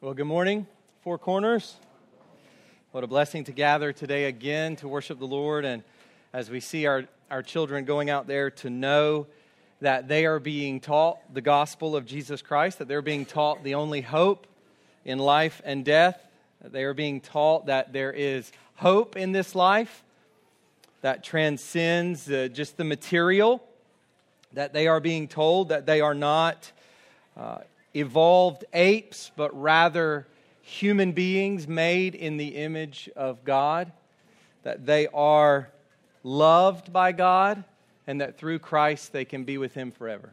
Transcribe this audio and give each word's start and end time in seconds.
Well, 0.00 0.14
good 0.14 0.26
morning, 0.26 0.68
Four 1.02 1.18
Corners. 1.18 1.74
What 2.92 3.02
a 3.02 3.08
blessing 3.08 3.42
to 3.42 3.52
gather 3.52 3.92
today 3.92 4.26
again 4.26 4.76
to 4.76 4.86
worship 4.86 5.18
the 5.18 5.26
Lord. 5.26 5.64
And 5.64 5.82
as 6.32 6.48
we 6.48 6.60
see 6.60 6.86
our, 6.86 7.06
our 7.32 7.42
children 7.42 7.84
going 7.84 8.08
out 8.08 8.28
there 8.28 8.48
to 8.48 8.70
know 8.70 9.26
that 9.80 10.06
they 10.06 10.24
are 10.24 10.38
being 10.38 10.78
taught 10.78 11.18
the 11.34 11.40
gospel 11.40 11.96
of 11.96 12.06
Jesus 12.06 12.42
Christ, 12.42 12.78
that 12.78 12.86
they're 12.86 13.02
being 13.02 13.26
taught 13.26 13.64
the 13.64 13.74
only 13.74 14.00
hope 14.00 14.46
in 15.04 15.18
life 15.18 15.60
and 15.64 15.84
death, 15.84 16.24
that 16.62 16.70
they 16.70 16.84
are 16.84 16.94
being 16.94 17.20
taught 17.20 17.66
that 17.66 17.92
there 17.92 18.12
is 18.12 18.52
hope 18.76 19.16
in 19.16 19.32
this 19.32 19.56
life 19.56 20.04
that 21.00 21.24
transcends 21.24 22.30
uh, 22.30 22.46
just 22.52 22.76
the 22.76 22.84
material, 22.84 23.60
that 24.52 24.72
they 24.72 24.86
are 24.86 25.00
being 25.00 25.26
told 25.26 25.70
that 25.70 25.86
they 25.86 26.00
are 26.00 26.14
not 26.14 26.70
uh, 27.36 27.58
evolved 27.98 28.64
apes, 28.72 29.30
but 29.36 29.58
rather 29.60 30.26
human 30.62 31.12
beings 31.12 31.66
made 31.66 32.14
in 32.14 32.36
the 32.36 32.56
image 32.56 33.08
of 33.16 33.44
God, 33.44 33.92
that 34.62 34.84
they 34.84 35.06
are 35.08 35.70
loved 36.22 36.92
by 36.92 37.12
God, 37.12 37.64
and 38.06 38.20
that 38.20 38.38
through 38.38 38.58
Christ 38.58 39.12
they 39.12 39.24
can 39.24 39.44
be 39.44 39.58
with 39.58 39.74
Him 39.74 39.90
forever. 39.90 40.32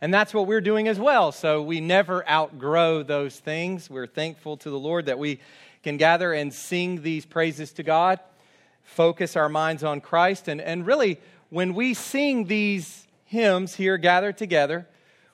And 0.00 0.12
that's 0.12 0.32
what 0.32 0.46
we're 0.46 0.62
doing 0.62 0.88
as 0.88 0.98
well. 0.98 1.30
So 1.30 1.62
we 1.62 1.80
never 1.80 2.28
outgrow 2.28 3.02
those 3.02 3.38
things. 3.38 3.90
We're 3.90 4.06
thankful 4.06 4.56
to 4.58 4.70
the 4.70 4.78
Lord 4.78 5.06
that 5.06 5.18
we 5.18 5.40
can 5.82 5.98
gather 5.98 6.32
and 6.32 6.52
sing 6.52 7.02
these 7.02 7.26
praises 7.26 7.72
to 7.74 7.82
God, 7.82 8.20
focus 8.82 9.36
our 9.36 9.48
minds 9.48 9.84
on 9.84 10.00
Christ. 10.00 10.48
And, 10.48 10.60
and 10.60 10.86
really, 10.86 11.20
when 11.50 11.74
we 11.74 11.94
sing 11.94 12.46
these 12.46 13.06
hymns 13.26 13.74
here 13.74 13.98
gathered 13.98 14.38
together, 14.38 14.86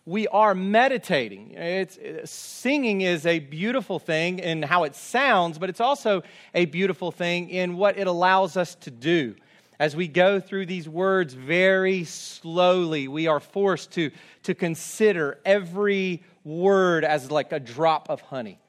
we 0.06 0.28
are 0.28 0.55
meditating. 0.55 1.51
It's, 1.51 2.30
singing 2.30 3.01
is 3.01 3.27
a 3.27 3.41
beautiful 3.41 3.98
thing 3.98 4.38
in 4.38 4.62
how 4.62 4.84
it 4.84 4.95
sounds, 4.95 5.59
but 5.59 5.69
it's 5.69 5.80
also 5.80 6.23
a 6.55 6.64
beautiful 6.67 7.11
thing 7.11 7.50
in 7.50 7.77
what 7.77 7.98
it 7.98 8.06
allows 8.06 8.56
us 8.56 8.77
to 8.77 8.92
do. 8.92 9.34
As 9.81 9.97
we 9.97 10.06
go 10.06 10.39
through 10.39 10.66
these 10.66 10.89
words 10.89 11.34
very 11.34 12.05
slowly, 12.05 13.08
we 13.08 13.27
are 13.27 13.41
forced 13.41 13.91
to, 13.92 14.12
to 14.44 14.55
consider 14.55 15.39
every 15.44 16.22
word 16.44 17.05
as 17.05 17.31
like 17.33 17.50
a 17.50 17.61
drop 17.61 18.09
of 18.09 18.20
honey. 18.20 18.61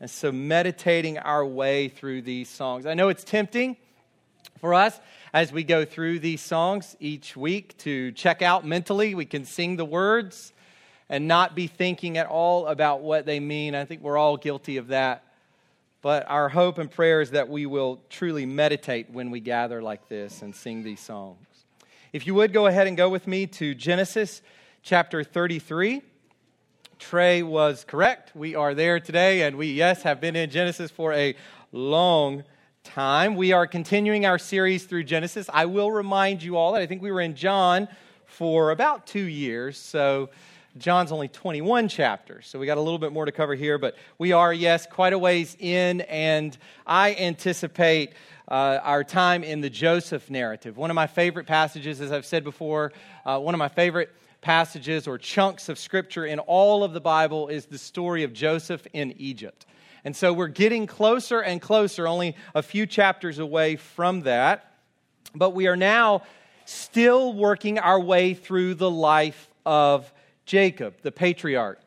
And 0.00 0.10
so, 0.10 0.32
meditating 0.32 1.16
our 1.16 1.46
way 1.46 1.88
through 1.88 2.22
these 2.22 2.48
songs. 2.48 2.86
I 2.86 2.94
know 2.94 3.08
it's 3.08 3.22
tempting 3.22 3.76
for 4.58 4.74
us 4.74 4.98
as 5.32 5.52
we 5.52 5.62
go 5.62 5.84
through 5.84 6.18
these 6.18 6.40
songs 6.40 6.96
each 6.98 7.36
week 7.36 7.78
to 7.78 8.10
check 8.10 8.42
out 8.42 8.66
mentally. 8.66 9.14
We 9.14 9.26
can 9.26 9.44
sing 9.44 9.76
the 9.76 9.84
words 9.84 10.52
and 11.12 11.28
not 11.28 11.54
be 11.54 11.66
thinking 11.66 12.16
at 12.16 12.26
all 12.26 12.66
about 12.66 13.02
what 13.02 13.26
they 13.26 13.38
mean. 13.38 13.74
I 13.74 13.84
think 13.84 14.00
we're 14.00 14.16
all 14.16 14.38
guilty 14.38 14.78
of 14.78 14.88
that. 14.88 15.22
But 16.00 16.28
our 16.28 16.48
hope 16.48 16.78
and 16.78 16.90
prayer 16.90 17.20
is 17.20 17.32
that 17.32 17.50
we 17.50 17.66
will 17.66 18.00
truly 18.08 18.46
meditate 18.46 19.10
when 19.10 19.30
we 19.30 19.38
gather 19.38 19.82
like 19.82 20.08
this 20.08 20.40
and 20.40 20.56
sing 20.56 20.82
these 20.82 21.00
songs. 21.00 21.46
If 22.14 22.26
you 22.26 22.34
would 22.34 22.54
go 22.54 22.66
ahead 22.66 22.86
and 22.86 22.96
go 22.96 23.10
with 23.10 23.26
me 23.26 23.46
to 23.48 23.74
Genesis 23.74 24.40
chapter 24.82 25.22
33. 25.22 26.00
Trey 26.98 27.42
was 27.42 27.84
correct. 27.84 28.34
We 28.34 28.54
are 28.54 28.74
there 28.74 28.98
today, 28.98 29.42
and 29.42 29.56
we, 29.56 29.66
yes, 29.68 30.02
have 30.02 30.20
been 30.20 30.34
in 30.34 30.48
Genesis 30.50 30.90
for 30.90 31.12
a 31.12 31.34
long 31.72 32.42
time. 32.84 33.34
We 33.36 33.52
are 33.52 33.66
continuing 33.66 34.24
our 34.24 34.38
series 34.38 34.84
through 34.84 35.04
Genesis. 35.04 35.50
I 35.52 35.66
will 35.66 35.90
remind 35.90 36.42
you 36.42 36.56
all 36.56 36.72
that 36.72 36.80
I 36.80 36.86
think 36.86 37.02
we 37.02 37.12
were 37.12 37.20
in 37.20 37.34
John 37.34 37.88
for 38.24 38.70
about 38.70 39.06
two 39.06 39.24
years. 39.24 39.76
So, 39.76 40.30
John's 40.78 41.12
only 41.12 41.28
21 41.28 41.88
chapters, 41.88 42.46
so 42.46 42.58
we 42.58 42.64
got 42.64 42.78
a 42.78 42.80
little 42.80 42.98
bit 42.98 43.12
more 43.12 43.26
to 43.26 43.32
cover 43.32 43.54
here, 43.54 43.76
but 43.76 43.94
we 44.16 44.32
are, 44.32 44.54
yes, 44.54 44.86
quite 44.86 45.12
a 45.12 45.18
ways 45.18 45.54
in, 45.60 46.00
and 46.02 46.56
I 46.86 47.14
anticipate 47.14 48.14
uh, 48.48 48.80
our 48.82 49.04
time 49.04 49.44
in 49.44 49.60
the 49.60 49.68
Joseph 49.68 50.30
narrative. 50.30 50.78
One 50.78 50.90
of 50.90 50.94
my 50.94 51.06
favorite 51.06 51.46
passages, 51.46 52.00
as 52.00 52.10
I've 52.10 52.24
said 52.24 52.42
before, 52.42 52.92
uh, 53.26 53.38
one 53.38 53.54
of 53.54 53.58
my 53.58 53.68
favorite 53.68 54.10
passages 54.40 55.06
or 55.06 55.18
chunks 55.18 55.68
of 55.68 55.78
scripture 55.78 56.24
in 56.24 56.38
all 56.38 56.84
of 56.84 56.94
the 56.94 57.00
Bible 57.00 57.48
is 57.48 57.66
the 57.66 57.78
story 57.78 58.22
of 58.22 58.32
Joseph 58.32 58.86
in 58.94 59.12
Egypt. 59.18 59.66
And 60.04 60.16
so 60.16 60.32
we're 60.32 60.48
getting 60.48 60.86
closer 60.86 61.40
and 61.40 61.60
closer, 61.60 62.08
only 62.08 62.34
a 62.54 62.62
few 62.62 62.86
chapters 62.86 63.38
away 63.38 63.76
from 63.76 64.22
that. 64.22 64.72
But 65.34 65.50
we 65.50 65.66
are 65.66 65.76
now 65.76 66.22
still 66.64 67.34
working 67.34 67.78
our 67.78 68.00
way 68.00 68.32
through 68.34 68.74
the 68.74 68.90
life 68.90 69.48
of 69.64 70.10
Jacob, 70.44 70.94
the 71.02 71.12
patriarch. 71.12 71.80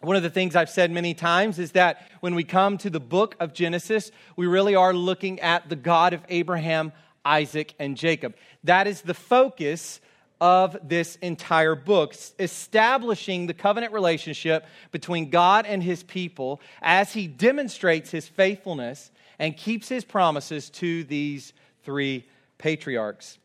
One 0.00 0.16
of 0.16 0.22
the 0.22 0.30
things 0.30 0.56
I've 0.56 0.70
said 0.70 0.90
many 0.90 1.12
times 1.12 1.58
is 1.58 1.72
that 1.72 2.08
when 2.20 2.34
we 2.34 2.42
come 2.42 2.78
to 2.78 2.90
the 2.90 3.00
book 3.00 3.36
of 3.38 3.52
Genesis, 3.52 4.10
we 4.34 4.46
really 4.46 4.74
are 4.74 4.94
looking 4.94 5.40
at 5.40 5.68
the 5.68 5.76
God 5.76 6.14
of 6.14 6.22
Abraham, 6.30 6.92
Isaac, 7.24 7.74
and 7.78 7.96
Jacob. 7.96 8.34
That 8.64 8.86
is 8.86 9.02
the 9.02 9.14
focus 9.14 10.00
of 10.40 10.76
this 10.82 11.16
entire 11.16 11.74
book, 11.74 12.14
establishing 12.38 13.46
the 13.46 13.52
covenant 13.52 13.92
relationship 13.92 14.64
between 14.90 15.28
God 15.28 15.66
and 15.66 15.82
his 15.82 16.02
people 16.02 16.62
as 16.80 17.12
he 17.12 17.26
demonstrates 17.26 18.10
his 18.10 18.26
faithfulness 18.26 19.10
and 19.38 19.54
keeps 19.54 19.88
his 19.88 20.04
promises 20.04 20.70
to 20.70 21.04
these 21.04 21.52
three 21.84 22.26
patriarchs. 22.56 23.38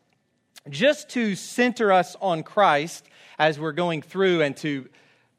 Just 0.70 1.10
to 1.10 1.34
center 1.34 1.92
us 1.92 2.16
on 2.20 2.42
Christ, 2.42 3.06
as 3.38 3.58
we're 3.58 3.72
going 3.72 4.02
through 4.02 4.42
and 4.42 4.56
to 4.58 4.88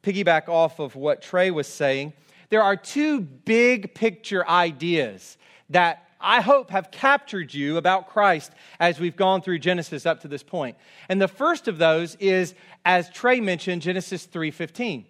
piggyback 0.04 0.48
off 0.48 0.80
of 0.80 0.96
what 0.96 1.22
Trey 1.22 1.52
was 1.52 1.68
saying, 1.68 2.14
there 2.50 2.64
are 2.64 2.76
two 2.76 3.22
big 3.22 3.94
picture 3.94 4.48
ideas 4.48 5.38
that 5.70 6.08
I 6.20 6.42
hope 6.42 6.72
have 6.72 6.90
captured 6.92 7.54
you 7.54 7.78
about 7.78 8.10
Christ 8.10 8.52
as 8.80 9.00
we've 9.00 9.16
gone 9.16 9.42
through 9.42 9.60
Genesis 9.60 10.06
up 10.06 10.22
to 10.22 10.28
this 10.28 10.44
point. 10.44 10.78
And 11.10 11.22
the 11.22 11.28
first 11.28 11.68
of 11.68 11.78
those 11.78 12.16
is 12.16 12.56
as 12.86 13.10
Trey 13.10 13.40
mentioned 13.40 13.82
Genesis 13.82 14.26
3:15, 14.26 15.06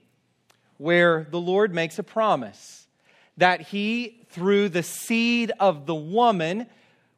where 0.77 1.27
the 1.29 1.39
Lord 1.39 1.73
makes 1.73 1.99
a 1.99 2.03
promise 2.03 2.87
that 3.37 3.61
he 3.61 4.25
through 4.29 4.69
the 4.69 4.83
seed 4.83 5.51
of 5.59 5.85
the 5.85 5.95
woman 5.95 6.67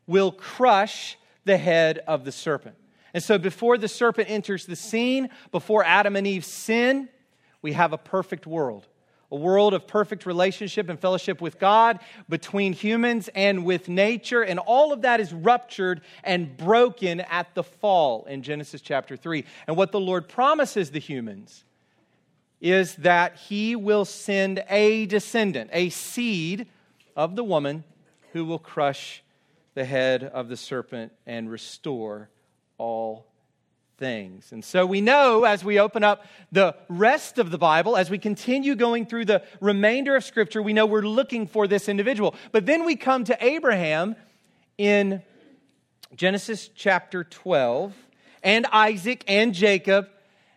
will 0.05 0.31
crush 0.31 1.17
the 1.45 1.57
head 1.57 1.99
of 2.07 2.25
the 2.25 2.31
serpent. 2.31 2.75
And 3.13 3.23
so, 3.23 3.37
before 3.37 3.77
the 3.77 3.87
serpent 3.87 4.29
enters 4.29 4.65
the 4.65 4.75
scene, 4.75 5.29
before 5.51 5.83
Adam 5.83 6.15
and 6.15 6.27
Eve 6.27 6.45
sin, 6.45 7.09
we 7.61 7.73
have 7.73 7.93
a 7.93 7.97
perfect 7.97 8.45
world. 8.45 8.87
A 9.31 9.35
world 9.35 9.75
of 9.75 9.85
perfect 9.85 10.25
relationship 10.25 10.89
and 10.89 10.99
fellowship 10.99 11.39
with 11.39 11.59
God, 11.59 11.99
between 12.27 12.73
humans 12.73 13.29
and 13.35 13.63
with 13.63 13.87
nature. 13.87 14.41
And 14.41 14.57
all 14.57 14.91
of 14.91 15.03
that 15.03 15.19
is 15.19 15.31
ruptured 15.31 16.01
and 16.23 16.57
broken 16.57 17.19
at 17.21 17.53
the 17.53 17.63
fall 17.63 18.25
in 18.25 18.41
Genesis 18.41 18.81
chapter 18.81 19.15
3. 19.15 19.45
And 19.67 19.77
what 19.77 19.91
the 19.91 19.99
Lord 19.99 20.27
promises 20.27 20.89
the 20.89 20.99
humans 20.99 21.63
is 22.59 22.95
that 22.95 23.35
He 23.35 23.75
will 23.75 24.05
send 24.05 24.63
a 24.67 25.05
descendant, 25.05 25.69
a 25.73 25.89
seed 25.89 26.67
of 27.15 27.35
the 27.35 27.43
woman, 27.43 27.83
who 28.33 28.45
will 28.45 28.59
crush 28.59 29.23
the 29.75 29.85
head 29.85 30.23
of 30.23 30.49
the 30.49 30.57
serpent 30.57 31.11
and 31.25 31.49
restore 31.51 32.29
all 32.79 33.27
things. 33.97 34.51
And 34.51 34.65
so 34.65 34.85
we 34.85 35.01
know 35.01 35.43
as 35.43 35.63
we 35.63 35.79
open 35.79 36.03
up 36.03 36.25
the 36.51 36.75
rest 36.87 37.37
of 37.37 37.51
the 37.51 37.57
Bible, 37.59 37.95
as 37.95 38.09
we 38.09 38.17
continue 38.17 38.73
going 38.73 39.05
through 39.05 39.25
the 39.25 39.43
remainder 39.61 40.15
of 40.15 40.23
Scripture, 40.23 40.63
we 40.63 40.73
know 40.73 40.87
we're 40.87 41.01
looking 41.01 41.45
for 41.45 41.67
this 41.67 41.87
individual. 41.87 42.33
But 42.51 42.65
then 42.65 42.85
we 42.85 42.95
come 42.95 43.25
to 43.25 43.45
Abraham 43.45 44.15
in 44.77 45.21
Genesis 46.15 46.69
chapter 46.73 47.23
12, 47.23 47.93
and 48.41 48.65
Isaac 48.71 49.23
and 49.27 49.53
Jacob. 49.53 50.09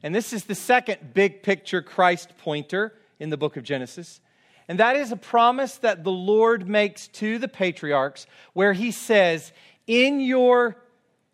And 0.03 0.15
this 0.15 0.33
is 0.33 0.45
the 0.45 0.55
second 0.55 1.13
big 1.13 1.43
picture 1.43 1.83
Christ 1.83 2.33
pointer 2.39 2.95
in 3.19 3.31
the 3.31 3.37
book 3.37 3.57
of 3.57 3.65
Genesis. 3.65 4.21
And 4.69 4.79
that 4.79 4.97
is 4.97 5.13
a 5.13 5.17
promise 5.17 5.77
that 5.79 6.05
the 6.05 6.13
Lord 6.13 6.69
makes 6.69 7.09
to 7.09 7.39
the 7.39 7.49
patriarchs 7.49 8.27
where 8.53 8.73
he 8.73 8.93
says, 8.93 9.53
In 9.87 10.21
your 10.21 10.77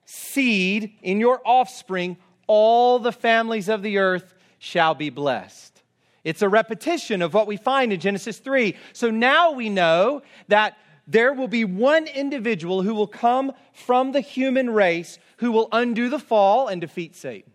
seed, 0.09 0.95
in 1.03 1.21
your 1.21 1.43
offspring, 1.45 2.17
all 2.47 2.99
the 2.99 3.13
families 3.13 3.69
of 3.69 3.83
the 3.83 3.99
earth 3.99 4.35
shall 4.59 4.95
be 4.95 5.11
blessed. 5.11 5.83
It's 6.25 6.41
a 6.41 6.49
repetition 6.49 7.21
of 7.21 7.35
what 7.35 7.47
we 7.47 7.59
find 7.59 7.93
in 7.93 8.01
Genesis 8.01 8.39
3. 8.39 8.75
So 8.95 9.11
now 9.11 9.53
we 9.53 9.69
know 9.69 10.23
that 10.49 10.79
there 11.07 11.35
will 11.35 11.47
be 11.47 11.65
one 11.67 12.07
individual 12.07 12.81
who 12.83 12.95
will 12.95 13.07
come 13.07 13.53
from 13.75 14.13
the 14.13 14.23
human 14.23 14.71
race 14.71 15.19
who 15.39 15.53
will 15.53 15.69
undo 15.73 16.09
the 16.09 16.19
fall 16.19 16.69
and 16.69 16.81
defeat 16.81 17.15
Satan. 17.15 17.53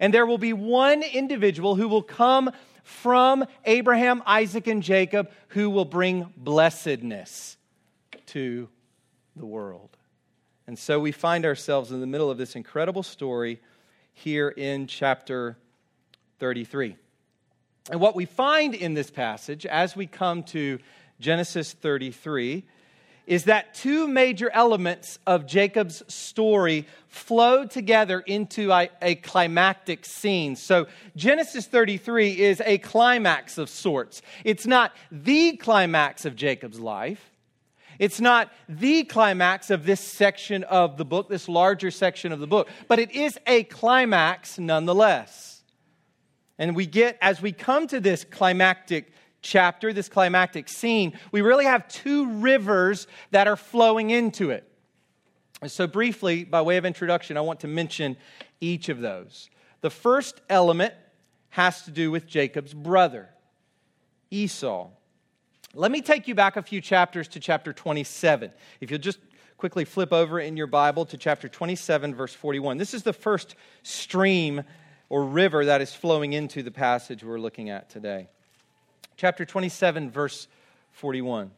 And 0.00 0.14
there 0.14 0.26
will 0.26 0.38
be 0.38 0.54
one 0.54 1.02
individual 1.02 1.76
who 1.76 1.88
will 1.88 2.02
come 2.02 2.50
from 2.84 3.44
Abraham, 3.66 4.22
Isaac, 4.24 4.66
and 4.66 4.82
Jacob 4.82 5.30
who 5.48 5.68
will 5.68 5.84
bring 5.84 6.32
blessedness 6.38 7.58
to 8.28 8.70
the 9.36 9.46
world. 9.46 9.98
And 10.66 10.78
so 10.78 11.00
we 11.00 11.12
find 11.12 11.44
ourselves 11.44 11.90
in 11.90 12.00
the 12.00 12.06
middle 12.06 12.30
of 12.30 12.38
this 12.38 12.54
incredible 12.54 13.02
story 13.02 13.60
here 14.12 14.48
in 14.48 14.86
chapter 14.86 15.56
33. 16.38 16.96
And 17.90 18.00
what 18.00 18.14
we 18.14 18.26
find 18.26 18.74
in 18.74 18.94
this 18.94 19.10
passage 19.10 19.66
as 19.66 19.96
we 19.96 20.06
come 20.06 20.44
to 20.44 20.78
Genesis 21.18 21.72
33 21.72 22.64
is 23.26 23.44
that 23.44 23.74
two 23.74 24.08
major 24.08 24.50
elements 24.52 25.18
of 25.26 25.46
Jacob's 25.46 26.02
story 26.12 26.86
flow 27.06 27.64
together 27.64 28.20
into 28.20 28.72
a, 28.72 28.90
a, 29.00 29.14
climactic 29.16 30.04
scene. 30.04 30.56
So, 30.56 30.88
Genesis 31.14 31.66
33 31.66 32.40
is 32.40 32.60
a 32.64 32.78
climax 32.78 33.58
of 33.58 33.68
sorts. 33.68 34.22
It's 34.44 34.66
not 34.66 34.92
the 35.12 35.56
climax 35.56 36.24
of 36.24 36.34
Jacob's 36.34 36.80
life, 36.80 37.31
it's 37.98 38.20
not 38.20 38.52
the 38.68 39.04
climax 39.04 39.70
of 39.70 39.84
this 39.84 40.00
section 40.00 40.64
of 40.64 40.96
the 40.96 41.04
book, 41.04 41.28
this 41.28 41.48
larger 41.48 41.90
section 41.90 42.32
of 42.32 42.40
the 42.40 42.46
book, 42.46 42.68
but 42.88 42.98
it 42.98 43.10
is 43.12 43.38
a 43.46 43.64
climax 43.64 44.58
nonetheless. 44.58 45.62
And 46.58 46.76
we 46.76 46.86
get, 46.86 47.18
as 47.20 47.42
we 47.42 47.52
come 47.52 47.86
to 47.88 48.00
this 48.00 48.24
climactic 48.24 49.12
chapter, 49.40 49.92
this 49.92 50.08
climactic 50.08 50.68
scene, 50.68 51.18
we 51.32 51.40
really 51.40 51.64
have 51.64 51.88
two 51.88 52.40
rivers 52.40 53.06
that 53.30 53.48
are 53.48 53.56
flowing 53.56 54.10
into 54.10 54.50
it. 54.50 54.68
And 55.60 55.70
so, 55.70 55.86
briefly, 55.86 56.44
by 56.44 56.62
way 56.62 56.76
of 56.76 56.84
introduction, 56.84 57.36
I 57.36 57.40
want 57.40 57.60
to 57.60 57.68
mention 57.68 58.16
each 58.60 58.88
of 58.88 59.00
those. 59.00 59.48
The 59.80 59.90
first 59.90 60.40
element 60.48 60.94
has 61.50 61.82
to 61.82 61.90
do 61.90 62.10
with 62.10 62.26
Jacob's 62.26 62.74
brother, 62.74 63.28
Esau. 64.30 64.88
Let 65.74 65.90
me 65.90 66.02
take 66.02 66.28
you 66.28 66.34
back 66.34 66.56
a 66.56 66.62
few 66.62 66.80
chapters 66.80 67.28
to 67.28 67.40
chapter 67.40 67.72
27. 67.72 68.50
If 68.80 68.90
you'll 68.90 69.00
just 69.00 69.18
quickly 69.56 69.84
flip 69.84 70.12
over 70.12 70.38
in 70.38 70.56
your 70.56 70.66
Bible 70.66 71.06
to 71.06 71.16
chapter 71.16 71.48
27, 71.48 72.14
verse 72.14 72.34
41. 72.34 72.78
This 72.78 72.94
is 72.94 73.02
the 73.02 73.12
first 73.12 73.54
stream 73.82 74.64
or 75.08 75.24
river 75.24 75.64
that 75.66 75.80
is 75.80 75.94
flowing 75.94 76.32
into 76.32 76.62
the 76.62 76.70
passage 76.70 77.24
we're 77.24 77.38
looking 77.38 77.70
at 77.70 77.88
today 77.88 78.28
chapter 79.22 79.44
27, 79.44 80.10
verse 80.10 80.48
41. 80.92 81.52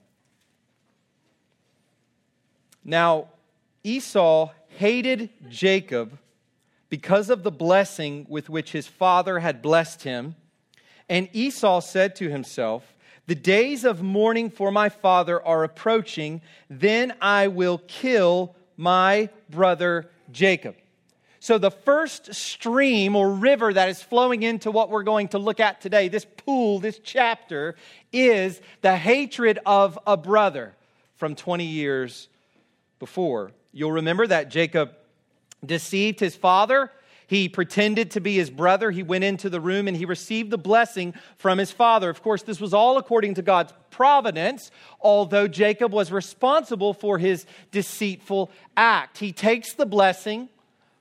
Now, 2.85 3.29
Esau 3.83 4.51
hated 4.69 5.31
Jacob 5.49 6.19
because 6.91 7.31
of 7.31 7.43
the 7.43 7.51
blessing 7.51 8.27
with 8.29 8.51
which 8.51 8.73
his 8.73 8.87
father 8.87 9.39
had 9.39 9.63
blessed 9.63 10.03
him. 10.03 10.37
And 11.09 11.29
Esau 11.33 11.81
said 11.81 12.17
to 12.17 12.29
himself, 12.29 12.94
The 13.27 13.35
days 13.35 13.85
of 13.85 14.03
mourning 14.03 14.51
for 14.51 14.71
my 14.71 14.89
father 14.89 15.43
are 15.43 15.65
approaching, 15.65 16.43
then 16.69 17.15
I 17.21 17.49
will 17.49 17.79
kill 17.87 18.55
my 18.77 19.31
brother 19.49 20.11
Jacob. 20.31 20.77
So, 21.41 21.59
the 21.59 21.71
first 21.71 22.35
stream 22.35 23.15
or 23.15 23.31
river 23.31 23.73
that 23.73 23.91
is 23.91 24.03
flowing 24.03 24.43
into 24.43 24.71
what 24.71 24.89
we're 24.89 25.03
going 25.03 25.29
to 25.29 25.39
look 25.39 25.61
at 25.61 25.81
today, 25.81 26.09
this 26.09 26.25
pool, 26.25 26.79
this 26.79 26.99
chapter, 27.05 27.77
is 28.13 28.63
the 28.81 28.97
hatred 28.97 29.59
of 29.67 29.99
a 30.07 30.17
brother 30.17 30.75
from 31.17 31.35
20 31.35 31.65
years 31.65 32.29
before. 32.99 33.53
You'll 33.73 33.93
remember 33.93 34.27
that 34.27 34.49
Jacob 34.49 34.93
deceived 35.65 36.21
his 36.21 36.35
father. 36.35 36.91
He 37.27 37.49
pretended 37.49 38.11
to 38.13 38.21
be 38.21 38.37
his 38.37 38.51
brother. 38.51 38.91
He 38.91 39.03
went 39.03 39.25
into 39.25 39.49
the 39.49 39.61
room 39.61 39.89
and 39.89 39.97
he 39.97 40.05
received 40.05 40.51
the 40.51 40.59
blessing 40.59 41.15
from 41.37 41.59
his 41.59 41.71
father. 41.71 42.11
Of 42.11 42.23
course, 42.23 42.43
this 42.43 42.61
was 42.61 42.75
all 42.75 42.99
according 42.99 43.35
to 43.35 43.43
God's 43.43 43.73
providence, 43.91 44.71
although 45.01 45.49
Jacob 45.49 45.93
was 45.93 46.13
responsible 46.13 46.93
for 46.93 47.19
his 47.19 47.47
deceitful 47.71 48.51
act. 48.77 49.19
He 49.19 49.33
takes 49.33 49.75
the 49.75 49.87
blessing 49.87 50.49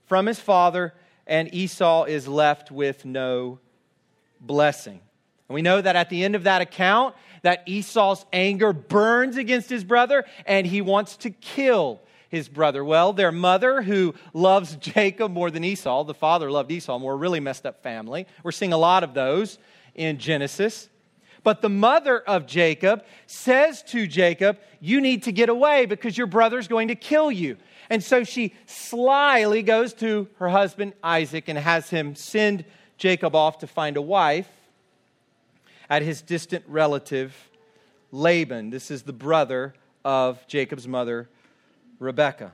from 0.05 0.25
his 0.25 0.39
father, 0.39 0.93
and 1.27 1.53
Esau 1.53 2.05
is 2.05 2.27
left 2.27 2.71
with 2.71 3.05
no 3.05 3.59
blessing. 4.39 5.01
And 5.49 5.55
we 5.55 5.61
know 5.61 5.81
that 5.81 5.95
at 5.95 6.09
the 6.09 6.23
end 6.23 6.35
of 6.35 6.43
that 6.43 6.61
account, 6.61 7.15
that 7.41 7.63
Esau's 7.65 8.25
anger 8.31 8.73
burns 8.73 9.37
against 9.37 9.69
his 9.69 9.83
brother 9.83 10.25
and 10.45 10.65
he 10.65 10.81
wants 10.81 11.17
to 11.17 11.29
kill 11.29 12.01
his 12.33 12.49
brother. 12.49 12.83
Well, 12.83 13.13
their 13.13 13.31
mother, 13.31 13.83
who 13.83 14.15
loves 14.33 14.75
Jacob 14.77 15.31
more 15.31 15.51
than 15.51 15.63
Esau, 15.63 16.03
the 16.03 16.15
father 16.15 16.49
loved 16.49 16.71
Esau 16.71 16.97
more, 16.97 17.15
really 17.15 17.39
messed 17.39 17.63
up 17.63 17.83
family. 17.83 18.25
We're 18.41 18.51
seeing 18.51 18.73
a 18.73 18.77
lot 18.77 19.03
of 19.03 19.13
those 19.13 19.59
in 19.93 20.17
Genesis. 20.17 20.89
But 21.43 21.61
the 21.61 21.69
mother 21.69 22.19
of 22.19 22.47
Jacob 22.47 23.05
says 23.27 23.83
to 23.83 24.07
Jacob, 24.07 24.57
You 24.79 24.99
need 24.99 25.23
to 25.23 25.31
get 25.31 25.49
away 25.49 25.85
because 25.85 26.17
your 26.17 26.25
brother's 26.25 26.67
going 26.67 26.87
to 26.87 26.95
kill 26.95 27.31
you. 27.31 27.55
And 27.91 28.03
so 28.03 28.23
she 28.23 28.55
slyly 28.65 29.61
goes 29.61 29.93
to 29.95 30.27
her 30.39 30.49
husband 30.49 30.93
Isaac 31.03 31.49
and 31.49 31.59
has 31.59 31.91
him 31.91 32.15
send 32.15 32.65
Jacob 32.97 33.35
off 33.35 33.59
to 33.59 33.67
find 33.67 33.95
a 33.95 34.01
wife 34.01 34.49
at 35.87 36.01
his 36.01 36.23
distant 36.23 36.65
relative 36.67 37.35
Laban. 38.11 38.71
This 38.71 38.89
is 38.89 39.03
the 39.03 39.13
brother 39.13 39.75
of 40.03 40.47
Jacob's 40.47 40.87
mother, 40.87 41.29
Rebekah. 42.03 42.51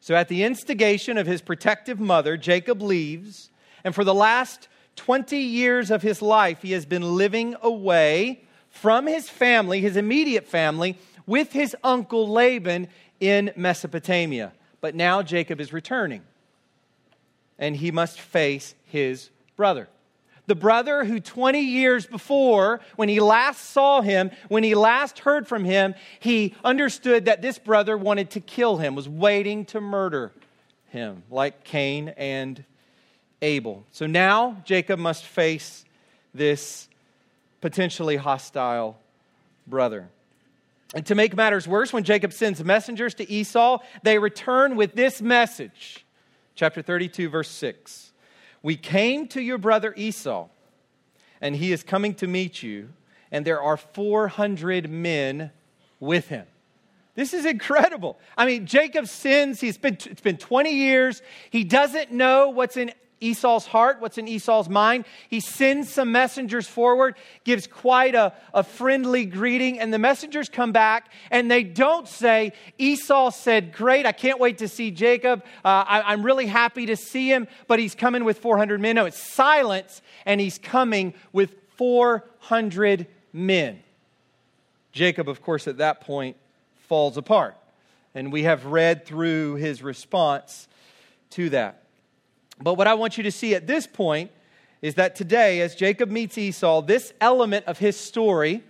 So, 0.00 0.14
at 0.14 0.28
the 0.28 0.44
instigation 0.44 1.18
of 1.18 1.26
his 1.26 1.42
protective 1.42 1.98
mother, 1.98 2.36
Jacob 2.36 2.82
leaves, 2.82 3.50
and 3.84 3.94
for 3.94 4.04
the 4.04 4.14
last 4.14 4.68
20 4.96 5.36
years 5.36 5.90
of 5.90 6.02
his 6.02 6.22
life, 6.22 6.62
he 6.62 6.72
has 6.72 6.86
been 6.86 7.16
living 7.16 7.56
away 7.62 8.42
from 8.70 9.06
his 9.06 9.28
family, 9.28 9.80
his 9.80 9.96
immediate 9.96 10.46
family, 10.46 10.96
with 11.26 11.52
his 11.52 11.76
uncle 11.82 12.28
Laban 12.28 12.88
in 13.20 13.52
Mesopotamia. 13.56 14.52
But 14.80 14.94
now 14.94 15.22
Jacob 15.22 15.60
is 15.60 15.72
returning, 15.72 16.22
and 17.58 17.76
he 17.76 17.90
must 17.90 18.20
face 18.20 18.74
his 18.84 19.30
brother. 19.56 19.88
The 20.48 20.54
brother 20.54 21.04
who 21.04 21.20
20 21.20 21.60
years 21.60 22.06
before, 22.06 22.80
when 22.96 23.10
he 23.10 23.20
last 23.20 23.70
saw 23.70 24.00
him, 24.00 24.30
when 24.48 24.64
he 24.64 24.74
last 24.74 25.18
heard 25.18 25.46
from 25.46 25.62
him, 25.62 25.94
he 26.20 26.54
understood 26.64 27.26
that 27.26 27.42
this 27.42 27.58
brother 27.58 27.98
wanted 27.98 28.30
to 28.30 28.40
kill 28.40 28.78
him, 28.78 28.94
was 28.94 29.06
waiting 29.06 29.66
to 29.66 29.80
murder 29.82 30.32
him, 30.88 31.22
like 31.30 31.64
Cain 31.64 32.14
and 32.16 32.64
Abel. 33.42 33.84
So 33.92 34.06
now 34.06 34.62
Jacob 34.64 34.98
must 34.98 35.24
face 35.24 35.84
this 36.32 36.88
potentially 37.60 38.16
hostile 38.16 38.98
brother. 39.66 40.08
And 40.94 41.04
to 41.06 41.14
make 41.14 41.36
matters 41.36 41.68
worse, 41.68 41.92
when 41.92 42.04
Jacob 42.04 42.32
sends 42.32 42.64
messengers 42.64 43.12
to 43.16 43.30
Esau, 43.30 43.80
they 44.02 44.18
return 44.18 44.76
with 44.76 44.94
this 44.94 45.20
message. 45.20 46.06
Chapter 46.54 46.80
32, 46.80 47.28
verse 47.28 47.50
6. 47.50 48.07
We 48.62 48.76
came 48.76 49.28
to 49.28 49.40
your 49.40 49.58
brother 49.58 49.94
Esau, 49.96 50.48
and 51.40 51.54
he 51.56 51.72
is 51.72 51.82
coming 51.82 52.14
to 52.14 52.26
meet 52.26 52.62
you, 52.62 52.90
and 53.30 53.44
there 53.44 53.62
are 53.62 53.76
400 53.76 54.90
men 54.90 55.50
with 56.00 56.28
him. 56.28 56.46
This 57.14 57.34
is 57.34 57.44
incredible. 57.44 58.16
I 58.36 58.46
mean, 58.46 58.66
Jacob 58.66 59.08
sins. 59.08 59.60
He's 59.60 59.76
been, 59.76 59.94
it's 60.04 60.20
been 60.20 60.36
20 60.36 60.70
years. 60.70 61.20
He 61.50 61.64
doesn't 61.64 62.12
know 62.12 62.50
what's 62.50 62.76
in 62.76 62.92
Esau's 63.20 63.66
heart, 63.66 64.00
what's 64.00 64.18
in 64.18 64.28
Esau's 64.28 64.68
mind. 64.68 65.04
He 65.28 65.40
sends 65.40 65.92
some 65.92 66.12
messengers 66.12 66.68
forward, 66.68 67.16
gives 67.44 67.66
quite 67.66 68.14
a, 68.14 68.32
a 68.54 68.62
friendly 68.62 69.24
greeting, 69.24 69.80
and 69.80 69.92
the 69.92 69.98
messengers 69.98 70.48
come 70.48 70.72
back 70.72 71.10
and 71.30 71.50
they 71.50 71.62
don't 71.64 72.06
say, 72.06 72.52
Esau 72.78 73.30
said, 73.30 73.72
Great, 73.72 74.06
I 74.06 74.12
can't 74.12 74.38
wait 74.38 74.58
to 74.58 74.68
see 74.68 74.90
Jacob. 74.90 75.44
Uh, 75.64 75.84
I, 75.86 76.02
I'm 76.06 76.22
really 76.22 76.46
happy 76.46 76.86
to 76.86 76.96
see 76.96 77.30
him, 77.30 77.48
but 77.66 77.78
he's 77.78 77.94
coming 77.94 78.24
with 78.24 78.38
400 78.38 78.80
men. 78.80 78.96
No, 78.96 79.06
it's 79.06 79.22
silence, 79.22 80.02
and 80.24 80.40
he's 80.40 80.58
coming 80.58 81.14
with 81.32 81.54
400 81.76 83.06
men. 83.32 83.82
Jacob, 84.92 85.28
of 85.28 85.42
course, 85.42 85.68
at 85.68 85.78
that 85.78 86.00
point 86.00 86.36
falls 86.88 87.16
apart. 87.16 87.56
And 88.14 88.32
we 88.32 88.44
have 88.44 88.66
read 88.66 89.04
through 89.04 89.56
his 89.56 89.82
response 89.82 90.66
to 91.30 91.50
that. 91.50 91.82
But 92.60 92.74
what 92.74 92.86
I 92.86 92.94
want 92.94 93.16
you 93.16 93.22
to 93.24 93.32
see 93.32 93.54
at 93.54 93.66
this 93.66 93.86
point 93.86 94.30
is 94.82 94.94
that 94.94 95.16
today, 95.16 95.60
as 95.60 95.74
Jacob 95.74 96.10
meets 96.10 96.38
Esau, 96.38 96.82
this 96.82 97.12
element 97.20 97.66
of 97.66 97.78
his 97.78 97.96
story 97.96 98.62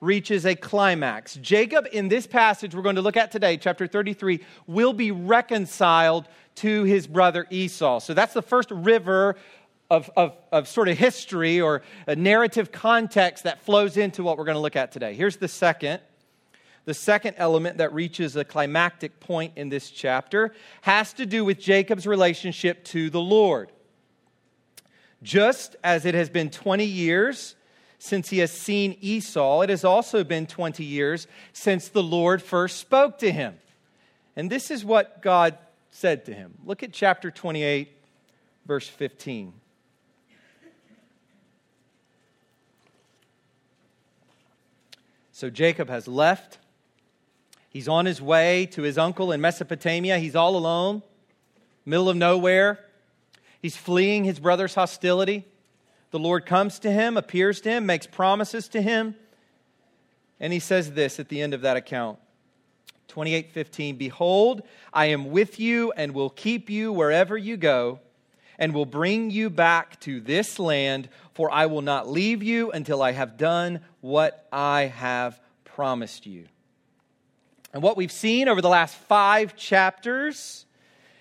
reaches 0.00 0.44
a 0.44 0.54
climax. 0.54 1.36
Jacob, 1.36 1.86
in 1.92 2.08
this 2.08 2.26
passage 2.26 2.74
we're 2.74 2.82
going 2.82 2.96
to 2.96 3.02
look 3.02 3.16
at 3.16 3.32
today, 3.32 3.56
chapter 3.56 3.86
33, 3.86 4.40
will 4.66 4.92
be 4.92 5.10
reconciled 5.10 6.28
to 6.56 6.84
his 6.84 7.06
brother 7.06 7.46
Esau. 7.50 8.00
So 8.00 8.14
that's 8.14 8.34
the 8.34 8.42
first 8.42 8.70
river 8.70 9.36
of, 9.90 10.10
of, 10.16 10.36
of 10.52 10.68
sort 10.68 10.88
of 10.88 10.98
history 10.98 11.60
or 11.60 11.82
a 12.06 12.16
narrative 12.16 12.70
context 12.72 13.44
that 13.44 13.60
flows 13.62 13.96
into 13.96 14.22
what 14.22 14.38
we're 14.38 14.44
going 14.44 14.56
to 14.56 14.60
look 14.60 14.76
at 14.76 14.92
today. 14.92 15.14
Here's 15.14 15.36
the 15.36 15.48
second 15.48 16.00
the 16.84 16.94
second 16.94 17.34
element 17.38 17.78
that 17.78 17.92
reaches 17.92 18.36
a 18.36 18.44
climactic 18.44 19.20
point 19.20 19.54
in 19.56 19.68
this 19.68 19.90
chapter 19.90 20.54
has 20.82 21.12
to 21.14 21.26
do 21.26 21.44
with 21.44 21.58
Jacob's 21.58 22.06
relationship 22.06 22.84
to 22.84 23.10
the 23.10 23.20
Lord. 23.20 23.72
Just 25.22 25.76
as 25.82 26.04
it 26.04 26.14
has 26.14 26.28
been 26.28 26.50
20 26.50 26.84
years 26.84 27.56
since 27.98 28.28
he 28.28 28.38
has 28.38 28.50
seen 28.50 28.98
Esau, 29.00 29.62
it 29.62 29.70
has 29.70 29.84
also 29.84 30.22
been 30.24 30.46
20 30.46 30.84
years 30.84 31.26
since 31.54 31.88
the 31.88 32.02
Lord 32.02 32.42
first 32.42 32.78
spoke 32.78 33.18
to 33.20 33.32
him. 33.32 33.54
And 34.36 34.50
this 34.50 34.70
is 34.70 34.84
what 34.84 35.22
God 35.22 35.56
said 35.90 36.26
to 36.26 36.34
him. 36.34 36.54
Look 36.64 36.82
at 36.82 36.92
chapter 36.92 37.30
28, 37.30 37.96
verse 38.66 38.88
15. 38.88 39.54
So 45.32 45.50
Jacob 45.50 45.88
has 45.88 46.06
left. 46.06 46.58
He's 47.74 47.88
on 47.88 48.06
his 48.06 48.22
way 48.22 48.66
to 48.66 48.82
his 48.82 48.96
uncle 48.96 49.32
in 49.32 49.40
Mesopotamia. 49.40 50.18
He's 50.18 50.36
all 50.36 50.56
alone, 50.56 51.02
middle 51.84 52.08
of 52.08 52.16
nowhere. 52.16 52.78
He's 53.60 53.76
fleeing 53.76 54.22
his 54.22 54.38
brother's 54.38 54.76
hostility. 54.76 55.44
The 56.12 56.20
Lord 56.20 56.46
comes 56.46 56.78
to 56.78 56.92
him, 56.92 57.16
appears 57.16 57.60
to 57.62 57.70
him, 57.70 57.84
makes 57.84 58.06
promises 58.06 58.68
to 58.68 58.80
him. 58.80 59.16
And 60.38 60.52
he 60.52 60.60
says 60.60 60.92
this 60.92 61.18
at 61.18 61.28
the 61.28 61.42
end 61.42 61.52
of 61.52 61.62
that 61.62 61.76
account 61.76 62.20
28:15 63.08 63.98
Behold, 63.98 64.62
I 64.92 65.06
am 65.06 65.32
with 65.32 65.58
you 65.58 65.90
and 65.96 66.14
will 66.14 66.30
keep 66.30 66.70
you 66.70 66.92
wherever 66.92 67.36
you 67.36 67.56
go 67.56 67.98
and 68.56 68.72
will 68.72 68.86
bring 68.86 69.32
you 69.32 69.50
back 69.50 69.98
to 70.02 70.20
this 70.20 70.60
land, 70.60 71.08
for 71.32 71.50
I 71.50 71.66
will 71.66 71.82
not 71.82 72.08
leave 72.08 72.40
you 72.40 72.70
until 72.70 73.02
I 73.02 73.10
have 73.10 73.36
done 73.36 73.80
what 74.00 74.46
I 74.52 74.82
have 74.82 75.40
promised 75.64 76.24
you. 76.24 76.46
And 77.74 77.82
what 77.82 77.96
we've 77.96 78.12
seen 78.12 78.48
over 78.48 78.62
the 78.62 78.68
last 78.68 78.94
five 78.94 79.56
chapters 79.56 80.64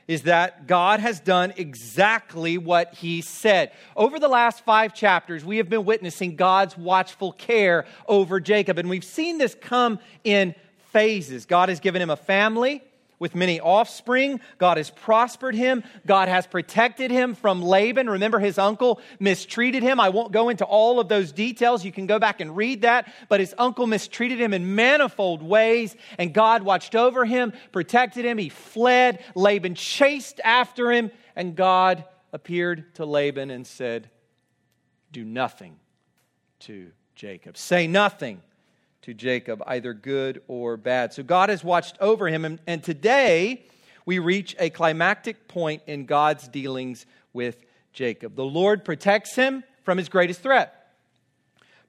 is 0.08 0.24
that 0.24 0.68
God 0.68 1.00
has 1.00 1.20
done 1.20 1.52
exactly 1.58 2.60
what 2.60 2.94
he 2.94 3.22
said. 3.22 3.72
Over 3.96 4.20
the 4.20 4.28
last 4.28 4.64
five 4.64 4.94
chapters, 4.94 5.44
we 5.44 5.58
have 5.58 5.68
been 5.68 5.84
witnessing 5.84 6.36
God's 6.36 6.78
watchful 6.78 7.32
care 7.32 7.86
over 8.08 8.40
Jacob, 8.40 8.78
and 8.78 8.88
we've 8.88 9.04
seen 9.04 9.40
this 9.40 9.56
come 9.56 9.98
in 10.24 10.54
phases. 10.92 11.48
God 11.48 11.70
has 11.70 11.80
given 11.80 12.02
him 12.02 12.12
a 12.12 12.16
family 12.16 12.84
with 13.24 13.36
many 13.36 13.58
offspring. 13.62 14.42
God 14.58 14.76
has 14.76 14.90
prospered 14.90 15.56
him. 15.56 15.82
God 16.06 16.28
has 16.28 16.46
protected 16.46 17.10
him 17.10 17.36
from 17.36 17.62
Laban. 17.62 18.10
Remember, 18.10 18.38
his 18.38 18.58
uncle 18.58 19.00
mistreated 19.18 19.82
him. 19.82 19.98
I 19.98 20.10
won't 20.10 20.34
go 20.34 20.50
into 20.50 20.66
all 20.66 21.00
of 21.00 21.08
those 21.08 21.32
details. 21.32 21.86
You 21.86 21.94
can 21.94 22.06
go 22.06 22.20
back 22.20 22.42
and 22.42 22.58
read 22.58 22.82
that. 22.82 23.10
But 23.30 23.40
his 23.40 23.56
uncle 23.58 23.88
mistreated 23.88 24.42
him 24.42 24.54
in 24.54 24.76
manifold 24.76 25.42
ways, 25.42 25.96
and 26.18 26.34
God 26.34 26.64
watched 26.64 26.96
over 26.96 27.24
him, 27.24 27.54
protected 27.72 28.26
him. 28.26 28.38
He 28.38 28.50
fled. 28.50 29.24
Laban 29.36 29.76
chased 29.76 30.42
after 30.44 30.92
him, 30.92 31.10
and 31.34 31.56
God 31.56 32.04
appeared 32.34 32.94
to 32.96 33.06
Laban 33.06 33.52
and 33.52 33.66
said, 33.66 34.10
Do 35.14 35.24
nothing 35.24 35.80
to 36.60 36.92
Jacob. 37.16 37.56
Say 37.56 37.88
nothing 37.88 38.42
to 39.04 39.14
Jacob, 39.14 39.62
either 39.68 39.94
good 39.94 40.42
or 40.48 40.78
bad. 40.78 41.14
So 41.14 41.24
God 41.24 41.50
has 41.50 41.64
watched 41.64 41.98
over 42.00 42.28
him, 42.28 42.46
and, 42.46 42.60
and 42.66 42.84
today 42.84 43.66
we 44.06 44.20
reach 44.20 44.56
a 44.60 44.70
climactic 44.70 45.48
point 45.48 45.84
in 45.88 46.06
God's 46.06 46.48
dealings 46.48 47.06
with 47.34 47.64
Jacob. 47.92 48.36
The 48.36 48.46
Lord 48.46 48.84
protects 48.84 49.36
him 49.36 49.64
from 49.84 49.98
his 49.98 50.10
greatest 50.10 50.42
threat, 50.42 50.94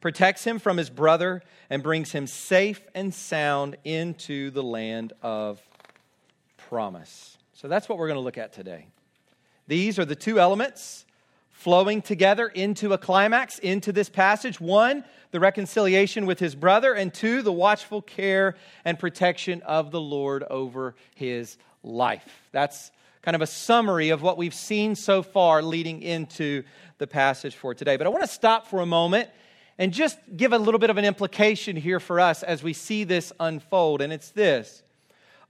protects 0.01 0.45
him 0.45 0.59
from 0.59 0.77
his 0.77 0.91
brother, 0.91 1.43
and 1.71 1.83
brings 1.83 2.13
him 2.13 2.27
safe 2.27 2.83
and 2.95 3.15
sound 3.15 3.77
into 3.85 4.51
the 4.51 4.63
land 4.63 5.13
of 5.23 5.61
promise. 6.57 7.39
So 7.53 7.69
that's 7.69 7.89
what 7.89 7.99
we're 7.99 8.09
going 8.09 8.19
to 8.19 8.25
look 8.25 8.39
at 8.39 8.53
today. 8.53 8.87
These 9.67 9.99
are 9.99 10.05
the 10.05 10.17
two 10.17 10.41
elements 10.41 11.04
flowing 11.55 12.03
together 12.03 12.49
into 12.49 12.93
a 12.93 12.99
climax, 12.99 13.59
into 13.61 13.93
this 13.93 14.11
passage. 14.11 14.61
One, 14.61 15.05
the 15.31 15.41
reconciliation 15.41 16.27
with 16.27 16.41
his 16.41 16.55
brother, 16.55 16.93
and 16.93 17.15
two, 17.15 17.43
the 17.43 17.53
watchful 17.53 18.03
care 18.03 18.57
and 18.85 18.99
protection 18.99 19.63
of 19.63 19.91
the 19.91 20.01
Lord 20.01 20.43
over 20.51 20.95
his 21.15 21.57
life. 21.83 22.43
That's 22.53 22.91
kind 23.23 23.35
of 23.35 23.41
a 23.41 23.47
summary 23.47 24.11
of 24.11 24.21
what 24.21 24.37
we've 24.37 24.53
seen 24.53 24.95
so 24.95 25.23
far 25.23 25.63
leading 25.63 26.03
into 26.03 26.65
the 26.99 27.07
passage 27.07 27.55
for 27.55 27.73
today. 27.73 27.97
But 27.97 28.07
I 28.07 28.11
want 28.11 28.25
to 28.25 28.29
stop 28.29 28.67
for 28.67 28.81
a 28.81 28.87
moment 28.87 29.31
and 29.79 29.93
just 29.93 30.19
give 30.37 30.53
a 30.53 30.59
little 30.59 30.81
bit 30.81 30.91
of 30.91 30.99
an 30.99 31.05
implication 31.05 31.77
here 31.77 32.01
for 32.01 32.21
us 32.21 32.43
as 32.43 32.63
we 32.63 32.73
see 32.73 33.05
this 33.05 33.33
unfold, 33.41 34.03
and 34.03 34.13
it's 34.13 34.31
this. 34.33 34.83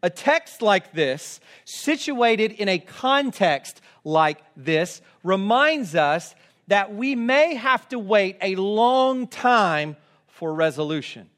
A 0.03 0.11
text 0.11 0.61
like 0.61 0.93
this, 0.93 1.41
situated 1.65 2.53
in 2.53 2.69
a 2.69 2.79
context 2.79 3.81
like 4.05 4.39
this, 4.57 5.01
reminds 5.23 5.95
us 5.95 6.35
that 6.69 6.95
we 6.95 7.15
may 7.15 7.55
have 7.55 7.89
to 7.89 7.99
wait 7.99 8.37
a 8.41 8.55
long 8.57 9.27
time 9.27 9.97
for 10.29 10.55
resolution 10.55 11.29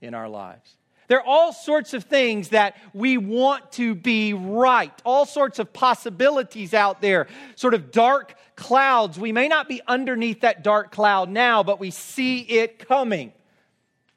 in 0.00 0.14
our 0.14 0.28
lives. 0.28 0.76
There 1.08 1.18
are 1.18 1.26
all 1.26 1.52
sorts 1.52 1.94
of 1.94 2.04
things 2.04 2.48
that 2.48 2.76
we 2.92 3.16
want 3.16 3.72
to 3.72 3.94
be 3.94 4.32
right, 4.32 4.92
all 5.04 5.24
sorts 5.24 5.58
of 5.58 5.72
possibilities 5.72 6.74
out 6.74 7.00
there, 7.00 7.28
sort 7.54 7.74
of 7.74 7.92
dark 7.92 8.34
clouds. 8.56 9.18
We 9.18 9.30
may 9.30 9.46
not 9.46 9.68
be 9.68 9.80
underneath 9.86 10.40
that 10.40 10.64
dark 10.64 10.90
cloud 10.90 11.30
now, 11.30 11.62
but 11.62 11.78
we 11.78 11.90
see 11.90 12.40
it 12.40 12.80
coming. 12.88 13.32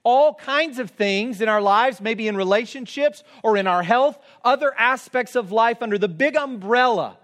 All 0.03 0.34
kinds 0.34 0.79
of 0.79 0.91
things 0.91 1.41
in 1.41 1.50
our 1.50 1.62
lives, 1.62 2.01
maybe 2.01 2.27
in 2.27 2.36
relationships 2.36 3.24
or 3.44 3.56
in 3.56 3.68
our 3.68 3.84
health, 3.84 4.18
other 4.44 4.74
aspects 4.75 5.36
of 5.36 5.51
life 5.51 5.84
under 5.84 6.00
the 6.00 6.08
big 6.08 6.36
umbrella 6.36 7.18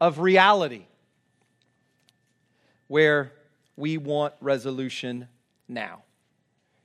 of 0.00 0.18
reality 0.18 0.86
where 2.88 3.32
we 3.76 3.98
want 3.98 4.34
resolution 4.40 5.28
now. 5.68 6.02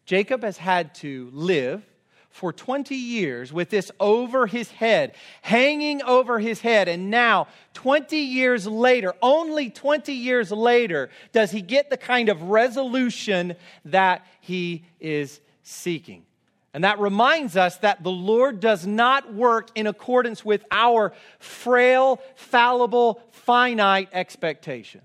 Jacob 0.05 0.43
has 0.43 0.57
had 0.57 0.95
to 0.95 1.29
live 1.33 1.83
for 2.29 2.53
20 2.53 2.95
years 2.95 3.51
with 3.51 3.69
this 3.69 3.91
over 3.99 4.47
his 4.47 4.71
head, 4.71 5.13
hanging 5.41 6.01
over 6.03 6.39
his 6.39 6.61
head. 6.61 6.87
And 6.87 7.09
now, 7.09 7.47
20 7.73 8.17
years 8.17 8.65
later, 8.65 9.13
only 9.21 9.69
20 9.69 10.13
years 10.13 10.51
later, 10.51 11.09
does 11.31 11.51
he 11.51 11.61
get 11.61 11.89
the 11.89 11.97
kind 11.97 12.29
of 12.29 12.43
resolution 12.43 13.55
that 13.85 14.25
he 14.41 14.85
is 14.99 15.41
seeking. 15.63 16.25
And 16.73 16.83
that 16.83 16.99
reminds 16.99 17.57
us 17.57 17.77
that 17.77 18.03
the 18.03 18.11
Lord 18.11 18.59
does 18.59 18.85
not 18.85 19.33
work 19.33 19.69
in 19.73 19.87
accordance 19.87 20.45
with 20.45 20.63
our 20.71 21.13
frail, 21.39 22.21
fallible, 22.35 23.21
finite 23.31 24.09
expectations. 24.13 25.03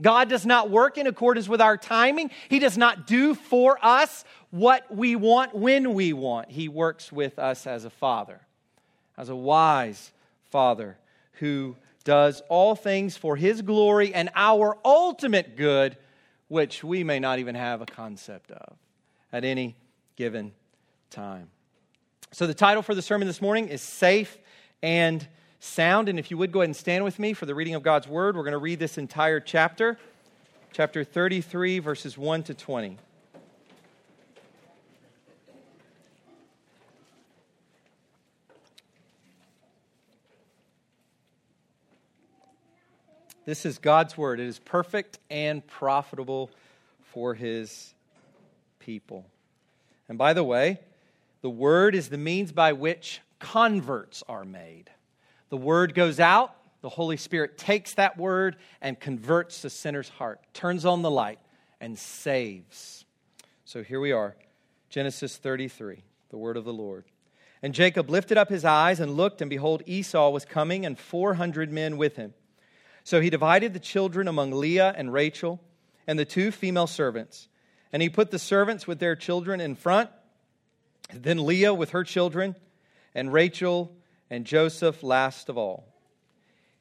God 0.00 0.28
does 0.28 0.46
not 0.46 0.70
work 0.70 0.98
in 0.98 1.06
accordance 1.06 1.48
with 1.48 1.60
our 1.60 1.76
timing. 1.76 2.30
He 2.48 2.58
does 2.58 2.78
not 2.78 3.06
do 3.06 3.34
for 3.34 3.78
us 3.82 4.24
what 4.50 4.92
we 4.94 5.14
want 5.14 5.54
when 5.54 5.94
we 5.94 6.12
want. 6.12 6.50
He 6.50 6.68
works 6.68 7.12
with 7.12 7.38
us 7.38 7.66
as 7.66 7.84
a 7.84 7.90
father, 7.90 8.40
as 9.16 9.28
a 9.28 9.36
wise 9.36 10.10
father 10.50 10.96
who 11.34 11.76
does 12.02 12.42
all 12.48 12.74
things 12.74 13.16
for 13.16 13.36
his 13.36 13.62
glory 13.62 14.14
and 14.14 14.30
our 14.34 14.76
ultimate 14.84 15.56
good, 15.56 15.96
which 16.48 16.82
we 16.82 17.04
may 17.04 17.20
not 17.20 17.38
even 17.38 17.54
have 17.54 17.82
a 17.82 17.86
concept 17.86 18.50
of 18.50 18.76
at 19.32 19.44
any 19.44 19.76
given 20.16 20.52
time. 21.10 21.48
So, 22.32 22.46
the 22.46 22.54
title 22.54 22.82
for 22.82 22.94
the 22.94 23.02
sermon 23.02 23.26
this 23.26 23.42
morning 23.42 23.68
is 23.68 23.82
Safe 23.82 24.38
and 24.82 25.26
sound. 25.58 26.08
And 26.08 26.18
if 26.18 26.30
you 26.30 26.38
would 26.38 26.52
go 26.52 26.60
ahead 26.60 26.68
and 26.68 26.76
stand 26.76 27.02
with 27.02 27.18
me 27.18 27.32
for 27.32 27.46
the 27.46 27.54
reading 27.54 27.74
of 27.74 27.82
God's 27.82 28.06
word, 28.06 28.36
we're 28.36 28.44
going 28.44 28.52
to 28.52 28.58
read 28.58 28.78
this 28.78 28.96
entire 28.96 29.40
chapter, 29.40 29.98
chapter 30.72 31.02
33, 31.02 31.80
verses 31.80 32.16
1 32.16 32.44
to 32.44 32.54
20. 32.54 32.96
This 43.44 43.66
is 43.66 43.78
God's 43.78 44.16
word. 44.16 44.38
It 44.38 44.46
is 44.46 44.60
perfect 44.60 45.18
and 45.28 45.66
profitable 45.66 46.50
for 47.02 47.34
his 47.34 47.94
people. 48.78 49.26
And 50.08 50.16
by 50.16 50.34
the 50.34 50.44
way, 50.44 50.78
the 51.42 51.50
word 51.50 51.94
is 51.94 52.08
the 52.08 52.18
means 52.18 52.52
by 52.52 52.72
which 52.72 53.20
converts 53.38 54.22
are 54.28 54.44
made. 54.44 54.90
The 55.48 55.56
word 55.56 55.94
goes 55.94 56.20
out, 56.20 56.54
the 56.82 56.88
Holy 56.88 57.16
Spirit 57.16 57.58
takes 57.58 57.94
that 57.94 58.16
word 58.16 58.56
and 58.80 58.98
converts 58.98 59.62
the 59.62 59.70
sinner's 59.70 60.08
heart, 60.08 60.40
turns 60.54 60.84
on 60.84 61.02
the 61.02 61.10
light, 61.10 61.38
and 61.80 61.98
saves. 61.98 63.04
So 63.64 63.82
here 63.82 64.00
we 64.00 64.12
are, 64.12 64.36
Genesis 64.88 65.36
33, 65.36 66.02
the 66.30 66.38
word 66.38 66.56
of 66.56 66.64
the 66.64 66.72
Lord. 66.72 67.04
And 67.62 67.74
Jacob 67.74 68.08
lifted 68.08 68.38
up 68.38 68.48
his 68.48 68.64
eyes 68.64 69.00
and 69.00 69.16
looked, 69.16 69.42
and 69.42 69.50
behold, 69.50 69.82
Esau 69.86 70.30
was 70.30 70.44
coming, 70.44 70.86
and 70.86 70.98
400 70.98 71.70
men 71.70 71.96
with 71.98 72.16
him. 72.16 72.32
So 73.04 73.20
he 73.20 73.30
divided 73.30 73.74
the 73.74 73.80
children 73.80 74.28
among 74.28 74.52
Leah 74.52 74.94
and 74.96 75.12
Rachel 75.12 75.60
and 76.06 76.18
the 76.18 76.24
two 76.24 76.50
female 76.50 76.86
servants. 76.86 77.48
And 77.92 78.02
he 78.02 78.08
put 78.08 78.30
the 78.30 78.38
servants 78.38 78.86
with 78.86 78.98
their 78.98 79.16
children 79.16 79.60
in 79.60 79.74
front, 79.74 80.10
then 81.14 81.44
Leah 81.44 81.74
with 81.74 81.90
her 81.90 82.04
children, 82.04 82.56
and 83.14 83.32
Rachel 83.32 83.92
and 84.28 84.44
Joseph 84.44 85.02
last 85.02 85.48
of 85.48 85.58
all. 85.58 85.86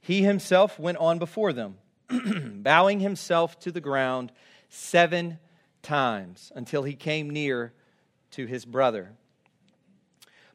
He 0.01 0.23
himself 0.23 0.79
went 0.79 0.97
on 0.97 1.19
before 1.19 1.53
them, 1.53 1.77
bowing 2.09 2.99
himself 2.99 3.59
to 3.61 3.71
the 3.71 3.81
ground 3.81 4.31
seven 4.69 5.39
times 5.81 6.51
until 6.55 6.83
he 6.83 6.93
came 6.93 7.29
near 7.29 7.73
to 8.31 8.45
his 8.45 8.65
brother. 8.65 9.11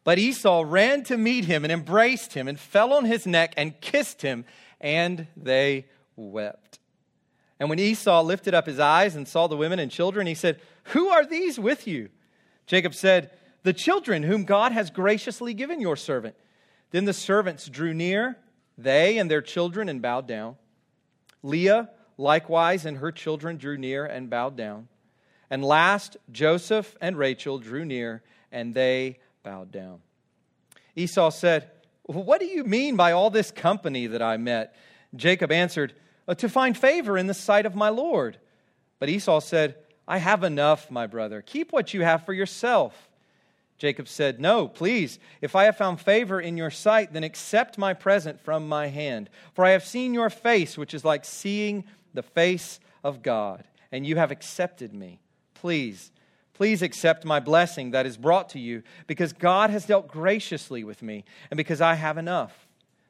But 0.05 0.19
Esau 0.19 0.65
ran 0.67 1.03
to 1.05 1.17
meet 1.17 1.47
him 1.47 1.65
and 1.65 1.73
embraced 1.73 2.35
him 2.35 2.47
and 2.47 2.61
fell 2.61 2.93
on 2.93 3.07
his 3.07 3.27
neck 3.27 3.55
and 3.57 3.81
kissed 3.81 4.23
him, 4.23 4.45
and 4.81 5.27
they 5.37 5.87
wept. 6.15 6.79
And 7.59 7.71
when 7.71 7.79
Esau 7.79 8.23
lifted 8.23 8.53
up 8.55 8.67
his 8.67 8.79
eyes 8.79 9.17
and 9.17 9.27
saw 9.27 9.47
the 9.47 9.57
women 9.57 9.79
and 9.79 9.91
children, 9.91 10.27
he 10.27 10.35
said, 10.35 10.61
Who 10.85 11.09
are 11.09 11.25
these 11.25 11.59
with 11.59 11.87
you? 11.87 12.11
Jacob 12.67 12.95
said, 12.95 13.31
The 13.65 13.73
children 13.73 14.23
whom 14.23 14.45
God 14.45 14.73
has 14.73 14.91
graciously 14.91 15.53
given 15.53 15.81
your 15.81 15.97
servant. 15.97 16.37
Then 16.91 17.07
the 17.07 17.13
servants 17.13 17.69
drew 17.69 17.93
near, 17.93 18.39
they 18.79 19.19
and 19.19 19.31
their 19.31 19.43
children, 19.43 19.89
and 19.89 20.01
bowed 20.01 20.29
down. 20.29 20.57
Leah 21.43 21.91
likewise 22.17 22.87
and 22.87 22.99
her 22.99 23.11
children 23.11 23.57
drew 23.57 23.77
near 23.77 24.07
and 24.07 24.31
bowed 24.31 24.57
down. 24.57 24.89
And 25.51 25.65
last, 25.65 26.17
Joseph 26.31 26.97
and 27.01 27.17
Rachel 27.17 27.59
drew 27.59 27.85
near, 27.85 28.23
and 28.53 28.75
they 28.75 29.19
bowed 29.43 29.71
down. 29.73 30.01
Esau 30.97 31.31
said, 31.31 31.71
What 32.05 32.41
do 32.41 32.47
you 32.47 32.65
mean 32.65 32.97
by 32.97 33.13
all 33.13 33.31
this 33.31 33.51
company 33.51 34.07
that 34.07 34.23
I 34.23 34.37
met? 34.37 34.75
Jacob 35.15 35.53
answered, 35.53 35.95
uh, 36.27 36.35
To 36.35 36.49
find 36.49 36.77
favor 36.77 37.17
in 37.19 37.27
the 37.27 37.35
sight 37.35 37.67
of 37.67 37.75
my 37.75 37.89
Lord. 37.89 38.39
But 38.99 39.09
Esau 39.09 39.41
said, 39.41 39.77
I 40.07 40.19
have 40.19 40.45
enough, 40.45 40.91
my 40.91 41.07
brother. 41.07 41.43
Keep 41.43 41.73
what 41.73 41.95
you 41.95 42.03
have 42.03 42.25
for 42.27 42.33
yourself. 42.33 43.11
Jacob 43.79 44.09
said, 44.09 44.41
No, 44.41 44.69
please. 44.69 45.19
If 45.41 45.57
I 45.57 45.65
have 45.65 45.77
found 45.77 46.01
favor 46.01 46.41
in 46.41 46.57
your 46.57 46.71
sight, 46.71 47.13
then 47.13 47.25
accept 47.25 47.77
my 47.77 47.93
present 47.93 48.41
from 48.41 48.69
my 48.69 48.87
hand. 48.89 49.29
For 49.55 49.65
I 49.65 49.71
have 49.71 49.85
seen 49.85 50.15
your 50.15 50.31
face, 50.31 50.79
which 50.79 50.95
is 50.95 51.05
like 51.05 51.25
seeing 51.25 51.85
the 52.13 52.23
face 52.23 52.79
of 53.03 53.23
God, 53.23 53.65
and 53.91 54.07
you 54.07 54.17
have 54.17 54.31
accepted 54.31 54.95
me. 54.95 55.21
Please, 55.55 56.13
please 56.55 56.83
accept 56.83 57.25
my 57.25 57.41
blessing 57.41 57.91
that 57.91 58.07
is 58.07 58.17
brought 58.17 58.49
to 58.51 58.61
you, 58.61 58.83
because 59.07 59.33
God 59.33 59.71
has 59.71 59.87
dealt 59.87 60.09
graciously 60.09 60.85
with 60.85 61.03
me, 61.03 61.25
and 61.51 61.57
because 61.57 61.81
I 61.81 61.95
have 61.95 62.17
enough. 62.17 62.69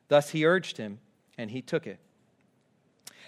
Thus 0.09 0.30
he 0.30 0.47
urged 0.47 0.78
him, 0.78 0.99
and 1.37 1.50
he 1.50 1.61
took 1.61 1.87
it. 1.87 1.99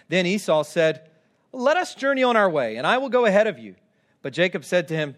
Then 0.08 0.26
Esau 0.26 0.62
said, 0.62 1.10
Let 1.52 1.76
us 1.76 1.94
journey 1.94 2.22
on 2.22 2.36
our 2.36 2.48
way, 2.48 2.76
and 2.76 2.86
I 2.86 2.98
will 2.98 3.08
go 3.08 3.26
ahead 3.26 3.46
of 3.46 3.58
you. 3.58 3.74
But 4.22 4.32
Jacob 4.32 4.64
said 4.64 4.88
to 4.88 4.96
him, 4.96 5.16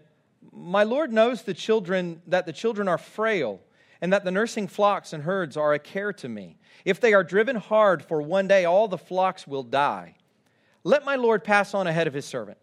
My 0.52 0.82
Lord 0.82 1.12
knows 1.12 1.42
the 1.42 1.54
children 1.54 2.22
that 2.26 2.46
the 2.46 2.52
children 2.52 2.88
are 2.88 2.98
frail, 2.98 3.60
and 4.00 4.12
that 4.12 4.24
the 4.24 4.30
nursing 4.30 4.68
flocks 4.68 5.12
and 5.12 5.24
herds 5.24 5.56
are 5.56 5.74
a 5.74 5.78
care 5.78 6.12
to 6.12 6.28
me. 6.28 6.56
If 6.84 7.00
they 7.00 7.12
are 7.12 7.24
driven 7.24 7.56
hard 7.56 8.04
for 8.04 8.22
one 8.22 8.46
day, 8.46 8.64
all 8.64 8.88
the 8.88 8.98
flocks 8.98 9.46
will 9.46 9.64
die. 9.64 10.14
Let 10.84 11.04
my 11.04 11.16
Lord 11.16 11.42
pass 11.42 11.74
on 11.74 11.86
ahead 11.86 12.06
of 12.06 12.14
his 12.14 12.24
servant. 12.24 12.58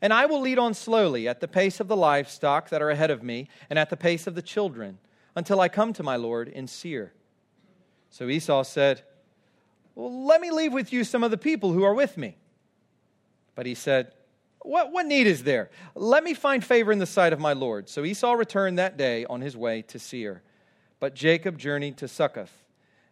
And 0.00 0.12
I 0.12 0.26
will 0.26 0.40
lead 0.40 0.58
on 0.58 0.74
slowly 0.74 1.28
at 1.28 1.40
the 1.40 1.46
pace 1.46 1.78
of 1.78 1.86
the 1.86 1.96
livestock 1.96 2.70
that 2.70 2.82
are 2.82 2.90
ahead 2.90 3.10
of 3.10 3.22
me, 3.22 3.48
and 3.70 3.78
at 3.78 3.90
the 3.90 3.96
pace 3.96 4.26
of 4.26 4.34
the 4.34 4.42
children, 4.42 4.98
until 5.36 5.60
I 5.60 5.68
come 5.68 5.92
to 5.92 6.02
my 6.02 6.16
Lord 6.16 6.48
in 6.48 6.66
Seir. 6.66 7.12
So 8.10 8.28
Esau 8.28 8.64
said, 8.64 9.02
well, 9.94 10.26
let 10.26 10.40
me 10.40 10.50
leave 10.50 10.72
with 10.72 10.92
you 10.92 11.04
some 11.04 11.22
of 11.22 11.30
the 11.30 11.38
people 11.38 11.72
who 11.72 11.84
are 11.84 11.94
with 11.94 12.16
me. 12.18 12.36
But 13.54 13.66
he 13.66 13.74
said, 13.74 14.12
what, 14.64 14.92
what 14.92 15.06
need 15.06 15.26
is 15.26 15.44
there? 15.44 15.70
Let 15.94 16.24
me 16.24 16.34
find 16.34 16.64
favor 16.64 16.92
in 16.92 16.98
the 16.98 17.06
sight 17.06 17.32
of 17.32 17.40
my 17.40 17.52
Lord. 17.52 17.88
So 17.88 18.04
Esau 18.04 18.32
returned 18.32 18.78
that 18.78 18.96
day 18.96 19.24
on 19.24 19.40
his 19.40 19.56
way 19.56 19.82
to 19.82 19.98
Seir. 19.98 20.42
But 21.00 21.14
Jacob 21.14 21.58
journeyed 21.58 21.96
to 21.98 22.08
Succoth 22.08 22.64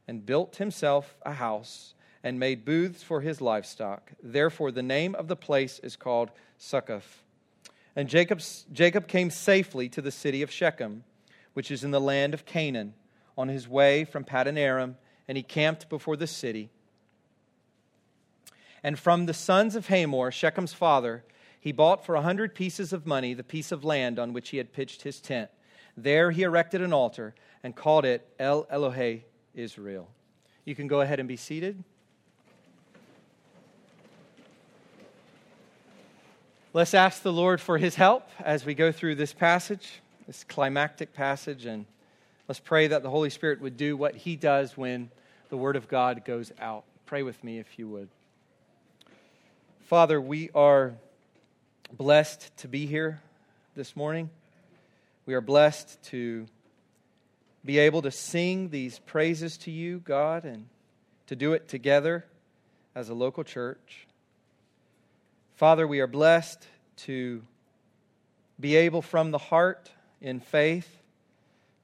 and 0.06 0.24
built 0.24 0.56
himself 0.56 1.16
a 1.22 1.32
house 1.32 1.94
and 2.22 2.38
made 2.38 2.64
booths 2.64 3.02
for 3.02 3.20
his 3.20 3.40
livestock. 3.40 4.12
Therefore, 4.22 4.70
the 4.70 4.82
name 4.82 5.14
of 5.14 5.28
the 5.28 5.36
place 5.36 5.78
is 5.80 5.96
called 5.96 6.30
Succoth. 6.58 7.22
And 7.96 8.08
Jacob's, 8.08 8.66
Jacob 8.72 9.08
came 9.08 9.30
safely 9.30 9.88
to 9.88 10.02
the 10.02 10.10
city 10.10 10.42
of 10.42 10.50
Shechem, 10.50 11.04
which 11.54 11.70
is 11.70 11.82
in 11.82 11.90
the 11.90 12.00
land 12.00 12.34
of 12.34 12.44
Canaan, 12.44 12.94
on 13.36 13.48
his 13.48 13.66
way 13.66 14.04
from 14.04 14.24
Paddan 14.24 14.58
Aram 14.58 14.96
and 15.30 15.36
he 15.36 15.44
camped 15.44 15.88
before 15.88 16.16
the 16.16 16.26
city. 16.26 16.70
And 18.82 18.98
from 18.98 19.26
the 19.26 19.32
sons 19.32 19.76
of 19.76 19.86
Hamor, 19.86 20.32
Shechem's 20.32 20.72
father, 20.72 21.22
he 21.60 21.72
bought 21.72 22.04
for 22.04 22.14
a 22.14 22.22
hundred 22.22 22.54
pieces 22.54 22.92
of 22.92 23.06
money 23.06 23.34
the 23.34 23.44
piece 23.44 23.70
of 23.70 23.84
land 23.84 24.18
on 24.18 24.32
which 24.32 24.48
he 24.48 24.56
had 24.56 24.72
pitched 24.72 25.02
his 25.02 25.20
tent. 25.20 25.50
There 25.96 26.30
he 26.30 26.42
erected 26.42 26.80
an 26.80 26.94
altar 26.94 27.34
and 27.62 27.76
called 27.76 28.06
it 28.06 28.26
El 28.38 28.64
Elohe 28.64 29.22
Israel. 29.54 30.08
You 30.64 30.74
can 30.74 30.88
go 30.88 31.02
ahead 31.02 31.20
and 31.20 31.28
be 31.28 31.36
seated. 31.36 31.84
Let's 36.72 36.94
ask 36.94 37.22
the 37.22 37.32
Lord 37.32 37.60
for 37.60 37.76
his 37.78 37.96
help 37.96 38.28
as 38.38 38.64
we 38.64 38.74
go 38.74 38.92
through 38.92 39.16
this 39.16 39.32
passage, 39.32 40.00
this 40.26 40.44
climactic 40.44 41.12
passage, 41.12 41.66
and 41.66 41.84
let's 42.46 42.60
pray 42.60 42.86
that 42.86 43.02
the 43.02 43.10
Holy 43.10 43.28
Spirit 43.28 43.60
would 43.60 43.76
do 43.76 43.96
what 43.96 44.14
he 44.14 44.36
does 44.36 44.76
when 44.76 45.10
the 45.48 45.56
word 45.56 45.74
of 45.74 45.88
God 45.88 46.24
goes 46.24 46.52
out. 46.60 46.84
Pray 47.06 47.24
with 47.24 47.42
me 47.42 47.58
if 47.58 47.76
you 47.76 47.88
would. 47.88 48.08
Father, 49.80 50.20
we 50.20 50.48
are 50.54 50.94
blessed 51.92 52.56
to 52.58 52.68
be 52.68 52.86
here 52.86 53.20
this 53.74 53.96
morning. 53.96 54.30
We 55.26 55.34
are 55.34 55.40
blessed 55.40 56.02
to 56.04 56.46
be 57.64 57.78
able 57.78 58.02
to 58.02 58.10
sing 58.10 58.70
these 58.70 58.98
praises 59.00 59.58
to 59.58 59.70
you, 59.70 59.98
God, 59.98 60.44
and 60.44 60.66
to 61.26 61.36
do 61.36 61.52
it 61.52 61.68
together 61.68 62.24
as 62.94 63.08
a 63.08 63.14
local 63.14 63.44
church. 63.44 64.06
Father, 65.56 65.86
we 65.86 66.00
are 66.00 66.06
blessed 66.06 66.66
to 66.98 67.42
be 68.58 68.76
able 68.76 69.02
from 69.02 69.30
the 69.30 69.38
heart 69.38 69.90
in 70.20 70.40
faith 70.40 71.02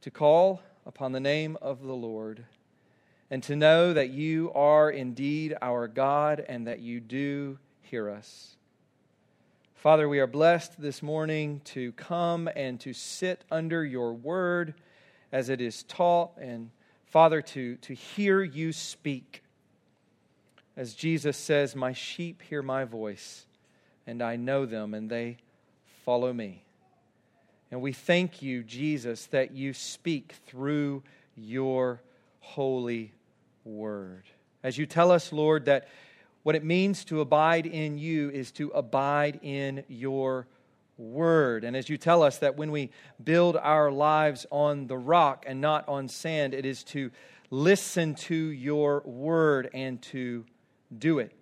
to 0.03 0.11
call 0.11 0.63
upon 0.87 1.13
the 1.13 1.21
name 1.21 1.59
of 1.61 1.83
the 1.83 1.95
Lord 1.95 2.45
and 3.31 3.43
to 3.43 3.57
know 3.57 3.93
that 3.93 4.11
you 4.11 4.53
are 4.55 4.91
indeed 4.91 5.57
our 5.61 5.89
God 5.89 6.45
and 6.49 6.67
that 6.69 6.79
you 6.79 7.01
do 7.01 7.59
hear 7.83 8.09
us. 8.09 8.56
Father, 9.87 10.09
we 10.09 10.19
are 10.19 10.27
blessed 10.27 10.81
this 10.81 11.01
morning 11.01 11.61
to 11.65 11.93
come 11.93 12.49
and 12.57 12.81
to 12.81 12.93
sit 12.93 13.45
under 13.53 13.85
your 13.85 14.15
word 14.15 14.75
as 15.31 15.49
it 15.49 15.61
is 15.61 15.85
taught, 15.85 16.33
and 16.41 16.71
Father, 17.05 17.41
to, 17.41 17.77
to 17.77 17.95
hear 17.95 18.43
you 18.43 18.73
speak. 18.73 19.45
As 20.77 20.95
Jesus 20.95 21.37
says, 21.37 21.77
My 21.77 21.93
sheep 21.93 22.43
hear 22.43 22.63
my 22.63 22.83
voice, 22.83 23.47
and 24.09 24.23
I 24.23 24.35
know 24.35 24.67
them, 24.67 24.93
and 24.93 25.09
they 25.09 25.37
follow 26.05 26.33
me. 26.33 26.65
And 27.71 27.81
we 27.81 27.93
thank 27.93 28.43
you, 28.43 28.65
Jesus, 28.65 29.27
that 29.27 29.53
you 29.53 29.73
speak 29.73 30.35
through 30.47 31.05
your 31.37 32.03
holy 32.41 33.13
word. 33.65 34.25
As 34.65 34.79
you 34.79 34.87
tell 34.87 35.13
us, 35.13 35.33
Lord, 35.33 35.67
that 35.67 35.87
what 36.47 36.55
it 36.55 36.63
means 36.63 37.05
to 37.05 37.21
abide 37.21 37.67
in 37.67 37.99
you 37.99 38.31
is 38.31 38.53
to 38.53 38.69
abide 38.69 39.41
in 39.43 39.83
your 39.89 40.47
word. 40.97 41.65
And 41.65 41.77
as 41.77 41.89
you 41.89 41.97
tell 41.99 42.23
us 42.23 42.39
that 42.39 42.57
when 42.57 42.71
we 42.71 42.93
build 43.25 43.57
our 43.57 43.91
lives 43.91 44.47
on 44.53 44.87
the 44.87 44.97
rock 44.97 45.45
and 45.45 45.61
not 45.61 45.89
on 45.89 46.07
sand, 46.07 46.55
it 46.55 46.65
is 46.65 46.85
to 46.85 47.11
listen 47.51 48.15
to 48.15 48.37
your 48.37 49.01
word 49.01 49.71
and 49.75 50.01
to 50.03 50.45
do 50.97 51.19
it. 51.19 51.33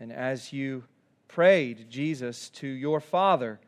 And 0.00 0.12
as 0.12 0.52
you 0.52 0.82
prayed, 1.28 1.88
Jesus, 1.88 2.50
to 2.54 2.66
your 2.66 2.98
Father, 2.98 3.60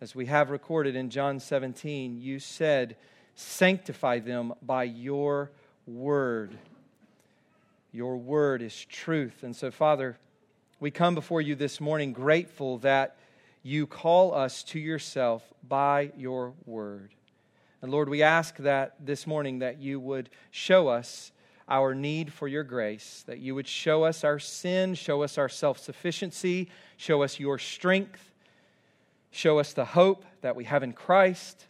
as 0.00 0.14
we 0.14 0.26
have 0.26 0.50
recorded 0.50 0.94
in 0.94 1.10
John 1.10 1.40
17, 1.40 2.20
you 2.20 2.38
said, 2.38 2.94
Sanctify 3.34 4.20
them 4.20 4.54
by 4.62 4.84
your 4.84 5.50
word. 5.88 6.56
Your 7.92 8.16
word 8.16 8.62
is 8.62 8.84
truth. 8.84 9.42
And 9.42 9.54
so, 9.54 9.70
Father, 9.70 10.16
we 10.78 10.90
come 10.90 11.14
before 11.14 11.40
you 11.40 11.54
this 11.56 11.80
morning 11.80 12.12
grateful 12.12 12.78
that 12.78 13.16
you 13.62 13.86
call 13.86 14.32
us 14.34 14.62
to 14.64 14.78
yourself 14.78 15.42
by 15.66 16.12
your 16.16 16.54
word. 16.64 17.10
And 17.82 17.90
Lord, 17.90 18.08
we 18.08 18.22
ask 18.22 18.56
that 18.58 18.94
this 19.04 19.26
morning 19.26 19.58
that 19.58 19.78
you 19.78 19.98
would 19.98 20.30
show 20.50 20.88
us 20.88 21.32
our 21.68 21.94
need 21.94 22.32
for 22.32 22.48
your 22.48 22.64
grace, 22.64 23.24
that 23.26 23.38
you 23.38 23.54
would 23.54 23.68
show 23.68 24.04
us 24.04 24.24
our 24.24 24.38
sin, 24.38 24.94
show 24.94 25.22
us 25.22 25.38
our 25.38 25.48
self 25.48 25.78
sufficiency, 25.78 26.68
show 26.96 27.22
us 27.22 27.38
your 27.38 27.58
strength, 27.58 28.32
show 29.30 29.58
us 29.58 29.72
the 29.72 29.84
hope 29.84 30.24
that 30.42 30.56
we 30.56 30.64
have 30.64 30.82
in 30.82 30.92
Christ. 30.92 31.66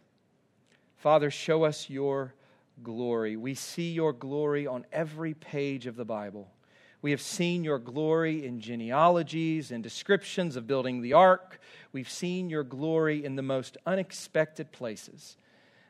Father, 0.97 1.31
show 1.31 1.65
us 1.65 1.89
your 1.89 2.35
glory. 2.83 3.37
We 3.37 3.55
see 3.55 3.93
your 3.93 4.13
glory 4.13 4.67
on 4.67 4.87
every 4.93 5.35
page 5.35 5.87
of 5.87 5.97
the 5.97 6.05
Bible. 6.05 6.51
We 7.03 7.13
have 7.13 7.21
seen 7.21 7.65
your 7.65 7.79
glory 7.79 8.45
in 8.45 8.61
genealogies 8.61 9.71
and 9.71 9.83
descriptions 9.83 10.57
of 10.57 10.67
building 10.67 11.01
the 11.01 11.15
ark. 11.15 11.61
We've 11.93 12.11
seen 12.11 12.51
your 12.51 12.65
glory 12.65 13.25
in 13.25 13.37
the 13.37 13.43
most 13.43 13.79
unexpected 13.87 14.71
places. 14.71 15.37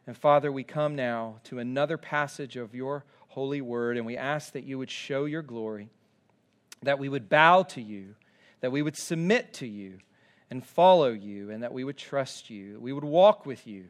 And 0.06 0.16
Father, 0.16 0.52
we 0.52 0.62
come 0.62 0.94
now 0.94 1.40
to 1.44 1.58
another 1.58 1.96
passage 1.96 2.56
of 2.56 2.74
your 2.74 3.04
holy 3.28 3.60
word, 3.60 3.96
and 3.96 4.06
we 4.06 4.16
ask 4.16 4.52
that 4.52 4.64
you 4.64 4.78
would 4.78 4.90
show 4.90 5.24
your 5.24 5.42
glory, 5.42 5.88
that 6.82 6.98
we 6.98 7.08
would 7.08 7.28
bow 7.28 7.62
to 7.62 7.82
you, 7.82 8.14
that 8.60 8.72
we 8.72 8.82
would 8.82 8.96
submit 8.96 9.52
to 9.54 9.66
you 9.66 9.98
and 10.48 10.64
follow 10.64 11.10
you, 11.10 11.50
and 11.50 11.62
that 11.62 11.72
we 11.72 11.84
would 11.84 11.96
trust 11.96 12.50
you, 12.50 12.78
we 12.80 12.92
would 12.92 13.04
walk 13.04 13.46
with 13.46 13.66
you 13.66 13.86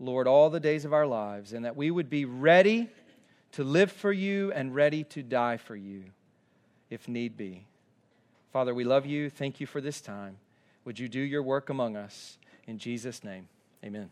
Lord, 0.00 0.26
all 0.26 0.50
the 0.50 0.60
days 0.60 0.84
of 0.84 0.92
our 0.92 1.06
lives, 1.06 1.52
and 1.52 1.64
that 1.64 1.76
we 1.76 1.90
would 1.90 2.10
be 2.10 2.24
ready 2.24 2.88
to 3.52 3.62
live 3.62 3.92
for 3.92 4.12
you 4.12 4.52
and 4.52 4.74
ready 4.74 5.04
to 5.04 5.22
die 5.22 5.56
for 5.56 5.76
you 5.76 6.04
if 6.90 7.08
need 7.08 7.36
be. 7.36 7.64
Father, 8.52 8.74
we 8.74 8.84
love 8.84 9.06
you. 9.06 9.30
Thank 9.30 9.60
you 9.60 9.66
for 9.66 9.80
this 9.80 10.00
time. 10.00 10.36
Would 10.84 10.98
you 10.98 11.08
do 11.08 11.20
your 11.20 11.42
work 11.42 11.70
among 11.70 11.96
us? 11.96 12.38
In 12.66 12.78
Jesus' 12.78 13.22
name, 13.22 13.48
amen. 13.84 14.10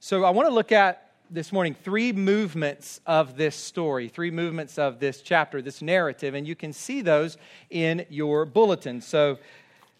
So 0.00 0.24
I 0.24 0.30
want 0.30 0.48
to 0.48 0.54
look 0.54 0.72
at 0.72 1.10
this 1.30 1.52
morning 1.52 1.74
three 1.74 2.12
movements 2.12 3.00
of 3.06 3.36
this 3.36 3.54
story, 3.54 4.08
three 4.08 4.30
movements 4.30 4.78
of 4.78 4.98
this 4.98 5.20
chapter, 5.20 5.62
this 5.62 5.80
narrative, 5.80 6.34
and 6.34 6.46
you 6.46 6.56
can 6.56 6.72
see 6.72 7.02
those 7.02 7.36
in 7.68 8.04
your 8.08 8.44
bulletin. 8.46 9.00
So 9.00 9.38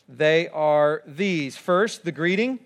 they 0.09 0.49
are 0.49 1.03
these 1.07 1.57
first, 1.57 2.05
the 2.05 2.13
greeting, 2.13 2.59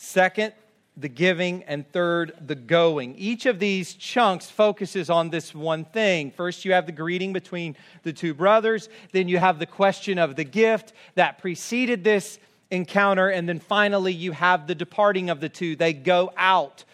second, 0.00 0.54
the 0.96 1.08
giving, 1.08 1.62
and 1.64 1.86
third, 1.92 2.32
the 2.46 2.54
going. 2.54 3.14
Each 3.16 3.44
of 3.44 3.58
these 3.58 3.92
chunks 3.94 4.48
focuses 4.48 5.10
on 5.10 5.28
this 5.28 5.54
one 5.54 5.84
thing. 5.84 6.30
First, 6.30 6.64
you 6.64 6.72
have 6.72 6.86
the 6.86 6.92
greeting 6.92 7.34
between 7.34 7.76
the 8.02 8.12
two 8.12 8.32
brothers, 8.32 8.88
then, 9.12 9.28
you 9.28 9.36
have 9.36 9.58
the 9.58 9.66
question 9.66 10.18
of 10.18 10.36
the 10.36 10.44
gift 10.44 10.94
that 11.16 11.38
preceded 11.38 12.02
this 12.02 12.38
encounter, 12.70 13.28
and 13.28 13.46
then 13.46 13.60
finally, 13.60 14.12
you 14.12 14.32
have 14.32 14.66
the 14.66 14.74
departing 14.74 15.28
of 15.28 15.40
the 15.40 15.50
two. 15.50 15.76
They 15.76 15.92
go 15.92 16.32
out 16.36 16.84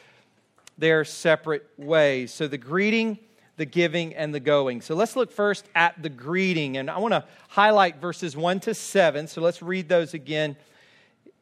their 0.77 1.05
separate 1.05 1.65
ways. 1.79 2.35
So, 2.35 2.49
the 2.49 2.59
greeting, 2.59 3.19
the 3.57 3.67
giving, 3.67 4.15
and 4.17 4.35
the 4.35 4.41
going. 4.41 4.81
So, 4.81 4.97
let's 4.97 5.15
look 5.15 5.31
first 5.31 5.67
at 5.77 6.03
the 6.03 6.11
greeting, 6.11 6.77
and 6.77 6.91
I 6.91 6.99
want 6.99 7.13
to 7.13 7.25
highlight 7.49 8.01
verses 8.01 8.37
1 8.37 8.61
to 8.61 8.75
7. 8.75 9.29
So, 9.29 9.41
let's 9.43 9.63
read 9.63 9.89
those 9.89 10.13
again 10.13 10.57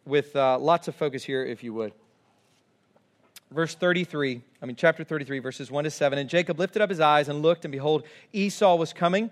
with 0.06 0.34
uh, 0.36 0.58
lots 0.58 0.88
of 0.88 0.94
focus 0.94 1.24
here, 1.24 1.44
if 1.44 1.62
you 1.62 1.72
would. 1.74 1.92
Verse 3.50 3.74
33, 3.74 4.42
I 4.60 4.66
mean, 4.66 4.76
chapter 4.76 5.04
33, 5.04 5.38
verses 5.38 5.70
1 5.70 5.84
to 5.84 5.90
7. 5.90 6.18
And 6.18 6.28
Jacob 6.28 6.58
lifted 6.58 6.82
up 6.82 6.90
his 6.90 7.00
eyes 7.00 7.28
and 7.28 7.40
looked, 7.42 7.64
and 7.64 7.72
behold, 7.72 8.04
Esau 8.32 8.74
was 8.74 8.92
coming, 8.92 9.30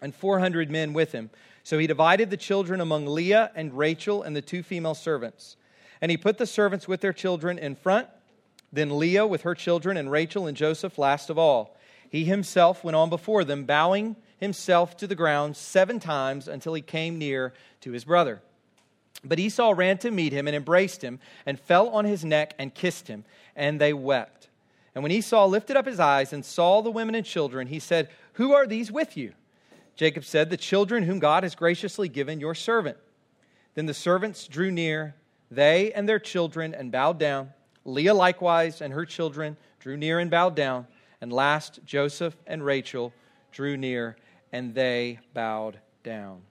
and 0.00 0.14
400 0.14 0.70
men 0.70 0.92
with 0.92 1.12
him. 1.12 1.30
So 1.62 1.78
he 1.78 1.86
divided 1.86 2.30
the 2.30 2.36
children 2.36 2.80
among 2.80 3.06
Leah 3.06 3.50
and 3.54 3.76
Rachel 3.76 4.22
and 4.22 4.34
the 4.34 4.42
two 4.42 4.62
female 4.62 4.94
servants. 4.94 5.56
And 6.00 6.10
he 6.10 6.16
put 6.16 6.38
the 6.38 6.46
servants 6.46 6.88
with 6.88 7.02
their 7.02 7.12
children 7.12 7.58
in 7.58 7.74
front, 7.74 8.08
then 8.72 8.98
Leah 8.98 9.26
with 9.26 9.42
her 9.42 9.54
children, 9.54 9.96
and 9.96 10.10
Rachel 10.10 10.46
and 10.46 10.56
Joseph 10.56 10.96
last 10.96 11.28
of 11.28 11.36
all. 11.36 11.76
He 12.08 12.24
himself 12.24 12.82
went 12.82 12.96
on 12.96 13.10
before 13.10 13.44
them, 13.44 13.64
bowing 13.64 14.16
himself 14.38 14.96
to 14.96 15.06
the 15.06 15.14
ground 15.14 15.56
seven 15.56 16.00
times 16.00 16.48
until 16.48 16.72
he 16.72 16.80
came 16.80 17.18
near 17.18 17.52
to 17.82 17.92
his 17.92 18.04
brother. 18.04 18.40
But 19.22 19.38
Esau 19.38 19.72
ran 19.76 19.98
to 19.98 20.10
meet 20.10 20.32
him 20.32 20.46
and 20.46 20.56
embraced 20.56 21.02
him 21.02 21.20
and 21.44 21.60
fell 21.60 21.88
on 21.90 22.04
his 22.04 22.24
neck 22.24 22.54
and 22.58 22.74
kissed 22.74 23.08
him, 23.08 23.24
and 23.54 23.80
they 23.80 23.92
wept. 23.92 24.48
And 24.94 25.02
when 25.02 25.12
Esau 25.12 25.46
lifted 25.46 25.76
up 25.76 25.86
his 25.86 26.00
eyes 26.00 26.32
and 26.32 26.44
saw 26.44 26.80
the 26.80 26.90
women 26.90 27.14
and 27.14 27.24
children, 27.24 27.68
he 27.68 27.78
said, 27.78 28.08
Who 28.34 28.52
are 28.52 28.66
these 28.66 28.90
with 28.90 29.16
you? 29.16 29.32
Jacob 29.94 30.24
said, 30.24 30.48
The 30.48 30.56
children 30.56 31.04
whom 31.04 31.18
God 31.18 31.42
has 31.42 31.54
graciously 31.54 32.08
given 32.08 32.40
your 32.40 32.54
servant. 32.54 32.96
Then 33.74 33.86
the 33.86 33.94
servants 33.94 34.48
drew 34.48 34.70
near, 34.70 35.14
they 35.50 35.92
and 35.92 36.08
their 36.08 36.18
children, 36.18 36.74
and 36.74 36.90
bowed 36.90 37.18
down. 37.18 37.50
Leah 37.84 38.14
likewise 38.14 38.80
and 38.80 38.92
her 38.92 39.04
children 39.04 39.56
drew 39.78 39.96
near 39.96 40.18
and 40.18 40.30
bowed 40.30 40.56
down. 40.56 40.86
And 41.20 41.32
last, 41.32 41.80
Joseph 41.84 42.36
and 42.46 42.64
Rachel 42.64 43.12
drew 43.52 43.76
near, 43.76 44.16
and 44.52 44.74
they 44.74 45.20
bowed 45.34 45.78
down. 46.02 46.42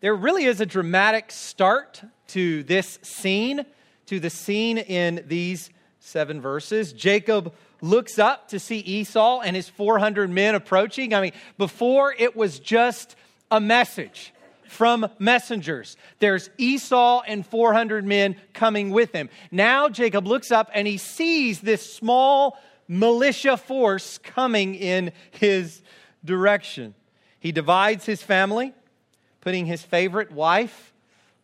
There 0.00 0.14
really 0.14 0.44
is 0.44 0.60
a 0.60 0.66
dramatic 0.66 1.30
start 1.30 2.02
to 2.28 2.62
this 2.64 2.98
scene, 3.02 3.64
to 4.06 4.20
the 4.20 4.30
scene 4.30 4.78
in 4.78 5.24
these 5.26 5.70
seven 6.00 6.40
verses. 6.40 6.92
Jacob 6.92 7.54
looks 7.80 8.18
up 8.18 8.48
to 8.48 8.58
see 8.58 8.78
Esau 8.78 9.40
and 9.40 9.56
his 9.56 9.68
400 9.68 10.30
men 10.30 10.54
approaching. 10.54 11.14
I 11.14 11.22
mean, 11.22 11.32
before 11.56 12.14
it 12.18 12.36
was 12.36 12.58
just 12.58 13.16
a 13.50 13.60
message 13.60 14.32
from 14.68 15.08
messengers. 15.18 15.96
There's 16.18 16.50
Esau 16.58 17.22
and 17.26 17.46
400 17.46 18.04
men 18.04 18.36
coming 18.52 18.90
with 18.90 19.12
him. 19.12 19.30
Now 19.50 19.88
Jacob 19.88 20.26
looks 20.26 20.50
up 20.50 20.70
and 20.74 20.86
he 20.86 20.98
sees 20.98 21.60
this 21.60 21.94
small 21.94 22.58
militia 22.88 23.56
force 23.56 24.18
coming 24.18 24.74
in 24.74 25.12
his 25.30 25.82
direction. 26.24 26.94
He 27.38 27.52
divides 27.52 28.04
his 28.04 28.22
family, 28.22 28.74
putting 29.46 29.66
his 29.66 29.80
favorite 29.80 30.32
wife, 30.32 30.92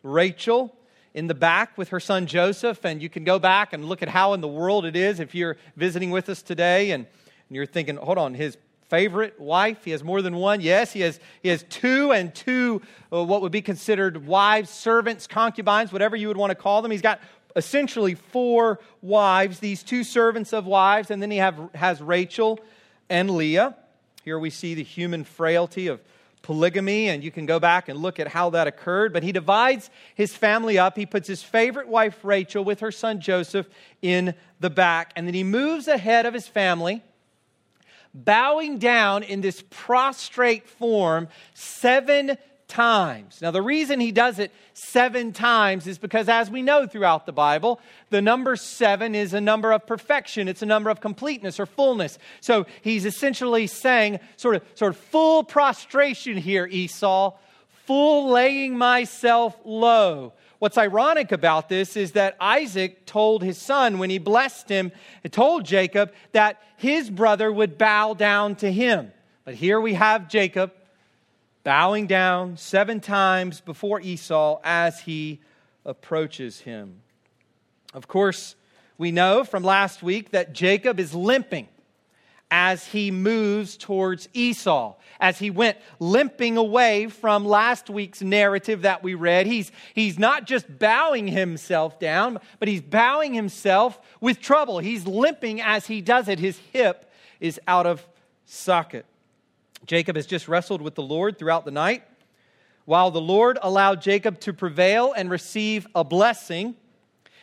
Rachel, 0.03 0.75
in 1.13 1.27
the 1.27 1.33
back 1.33 1.77
with 1.77 1.87
her 1.87 2.01
son 2.01 2.27
Joseph. 2.27 2.83
And 2.83 3.01
you 3.01 3.07
can 3.07 3.23
go 3.23 3.39
back 3.39 3.71
and 3.71 3.85
look 3.85 4.03
at 4.03 4.09
how 4.09 4.33
in 4.33 4.41
the 4.41 4.47
world 4.49 4.83
it 4.83 4.97
is 4.97 5.21
if 5.21 5.33
you're 5.33 5.55
visiting 5.77 6.11
with 6.11 6.27
us 6.27 6.41
today 6.41 6.91
and, 6.91 7.05
and 7.05 7.55
you're 7.55 7.65
thinking, 7.65 7.95
hold 7.95 8.17
on, 8.17 8.33
his 8.33 8.57
favorite 8.89 9.39
wife. 9.39 9.85
He 9.85 9.91
has 9.91 10.03
more 10.03 10.21
than 10.21 10.35
one. 10.35 10.59
Yes, 10.59 10.91
he 10.91 10.99
has, 10.99 11.17
he 11.41 11.47
has 11.47 11.63
two 11.69 12.11
and 12.11 12.35
two, 12.35 12.81
uh, 13.13 13.23
what 13.23 13.41
would 13.41 13.53
be 13.53 13.61
considered 13.61 14.27
wives, 14.27 14.69
servants, 14.69 15.25
concubines, 15.25 15.93
whatever 15.93 16.17
you 16.17 16.27
would 16.27 16.35
want 16.35 16.49
to 16.51 16.55
call 16.55 16.81
them. 16.81 16.91
He's 16.91 17.01
got 17.01 17.21
essentially 17.55 18.15
four 18.15 18.81
wives, 19.01 19.59
these 19.59 19.81
two 19.81 20.03
servants 20.03 20.51
of 20.51 20.65
wives, 20.65 21.09
and 21.09 21.21
then 21.21 21.31
he 21.31 21.37
have, 21.37 21.57
has 21.73 22.01
Rachel 22.01 22.59
and 23.09 23.29
Leah. 23.29 23.77
Here 24.25 24.37
we 24.37 24.49
see 24.49 24.73
the 24.73 24.83
human 24.83 25.23
frailty 25.23 25.87
of 25.87 26.01
polygamy, 26.43 27.09
and 27.09 27.23
you 27.23 27.31
can 27.31 27.47
go 27.47 27.59
back 27.59 27.89
and 27.89 27.97
look 27.97 28.19
at 28.19 28.27
how 28.27 28.51
that 28.51 28.67
occurred. 28.67 29.11
But 29.11 29.23
he 29.23 29.31
divides 29.31 29.89
his 30.13 30.35
family 30.35 30.77
up. 30.77 30.95
He 30.95 31.07
puts 31.07 31.27
his 31.27 31.41
favorite 31.41 31.87
wife, 31.87 32.23
Rachel, 32.23 32.63
with 32.63 32.81
her 32.81 32.91
son 32.91 33.19
Joseph 33.19 33.67
in 34.03 34.35
the 34.59 34.69
back, 34.69 35.11
and 35.15 35.25
then 35.25 35.33
he 35.33 35.43
moves 35.43 35.87
ahead 35.87 36.27
of 36.27 36.33
his 36.33 36.47
family, 36.47 37.01
bowing 38.13 38.77
down 38.77 39.23
in 39.23 39.41
this 39.41 39.63
prostrate 39.71 40.67
form 40.67 41.27
seven 41.55 42.37
times. 42.67 43.39
Now, 43.41 43.51
the 43.51 43.61
reason 43.61 43.99
he 43.99 44.11
does 44.11 44.39
it 44.39 44.51
seven 44.73 45.31
times 45.31 45.87
is 45.87 45.97
because, 45.97 46.29
as 46.29 46.49
we 46.49 46.61
know 46.61 46.87
throughout 46.87 47.25
the 47.25 47.31
Bible, 47.31 47.79
the 48.09 48.21
number 48.21 48.55
seven 48.55 49.15
is 49.15 49.33
a 49.33 49.41
number 49.41 49.71
of 49.71 49.85
perfection. 49.85 50.47
It's 50.47 50.61
a 50.61 50.65
number 50.65 50.89
of 50.89 51.01
completeness 51.01 51.59
or 51.59 51.65
fullness. 51.65 52.17
So 52.41 52.65
he's 52.81 53.05
essentially 53.05 53.67
saying, 53.67 54.19
sort 54.37 54.55
of, 54.55 54.63
sort 54.75 54.93
of 54.93 54.97
full 54.97 55.43
prostration 55.43 56.37
here, 56.37 56.67
Esau, 56.69 57.37
full 57.85 58.29
laying 58.29 58.77
myself 58.77 59.57
low. 59.65 60.33
What's 60.59 60.77
ironic 60.77 61.33
about 61.33 61.67
this 61.67 61.97
is 61.97 62.13
that 62.13 62.37
Isaac 62.39 63.05
told 63.05 63.43
his 63.43 63.57
son 63.57 63.99
when 63.99 64.09
he 64.09 64.17
blessed 64.17 64.69
him, 64.69 64.93
told 65.29 65.65
Jacob 65.65 66.13
that 66.31 66.61
his 66.77 67.09
brother 67.09 67.51
would 67.51 67.77
bow 67.77 68.13
down 68.13 68.55
to 68.55 68.71
him. 68.71 69.11
But 69.43 69.55
here 69.55 69.81
we 69.81 69.95
have 69.95 70.29
Jacob 70.29 70.71
bowing 71.63 72.07
down 72.07 72.57
seven 72.57 72.99
times 72.99 73.61
before 73.61 74.01
Esau 74.01 74.59
as 74.63 75.01
he 75.01 75.39
approaches 75.85 76.61
him. 76.61 77.01
Of 77.93 78.07
course, 78.07 78.55
we 78.97 79.11
know 79.11 79.43
from 79.43 79.63
last 79.63 80.03
week 80.03 80.31
that 80.31 80.53
Jacob 80.53 80.99
is 80.99 81.13
limping 81.13 81.67
as 82.51 82.85
he 82.85 83.09
moves 83.09 83.77
towards 83.77 84.29
Esau. 84.33 84.95
As 85.19 85.39
he 85.39 85.49
went 85.49 85.77
limping 85.99 86.57
away 86.57 87.07
from 87.07 87.45
last 87.45 87.89
week's 87.89 88.21
narrative 88.21 88.83
that 88.83 89.01
we 89.01 89.15
read, 89.15 89.47
he's, 89.47 89.71
he's 89.95 90.19
not 90.19 90.45
just 90.45 90.77
bowing 90.77 91.27
himself 91.27 91.99
down, 91.99 92.37
but 92.59 92.67
he's 92.67 92.81
bowing 92.81 93.33
himself 93.33 93.99
with 94.21 94.39
trouble. 94.39 94.79
He's 94.79 95.07
limping 95.07 95.61
as 95.61 95.87
he 95.87 96.01
does 96.01 96.27
it. 96.27 96.37
His 96.37 96.59
hip 96.71 97.11
is 97.39 97.59
out 97.67 97.87
of 97.87 98.07
socket. 98.45 99.05
Jacob 99.85 100.15
has 100.15 100.25
just 100.25 100.47
wrestled 100.47 100.81
with 100.81 100.95
the 100.95 101.03
Lord 101.03 101.37
throughout 101.37 101.65
the 101.65 101.71
night. 101.71 102.03
While 102.85 103.11
the 103.11 103.21
Lord 103.21 103.57
allowed 103.61 104.01
Jacob 104.01 104.39
to 104.41 104.53
prevail 104.53 105.13
and 105.13 105.29
receive 105.29 105.87
a 105.95 106.03
blessing, 106.03 106.75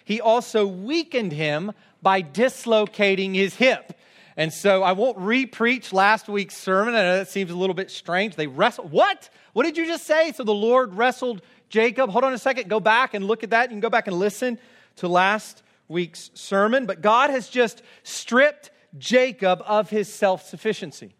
he 0.05 0.21
also 0.21 0.67
weakened 0.67 1.33
him 1.33 1.73
by 2.03 2.21
dislocating 2.21 3.35
his 3.35 3.55
hip. 3.55 3.95
And 4.37 4.53
so 4.53 4.83
I 4.83 4.93
won't 4.93 5.19
repreach 5.19 5.93
last 5.93 6.29
week's 6.29 6.57
sermon. 6.57 6.95
I 6.95 7.03
know 7.03 7.17
that 7.19 7.29
seems 7.29 7.51
a 7.51 7.57
little 7.57 7.75
bit 7.75 7.91
strange. 7.91 8.37
They 8.37 8.47
wrestled. 8.47 8.91
What? 8.91 9.29
What 9.53 9.65
did 9.65 9.77
you 9.77 9.87
just 9.87 10.07
say? 10.07 10.33
So 10.33 10.45
the 10.45 10.55
Lord 10.55 10.95
wrestled 10.95 11.43
Jacob. 11.69 12.11
Hold 12.11 12.25
on 12.25 12.33
a 12.33 12.39
second. 12.39 12.69
Go 12.69 12.81
back 12.81 13.15
and 13.15 13.27
look 13.27 13.43
at 13.45 13.51
that. 13.51 13.65
You 13.65 13.75
can 13.75 13.81
go 13.81 13.91
back 13.91 14.07
and 14.07 14.19
listen 14.19 14.59
to 14.97 15.09
last 15.09 15.63
week's 15.89 16.31
sermon. 16.35 16.87
But 16.87 17.03
God 17.03 17.31
has 17.31 17.49
just 17.49 17.83
stripped 18.03 18.71
Jacob 18.99 19.63
of 19.67 19.91
his 19.91 20.13
self 20.13 20.47
sufficiency. 20.47 21.15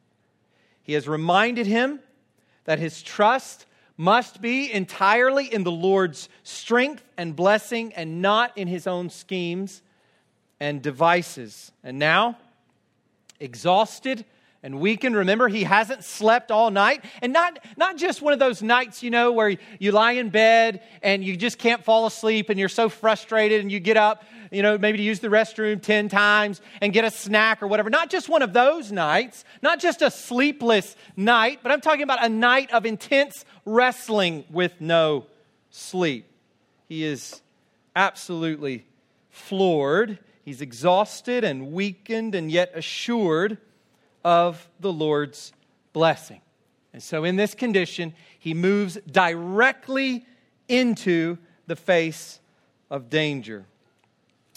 He 0.91 0.95
has 0.95 1.07
reminded 1.07 1.69
him 1.69 2.01
that 2.65 2.81
his 2.81 3.01
trust 3.01 3.65
must 3.97 4.41
be 4.41 4.73
entirely 4.73 5.47
in 5.47 5.63
the 5.63 5.71
Lord's 5.71 6.29
strength 6.43 7.05
and 7.17 7.37
blessing 7.37 7.93
and 7.93 8.21
not 8.21 8.59
in 8.59 8.67
his 8.67 8.89
own 8.89 9.09
schemes 9.09 9.83
and 10.59 10.83
devices. 10.83 11.71
And 11.85 12.01
now, 12.01 12.39
exhausted 13.39 14.25
and 14.63 14.79
weakened, 14.79 15.17
remember, 15.17 15.49
he 15.49 15.65
hasn't 15.65 16.05
slept 16.05 16.51
all 16.51 16.71
night. 16.71 17.05
And 17.23 17.33
not, 17.33 17.59
not 17.77 17.97
just 17.97 18.21
one 18.21 18.33
of 18.33 18.39
those 18.39 18.63
nights, 18.63 19.03
you 19.03 19.11
know, 19.11 19.33
where 19.33 19.57
you 19.79 19.93
lie 19.93 20.13
in 20.13 20.29
bed 20.29 20.83
and 21.03 21.25
you 21.25 21.37
just 21.37 21.59
can't 21.59 21.83
fall 21.83 22.07
asleep 22.07 22.51
and 22.51 22.59
you're 22.59 22.69
so 22.69 22.89
frustrated 22.89 23.61
and 23.63 23.73
you 23.73 23.81
get 23.81 23.97
up 23.97 24.25
you 24.51 24.63
know, 24.63 24.77
maybe 24.77 24.99
to 24.99 25.05
use 25.05 25.21
the 25.21 25.29
restroom 25.29 25.81
10 25.81 26.09
times 26.09 26.61
and 26.81 26.93
get 26.93 27.05
a 27.05 27.11
snack 27.11 27.63
or 27.63 27.69
whatever. 27.69 27.89
Not 27.89 28.11
just 28.11 28.29
one 28.29 28.43
of 28.43 28.53
those 28.53 28.91
nights, 28.91 29.45
not 29.63 29.79
just 29.79 30.03
a 30.03 30.11
sleepless 30.11 30.97
night, 31.17 31.61
but 31.63 31.71
I'm 31.71 31.81
talking 31.81 32.03
about 32.03 32.25
a 32.25 32.29
night 32.29 32.71
of 32.73 32.85
intense 32.85 33.45
wrestling 33.65 34.45
with 34.51 34.81
no 34.81 35.27
sleep. 35.71 36.27
He 36.89 37.05
is 37.05 37.41
absolutely 37.95 38.87
floored. 39.29 40.19
He's 40.45 40.61
exhausted 40.61 41.45
and 41.45 41.73
weakened 41.73 42.35
and 42.35 42.51
yet 42.51 42.73
assured 42.75 43.59
of 44.25 44.69
the 44.81 44.93
Lord's 44.93 45.53
blessing. 45.93 46.41
And 46.93 47.03
so, 47.03 47.25
in 47.25 47.37
this 47.37 47.55
condition, 47.55 48.15
he 48.39 48.55
moves 48.55 48.99
directly 49.11 50.27
into 50.69 51.39
the 51.67 51.77
face 51.77 52.41
of 52.91 53.09
danger. 53.09 53.65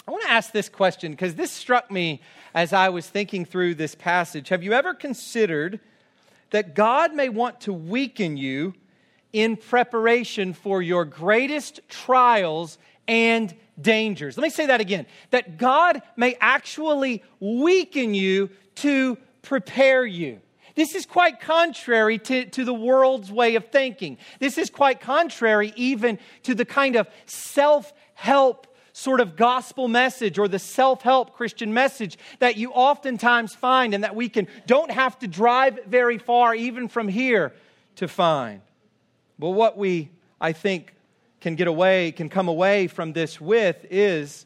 I 0.08 0.12
want 0.12 0.24
to 0.24 0.32
ask 0.32 0.52
this 0.52 0.68
question 0.68 1.12
because 1.12 1.36
this 1.36 1.52
struck 1.52 1.90
me 1.90 2.22
as 2.54 2.74
I 2.74 2.90
was 2.90 3.08
thinking 3.08 3.46
through 3.46 3.76
this 3.76 3.96
passage. 3.96 4.50
Have 4.50 4.64
you 4.64 4.74
ever 4.74 4.94
considered 4.94 5.80
that 6.50 6.76
God 6.76 7.14
may 7.14 7.30
want 7.30 7.62
to 7.62 7.74
weaken 7.74 8.36
you 8.36 8.74
in 9.32 9.56
preparation 9.56 10.54
for 10.54 10.82
your 10.82 11.06
greatest 11.06 11.80
trials 11.88 12.78
and 13.08 13.54
dangers? 13.82 14.38
Let 14.38 14.44
me 14.44 14.50
say 14.50 14.68
that 14.68 14.82
again 14.82 15.06
that 15.32 15.58
God 15.58 16.02
may 16.18 16.36
actually 16.42 17.24
weaken 17.40 18.14
you 18.14 18.50
to 18.76 19.18
prepare 19.44 20.04
you. 20.06 20.42
This 20.76 20.96
is 20.96 21.06
quite 21.06 21.40
contrary 21.40 22.18
to, 22.18 22.46
to 22.46 22.66
the 22.66 22.74
world's 22.74 23.32
way 23.32 23.56
of 23.56 23.68
thinking. 23.68 24.18
This 24.40 24.58
is 24.58 24.72
quite 24.72 25.00
contrary 25.00 25.72
even 25.76 26.18
to 26.44 26.56
the 26.56 26.66
kind 26.66 26.96
of 26.96 27.08
self 27.28 27.94
help 28.16 28.68
sort 28.94 29.20
of 29.20 29.36
gospel 29.36 29.88
message 29.88 30.38
or 30.38 30.48
the 30.48 30.60
self-help 30.60 31.34
Christian 31.34 31.74
message 31.74 32.18
that 32.40 32.58
you 32.58 32.72
oftentimes 32.72 33.56
find 33.56 33.94
and 33.94 34.04
that 34.04 34.16
we 34.16 34.30
can 34.30 34.48
don't 34.68 34.92
have 34.92 35.18
to 35.20 35.28
drive 35.28 35.80
very 35.88 36.20
far 36.20 36.54
even 36.54 36.88
from 36.88 37.08
here 37.08 37.54
to 37.96 38.08
find. 38.08 38.62
But 39.40 39.50
what 39.50 39.78
we 39.78 40.12
I 40.40 40.54
think 40.54 40.94
can 41.42 41.56
get 41.56 41.68
away 41.68 42.12
can 42.12 42.30
come 42.30 42.48
away 42.48 42.88
from 42.88 43.14
this 43.14 43.42
with 43.42 43.84
is 43.90 44.46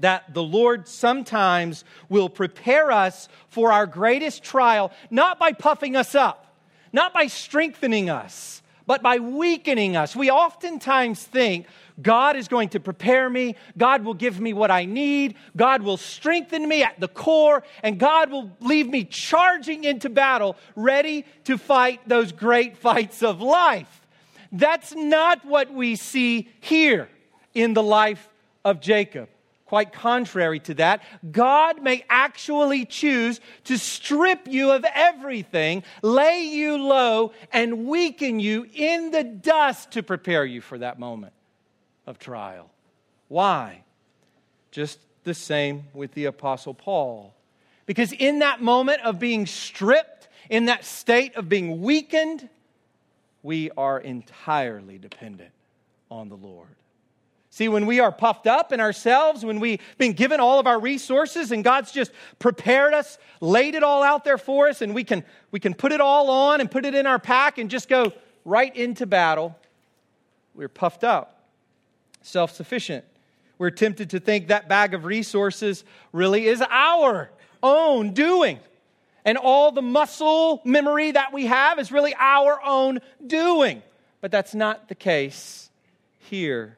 that 0.00 0.34
the 0.34 0.42
Lord 0.42 0.88
sometimes 0.88 1.84
will 2.08 2.28
prepare 2.28 2.90
us 2.90 3.28
for 3.48 3.72
our 3.72 3.86
greatest 3.86 4.42
trial, 4.42 4.92
not 5.10 5.38
by 5.38 5.52
puffing 5.52 5.96
us 5.96 6.14
up, 6.14 6.56
not 6.92 7.12
by 7.12 7.26
strengthening 7.26 8.10
us, 8.10 8.62
but 8.86 9.02
by 9.02 9.18
weakening 9.18 9.96
us. 9.96 10.16
We 10.16 10.30
oftentimes 10.30 11.22
think 11.22 11.66
God 12.00 12.36
is 12.36 12.48
going 12.48 12.70
to 12.70 12.80
prepare 12.80 13.28
me, 13.28 13.56
God 13.76 14.04
will 14.04 14.14
give 14.14 14.40
me 14.40 14.52
what 14.52 14.70
I 14.70 14.84
need, 14.84 15.34
God 15.56 15.82
will 15.82 15.96
strengthen 15.96 16.68
me 16.68 16.82
at 16.82 16.98
the 17.00 17.08
core, 17.08 17.64
and 17.82 17.98
God 17.98 18.30
will 18.30 18.50
leave 18.60 18.88
me 18.88 19.04
charging 19.04 19.84
into 19.84 20.08
battle, 20.08 20.56
ready 20.76 21.24
to 21.44 21.58
fight 21.58 22.00
those 22.08 22.32
great 22.32 22.76
fights 22.76 23.22
of 23.22 23.42
life. 23.42 24.06
That's 24.52 24.94
not 24.94 25.44
what 25.44 25.72
we 25.72 25.96
see 25.96 26.48
here 26.60 27.08
in 27.54 27.74
the 27.74 27.82
life 27.82 28.28
of 28.64 28.80
Jacob. 28.80 29.28
Quite 29.68 29.92
contrary 29.92 30.60
to 30.60 30.74
that, 30.74 31.02
God 31.30 31.82
may 31.82 32.02
actually 32.08 32.86
choose 32.86 33.38
to 33.64 33.76
strip 33.76 34.48
you 34.48 34.70
of 34.70 34.82
everything, 34.94 35.82
lay 36.00 36.40
you 36.40 36.78
low, 36.78 37.32
and 37.52 37.86
weaken 37.86 38.40
you 38.40 38.66
in 38.72 39.10
the 39.10 39.22
dust 39.22 39.90
to 39.90 40.02
prepare 40.02 40.46
you 40.46 40.62
for 40.62 40.78
that 40.78 40.98
moment 40.98 41.34
of 42.06 42.18
trial. 42.18 42.70
Why? 43.28 43.84
Just 44.70 45.00
the 45.24 45.34
same 45.34 45.84
with 45.92 46.14
the 46.14 46.24
Apostle 46.24 46.72
Paul. 46.72 47.34
Because 47.84 48.12
in 48.12 48.38
that 48.38 48.62
moment 48.62 49.02
of 49.02 49.18
being 49.18 49.44
stripped, 49.44 50.28
in 50.48 50.64
that 50.64 50.86
state 50.86 51.36
of 51.36 51.46
being 51.46 51.82
weakened, 51.82 52.48
we 53.42 53.70
are 53.76 54.00
entirely 54.00 54.96
dependent 54.96 55.52
on 56.10 56.30
the 56.30 56.36
Lord. 56.36 56.68
See, 57.58 57.68
when 57.68 57.86
we 57.86 57.98
are 57.98 58.12
puffed 58.12 58.46
up 58.46 58.70
in 58.70 58.78
ourselves, 58.78 59.44
when 59.44 59.58
we've 59.58 59.80
been 59.98 60.12
given 60.12 60.38
all 60.38 60.60
of 60.60 60.68
our 60.68 60.78
resources 60.78 61.50
and 61.50 61.64
God's 61.64 61.90
just 61.90 62.12
prepared 62.38 62.94
us, 62.94 63.18
laid 63.40 63.74
it 63.74 63.82
all 63.82 64.04
out 64.04 64.22
there 64.22 64.38
for 64.38 64.68
us, 64.68 64.80
and 64.80 64.94
we 64.94 65.02
can, 65.02 65.24
we 65.50 65.58
can 65.58 65.74
put 65.74 65.90
it 65.90 66.00
all 66.00 66.30
on 66.30 66.60
and 66.60 66.70
put 66.70 66.84
it 66.84 66.94
in 66.94 67.04
our 67.04 67.18
pack 67.18 67.58
and 67.58 67.68
just 67.68 67.88
go 67.88 68.12
right 68.44 68.76
into 68.76 69.06
battle, 69.06 69.58
we're 70.54 70.68
puffed 70.68 71.02
up, 71.02 71.48
self 72.22 72.52
sufficient. 72.54 73.04
We're 73.58 73.70
tempted 73.70 74.10
to 74.10 74.20
think 74.20 74.46
that 74.46 74.68
bag 74.68 74.94
of 74.94 75.04
resources 75.04 75.82
really 76.12 76.46
is 76.46 76.62
our 76.70 77.28
own 77.60 78.12
doing. 78.12 78.60
And 79.24 79.36
all 79.36 79.72
the 79.72 79.82
muscle 79.82 80.62
memory 80.64 81.10
that 81.10 81.32
we 81.32 81.46
have 81.46 81.80
is 81.80 81.90
really 81.90 82.14
our 82.20 82.64
own 82.64 83.00
doing. 83.26 83.82
But 84.20 84.30
that's 84.30 84.54
not 84.54 84.88
the 84.88 84.94
case 84.94 85.70
here. 86.20 86.76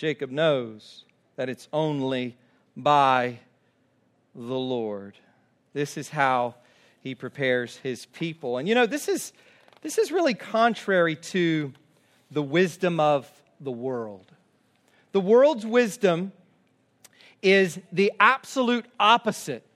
Jacob 0.00 0.30
knows 0.30 1.04
that 1.36 1.50
it's 1.50 1.68
only 1.74 2.34
by 2.74 3.38
the 4.34 4.40
Lord. 4.40 5.14
This 5.74 5.98
is 5.98 6.08
how 6.08 6.54
he 7.02 7.14
prepares 7.14 7.76
his 7.76 8.06
people. 8.06 8.56
And 8.56 8.66
you 8.66 8.74
know, 8.74 8.86
this 8.86 9.08
is, 9.08 9.34
this 9.82 9.98
is 9.98 10.10
really 10.10 10.32
contrary 10.32 11.16
to 11.16 11.74
the 12.30 12.40
wisdom 12.42 12.98
of 12.98 13.30
the 13.60 13.70
world. 13.70 14.24
The 15.12 15.20
world's 15.20 15.66
wisdom 15.66 16.32
is 17.42 17.78
the 17.92 18.10
absolute 18.18 18.86
opposite 18.98 19.66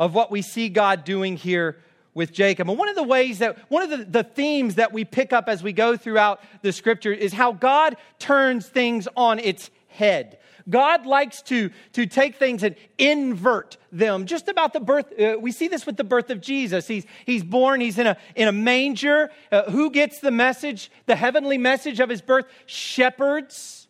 of 0.00 0.14
what 0.14 0.32
we 0.32 0.42
see 0.42 0.68
God 0.68 1.04
doing 1.04 1.36
here 1.36 1.76
with 2.14 2.32
Jacob. 2.32 2.68
And 2.68 2.78
one 2.78 2.88
of 2.88 2.96
the 2.96 3.02
ways 3.02 3.40
that, 3.40 3.58
one 3.70 3.82
of 3.82 3.90
the, 3.90 4.04
the 4.04 4.22
themes 4.22 4.76
that 4.76 4.92
we 4.92 5.04
pick 5.04 5.32
up 5.32 5.48
as 5.48 5.62
we 5.62 5.72
go 5.72 5.96
throughout 5.96 6.40
the 6.62 6.72
scripture 6.72 7.12
is 7.12 7.32
how 7.32 7.52
God 7.52 7.96
turns 8.18 8.68
things 8.68 9.08
on 9.16 9.38
its 9.38 9.70
head. 9.88 10.38
God 10.68 11.04
likes 11.04 11.42
to, 11.42 11.70
to 11.92 12.06
take 12.06 12.36
things 12.36 12.62
and 12.62 12.74
invert 12.96 13.76
them. 13.92 14.24
Just 14.24 14.48
about 14.48 14.72
the 14.72 14.80
birth, 14.80 15.12
uh, 15.20 15.36
we 15.38 15.52
see 15.52 15.68
this 15.68 15.84
with 15.84 15.96
the 15.96 16.04
birth 16.04 16.30
of 16.30 16.40
Jesus. 16.40 16.86
He's, 16.86 17.04
he's 17.26 17.44
born, 17.44 17.80
he's 17.80 17.98
in 17.98 18.06
a, 18.06 18.16
in 18.34 18.48
a 18.48 18.52
manger. 18.52 19.30
Uh, 19.52 19.70
who 19.70 19.90
gets 19.90 20.20
the 20.20 20.30
message, 20.30 20.90
the 21.06 21.16
heavenly 21.16 21.58
message 21.58 22.00
of 22.00 22.08
his 22.08 22.22
birth? 22.22 22.46
Shepherds. 22.66 23.88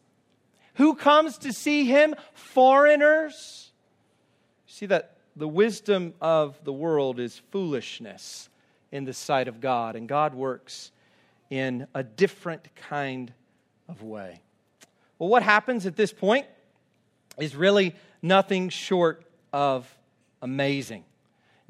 Who 0.75 0.97
comes 0.97 1.39
to 1.39 1.53
see 1.53 1.85
him? 1.85 2.17
Foreigners. 2.33 3.71
See 4.67 4.87
that 4.87 5.14
the 5.37 5.49
wisdom 5.49 6.15
of 6.21 6.59
the 6.65 6.73
world 6.73 7.19
is 7.19 7.41
foolishness 7.51 8.49
in 8.93 9.05
the 9.05 9.13
sight 9.13 9.49
of 9.49 9.61
God, 9.61 9.97
and 9.97 10.09
God 10.09 10.35
works 10.35 10.93
in 11.51 11.87
a 11.95 12.03
different 12.03 12.69
kind 12.77 13.33
of 13.89 14.03
way. 14.03 14.41
Well, 15.19 15.29
what 15.29 15.43
happens 15.43 15.87
at 15.87 15.97
this 15.97 16.13
point 16.13 16.47
is 17.39 17.57
really 17.57 17.95
nothing 18.23 18.69
short 18.69 19.25
of 19.53 19.93
amazing. 20.43 21.05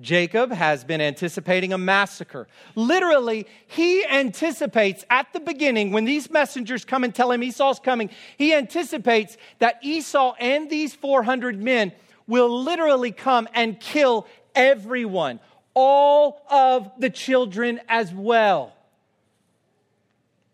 Jacob 0.00 0.50
has 0.50 0.82
been 0.82 1.00
anticipating 1.00 1.72
a 1.72 1.78
massacre. 1.78 2.48
Literally, 2.74 3.46
he 3.66 4.04
anticipates 4.04 5.04
at 5.08 5.32
the 5.32 5.38
beginning, 5.38 5.92
when 5.92 6.04
these 6.04 6.28
messengers 6.30 6.84
come 6.84 7.04
and 7.04 7.14
tell 7.14 7.30
him 7.30 7.42
Esau's 7.42 7.78
coming, 7.78 8.10
he 8.36 8.52
anticipates 8.52 9.36
that 9.60 9.78
Esau 9.82 10.34
and 10.40 10.68
these 10.68 10.94
400 10.94 11.62
men 11.62 11.92
will 12.26 12.62
literally 12.62 13.12
come 13.12 13.48
and 13.54 13.78
kill 13.78 14.26
everyone, 14.54 15.40
all 15.74 16.42
of 16.50 16.90
the 16.98 17.10
children 17.10 17.80
as 17.88 18.12
well. 18.12 18.72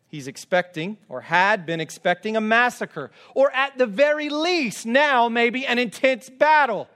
He's 0.09 0.27
expecting, 0.27 0.97
or 1.09 1.21
had 1.21 1.67
been 1.67 1.81
expecting, 1.81 2.37
a 2.37 2.41
massacre, 2.41 3.13
or 3.35 3.55
at 3.55 3.79
the 3.79 3.87
very 3.87 4.29
least, 4.29 4.85
now 4.85 5.29
maybe 5.29 5.65
an 5.65 5.79
intense 5.79 6.29
battle. 6.29 6.89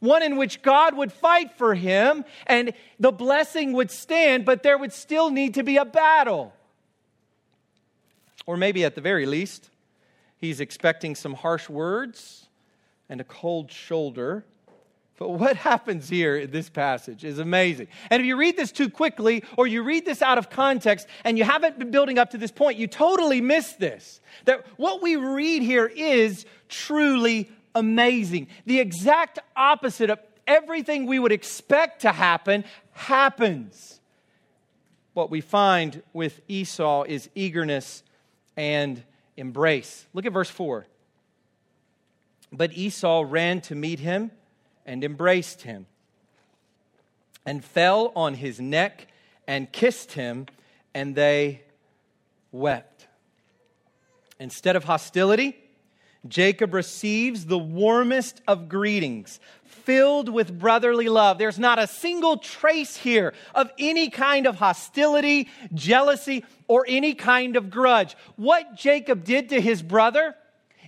One 0.00 0.24
in 0.24 0.36
which 0.36 0.62
God 0.62 0.96
would 0.96 1.12
fight 1.12 1.56
for 1.56 1.76
him 1.76 2.24
and 2.48 2.72
the 2.98 3.12
blessing 3.12 3.72
would 3.74 3.92
stand, 3.92 4.44
but 4.44 4.64
there 4.64 4.76
would 4.76 4.92
still 4.92 5.30
need 5.30 5.54
to 5.54 5.62
be 5.62 5.76
a 5.76 5.84
battle. 5.84 6.52
Or 8.44 8.56
maybe 8.56 8.84
at 8.84 8.96
the 8.96 9.00
very 9.00 9.26
least, 9.26 9.70
he's 10.38 10.58
expecting 10.58 11.14
some 11.14 11.34
harsh 11.34 11.68
words 11.68 12.41
and 13.12 13.20
a 13.20 13.24
cold 13.24 13.70
shoulder. 13.70 14.42
But 15.18 15.32
what 15.32 15.56
happens 15.68 16.08
here 16.08 16.34
in 16.38 16.50
this 16.50 16.70
passage 16.70 17.24
is 17.24 17.38
amazing. 17.38 17.88
And 18.08 18.22
if 18.22 18.26
you 18.26 18.36
read 18.36 18.56
this 18.56 18.72
too 18.72 18.88
quickly 18.88 19.44
or 19.58 19.66
you 19.66 19.82
read 19.82 20.06
this 20.06 20.22
out 20.22 20.38
of 20.38 20.48
context 20.48 21.06
and 21.22 21.36
you 21.36 21.44
haven't 21.44 21.78
been 21.78 21.90
building 21.90 22.18
up 22.18 22.30
to 22.30 22.38
this 22.38 22.50
point, 22.50 22.78
you 22.78 22.86
totally 22.86 23.42
miss 23.42 23.74
this. 23.74 24.22
That 24.46 24.64
what 24.78 25.02
we 25.02 25.16
read 25.16 25.62
here 25.62 25.86
is 25.86 26.46
truly 26.70 27.50
amazing. 27.74 28.48
The 28.64 28.80
exact 28.80 29.38
opposite 29.54 30.08
of 30.08 30.18
everything 30.46 31.04
we 31.04 31.18
would 31.18 31.32
expect 31.32 32.02
to 32.02 32.12
happen 32.12 32.64
happens. 32.92 34.00
What 35.12 35.30
we 35.30 35.42
find 35.42 36.02
with 36.14 36.40
Esau 36.48 37.02
is 37.02 37.28
eagerness 37.34 38.02
and 38.56 39.02
embrace. 39.36 40.06
Look 40.14 40.24
at 40.24 40.32
verse 40.32 40.48
4. 40.48 40.86
But 42.52 42.74
Esau 42.74 43.24
ran 43.26 43.62
to 43.62 43.74
meet 43.74 43.98
him 43.98 44.30
and 44.84 45.02
embraced 45.02 45.62
him, 45.62 45.86
and 47.46 47.64
fell 47.64 48.12
on 48.14 48.34
his 48.34 48.60
neck 48.60 49.08
and 49.46 49.72
kissed 49.72 50.12
him, 50.12 50.46
and 50.94 51.14
they 51.14 51.62
wept. 52.50 53.08
Instead 54.38 54.76
of 54.76 54.84
hostility, 54.84 55.56
Jacob 56.28 56.74
receives 56.74 57.46
the 57.46 57.58
warmest 57.58 58.42
of 58.46 58.68
greetings, 58.68 59.40
filled 59.64 60.28
with 60.28 60.56
brotherly 60.58 61.08
love. 61.08 61.38
There's 61.38 61.58
not 61.58 61.78
a 61.78 61.86
single 61.86 62.36
trace 62.36 62.96
here 62.96 63.34
of 63.54 63.70
any 63.78 64.10
kind 64.10 64.46
of 64.46 64.56
hostility, 64.56 65.48
jealousy, 65.74 66.44
or 66.68 66.84
any 66.86 67.14
kind 67.14 67.56
of 67.56 67.70
grudge. 67.70 68.14
What 68.36 68.76
Jacob 68.76 69.24
did 69.24 69.48
to 69.48 69.60
his 69.60 69.82
brother 69.82 70.36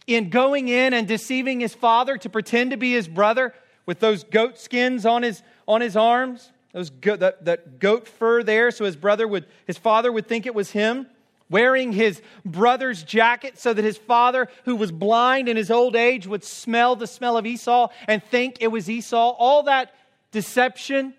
in 0.06 0.30
going 0.30 0.68
in 0.68 0.92
and 0.92 1.08
deceiving 1.08 1.60
his 1.60 1.74
father 1.74 2.16
to 2.18 2.28
pretend 2.28 2.70
to 2.72 2.76
be 2.76 2.92
his 2.92 3.08
brother 3.08 3.54
with 3.86 4.00
those 4.00 4.24
goat 4.24 4.58
skins 4.58 5.06
on 5.06 5.22
his, 5.22 5.42
on 5.66 5.80
his 5.80 5.96
arms, 5.96 6.50
those 6.72 6.90
go- 6.90 7.16
that, 7.16 7.44
that 7.44 7.78
goat 7.78 8.08
fur 8.08 8.42
there, 8.42 8.70
so 8.70 8.84
his 8.84 8.96
brother 8.96 9.26
would, 9.26 9.46
his 9.66 9.78
father 9.78 10.10
would 10.10 10.26
think 10.26 10.46
it 10.46 10.54
was 10.54 10.70
him 10.70 11.06
wearing 11.50 11.92
his 11.92 12.20
brother's 12.44 13.02
jacket 13.02 13.58
so 13.58 13.72
that 13.72 13.84
his 13.84 13.98
father, 13.98 14.48
who 14.64 14.76
was 14.76 14.90
blind 14.90 15.48
in 15.48 15.56
his 15.56 15.70
old 15.70 15.94
age, 15.94 16.26
would 16.26 16.42
smell 16.42 16.96
the 16.96 17.06
smell 17.06 17.36
of 17.36 17.46
Esau 17.46 17.88
and 18.08 18.22
think 18.24 18.56
it 18.60 18.68
was 18.68 18.88
Esau. 18.88 19.36
All 19.38 19.64
that 19.64 19.94
deception, 20.32 21.14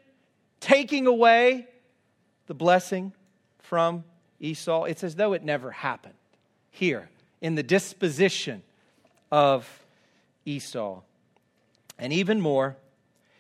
taking 0.59 1.07
away 1.07 1.67
the 2.47 2.53
blessing 2.53 3.13
from 3.59 4.03
Esau. 4.39 4.83
It's 4.83 5.03
as 5.03 5.15
though 5.15 5.33
it 5.33 5.43
never 5.43 5.71
happened 5.71 6.15
here 6.71 7.09
in 7.41 7.55
the 7.55 7.63
disposition 7.63 8.63
of 9.31 9.67
Esau. 10.45 11.01
And 11.97 12.11
even 12.11 12.41
more, 12.41 12.75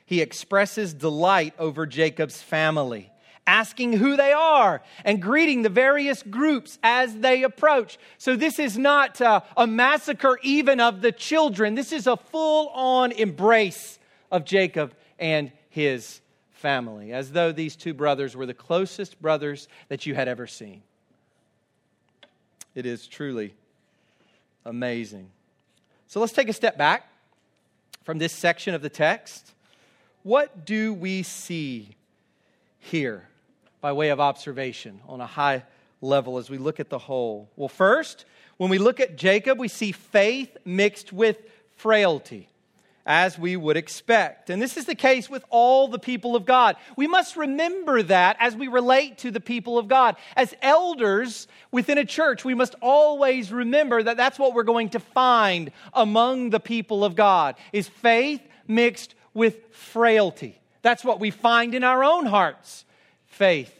he 0.05 0.21
expresses 0.21 0.93
delight 0.93 1.53
over 1.59 1.85
Jacob's 1.85 2.41
family 2.41 3.11
asking 3.47 3.93
who 3.93 4.17
they 4.17 4.31
are 4.31 4.81
and 5.03 5.21
greeting 5.21 5.61
the 5.61 5.69
various 5.69 6.23
groups 6.23 6.79
as 6.83 7.15
they 7.17 7.43
approach. 7.43 7.97
So, 8.17 8.35
this 8.35 8.59
is 8.59 8.77
not 8.77 9.21
uh, 9.21 9.41
a 9.55 9.67
massacre 9.67 10.39
even 10.41 10.79
of 10.79 11.01
the 11.01 11.11
children. 11.11 11.75
This 11.75 11.91
is 11.91 12.07
a 12.07 12.17
full 12.17 12.69
on 12.69 13.11
embrace 13.11 13.99
of 14.31 14.45
Jacob 14.45 14.93
and 15.19 15.51
his 15.69 16.21
family, 16.51 17.13
as 17.13 17.31
though 17.31 17.51
these 17.51 17.75
two 17.75 17.93
brothers 17.93 18.35
were 18.35 18.45
the 18.45 18.53
closest 18.53 19.21
brothers 19.21 19.67
that 19.89 20.05
you 20.05 20.15
had 20.15 20.27
ever 20.27 20.47
seen. 20.47 20.81
It 22.73 22.85
is 22.85 23.07
truly 23.07 23.53
amazing. 24.65 25.29
So, 26.15 26.21
let's 26.21 26.31
take 26.31 26.47
a 26.47 26.53
step 26.53 26.77
back 26.77 27.09
from 28.05 28.19
this 28.19 28.31
section 28.31 28.73
of 28.73 28.81
the 28.81 28.87
text. 28.87 29.51
What 30.23 30.65
do 30.65 30.93
we 30.93 31.23
see 31.23 31.89
here? 32.79 33.27
by 33.81 33.91
way 33.91 34.11
of 34.11 34.21
observation 34.21 35.01
on 35.09 35.19
a 35.19 35.27
high 35.27 35.63
level 35.99 36.37
as 36.37 36.49
we 36.49 36.57
look 36.57 36.79
at 36.79 36.89
the 36.89 36.97
whole? 36.97 37.49
Well, 37.57 37.67
first, 37.67 38.23
when 38.55 38.69
we 38.69 38.77
look 38.77 39.01
at 39.01 39.17
Jacob, 39.17 39.59
we 39.59 39.67
see 39.67 39.91
faith 39.91 40.55
mixed 40.63 41.11
with 41.11 41.37
frailty, 41.75 42.47
as 43.05 43.37
we 43.37 43.55
would 43.55 43.77
expect. 43.77 44.49
And 44.49 44.61
this 44.61 44.77
is 44.77 44.85
the 44.85 44.95
case 44.95 45.29
with 45.29 45.45
all 45.49 45.87
the 45.87 45.99
people 45.99 46.35
of 46.35 46.45
God. 46.45 46.75
We 46.97 47.07
must 47.07 47.35
remember 47.35 48.01
that 48.03 48.37
as 48.39 48.55
we 48.55 48.67
relate 48.67 49.19
to 49.19 49.31
the 49.31 49.39
people 49.39 49.77
of 49.77 49.87
God. 49.87 50.15
As 50.35 50.55
elders 50.61 51.47
within 51.71 51.97
a 51.97 52.05
church, 52.05 52.43
we 52.43 52.55
must 52.55 52.75
always 52.81 53.51
remember 53.51 54.01
that 54.01 54.17
that's 54.17 54.39
what 54.39 54.53
we're 54.53 54.63
going 54.63 54.89
to 54.89 54.99
find 54.99 55.71
among 55.93 56.49
the 56.49 56.59
people 56.59 57.05
of 57.05 57.15
God 57.15 57.55
is 57.71 57.87
faith 57.87 58.41
mixed 58.67 59.13
with 59.33 59.57
frailty. 59.71 60.59
That's 60.81 61.03
what 61.03 61.19
we 61.19 61.31
find 61.31 61.75
in 61.75 61.83
our 61.83 62.03
own 62.03 62.25
hearts 62.25 62.85
faith 63.27 63.73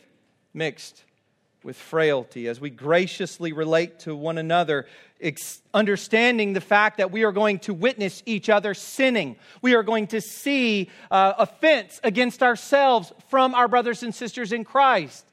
mixed 0.53 1.05
with 1.65 1.75
frailty 1.75 2.47
as 2.47 2.61
we 2.61 2.69
graciously 2.69 3.51
relate 3.51 3.99
to 3.99 4.15
one 4.15 4.37
another, 4.37 4.85
ex- 5.19 5.63
understanding 5.73 6.53
the 6.53 6.61
fact 6.61 6.97
that 6.97 7.11
we 7.11 7.23
are 7.23 7.31
going 7.31 7.57
to 7.57 7.73
witness 7.73 8.21
each 8.27 8.49
other 8.49 8.75
sinning. 8.75 9.35
We 9.63 9.73
are 9.73 9.81
going 9.81 10.07
to 10.07 10.21
see 10.21 10.91
uh, 11.09 11.33
offense 11.39 11.99
against 12.03 12.43
ourselves 12.43 13.11
from 13.29 13.55
our 13.55 13.67
brothers 13.67 14.03
and 14.03 14.13
sisters 14.13 14.51
in 14.51 14.63
Christ. 14.63 15.25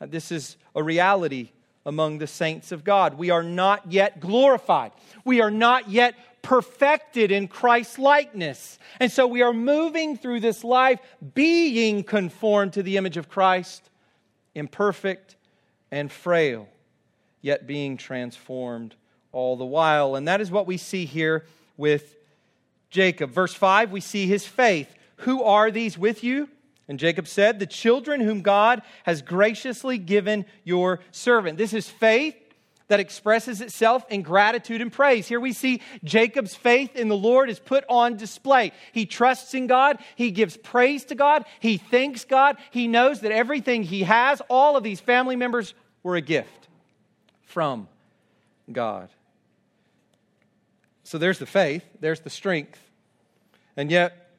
This 0.00 0.32
is 0.32 0.56
a 0.74 0.82
reality 0.82 1.50
among 1.86 2.18
the 2.18 2.26
saints 2.26 2.72
of 2.72 2.82
God. 2.82 3.14
We 3.14 3.30
are 3.30 3.44
not 3.44 3.90
yet 3.90 4.18
glorified. 4.18 4.90
We 5.24 5.40
are 5.40 5.50
not 5.50 5.88
yet 5.88 6.16
perfected 6.42 7.30
in 7.30 7.46
Christ's 7.46 8.00
likeness. 8.00 8.80
And 8.98 9.12
so 9.12 9.28
we 9.28 9.42
are 9.42 9.52
moving 9.52 10.16
through 10.16 10.40
this 10.40 10.64
life 10.64 10.98
being 11.34 12.02
conformed 12.02 12.72
to 12.72 12.82
the 12.82 12.96
image 12.96 13.16
of 13.16 13.28
Christ, 13.28 13.90
imperfect 14.54 15.36
and 15.90 16.10
frail, 16.10 16.68
yet 17.40 17.66
being 17.66 17.96
transformed 17.96 18.94
all 19.32 19.56
the 19.56 19.64
while. 19.64 20.16
And 20.16 20.28
that 20.28 20.40
is 20.40 20.50
what 20.50 20.66
we 20.66 20.76
see 20.76 21.04
here 21.04 21.44
with 21.76 22.16
Jacob. 22.90 23.30
Verse 23.30 23.54
5, 23.54 23.92
we 23.92 24.00
see 24.00 24.26
his 24.26 24.46
faith. 24.46 24.94
Who 25.18 25.42
are 25.42 25.70
these 25.70 25.98
with 25.98 26.24
you? 26.24 26.48
And 26.88 26.98
Jacob 26.98 27.28
said, 27.28 27.58
The 27.58 27.66
children 27.66 28.20
whom 28.20 28.40
God 28.40 28.82
has 29.04 29.20
graciously 29.20 29.98
given 29.98 30.46
your 30.64 31.00
servant. 31.10 31.58
This 31.58 31.74
is 31.74 31.88
faith 31.88 32.34
that 32.88 33.00
expresses 33.00 33.60
itself 33.60 34.04
in 34.10 34.22
gratitude 34.22 34.80
and 34.80 34.92
praise. 34.92 35.28
Here 35.28 35.40
we 35.40 35.52
see 35.52 35.82
Jacob's 36.02 36.54
faith 36.54 36.96
in 36.96 37.08
the 37.08 37.16
Lord 37.16 37.50
is 37.50 37.58
put 37.58 37.84
on 37.88 38.16
display. 38.16 38.72
He 38.92 39.06
trusts 39.06 39.54
in 39.54 39.66
God, 39.66 39.98
he 40.16 40.30
gives 40.30 40.56
praise 40.56 41.04
to 41.06 41.14
God, 41.14 41.44
he 41.60 41.76
thanks 41.76 42.24
God, 42.24 42.56
he 42.70 42.88
knows 42.88 43.20
that 43.20 43.32
everything 43.32 43.82
he 43.82 44.02
has, 44.02 44.42
all 44.48 44.76
of 44.76 44.82
these 44.82 45.00
family 45.00 45.36
members, 45.36 45.74
were 46.02 46.16
a 46.16 46.20
gift 46.20 46.68
from 47.42 47.88
God. 48.70 49.08
So 51.04 51.18
there's 51.18 51.38
the 51.38 51.46
faith, 51.46 51.84
there's 52.00 52.20
the 52.20 52.30
strength. 52.30 52.78
And 53.76 53.90
yet, 53.90 54.32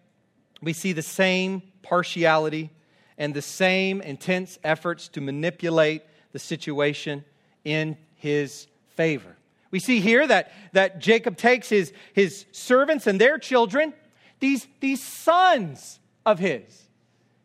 we 0.62 0.74
see 0.74 0.92
the 0.94 1.02
same 1.02 1.64
partiality 1.82 2.70
and 3.18 3.34
the 3.34 3.42
same 3.42 4.02
intense 4.02 4.60
efforts 4.64 5.08
to 5.10 5.22
manipulate 5.22 6.04
the 6.32 6.40
situation 6.40 7.24
in 7.64 7.98
his 8.19 8.67
favor. 8.95 9.36
We 9.71 9.79
see 9.79 9.99
here 9.99 10.25
that, 10.27 10.51
that 10.73 10.99
Jacob 10.99 11.38
takes 11.38 11.69
his, 11.69 11.93
his 12.13 12.45
servants 12.51 13.08
and 13.08 13.19
their 13.19 13.38
children, 13.38 13.93
these, 14.39 14.67
these 14.79 15.01
sons 15.01 15.99
of 16.25 16.39
his, 16.39 16.88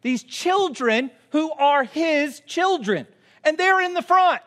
these 0.02 0.22
children 0.22 1.10
who 1.30 1.52
are 1.52 1.84
his 1.84 2.40
children, 2.40 3.06
and 3.42 3.58
they're 3.58 3.80
in 3.80 3.94
the 3.94 4.02
front. 4.02 4.42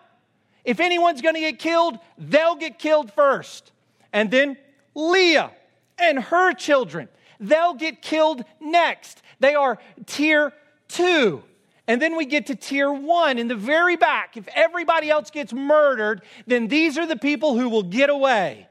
If 0.64 0.80
anyone's 0.80 1.22
going 1.22 1.36
to 1.36 1.42
get 1.42 1.60
killed, 1.60 1.98
they'll 2.18 2.56
get 2.56 2.80
killed 2.80 3.12
first. 3.14 3.72
And 4.12 4.30
then 4.32 4.58
Leah 4.96 5.52
and 5.98 6.20
her 6.20 6.54
children, 6.54 7.10
they'll 7.40 7.74
get 7.74 8.02
killed 8.02 8.44
next. 8.60 9.22
They 9.40 9.56
are 9.56 9.78
tier 10.06 10.52
two. 10.88 11.44
And 11.88 12.02
then 12.02 12.18
we 12.18 12.26
get 12.26 12.48
to 12.48 12.56
tier 12.56 12.92
one 12.92 13.38
in 13.38 13.48
the 13.48 13.56
very 13.56 13.96
back. 13.96 14.36
If 14.36 14.48
everybody 14.54 15.10
else 15.10 15.32
gets 15.32 15.54
murdered, 15.54 16.22
then 16.46 16.68
these 16.68 16.98
are 16.98 17.06
the 17.06 17.16
people 17.16 17.58
who 17.58 17.70
will 17.70 17.84
get 17.84 18.10
away. 18.10 18.68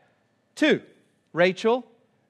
Two, 0.55 0.83
Rachel 1.33 1.87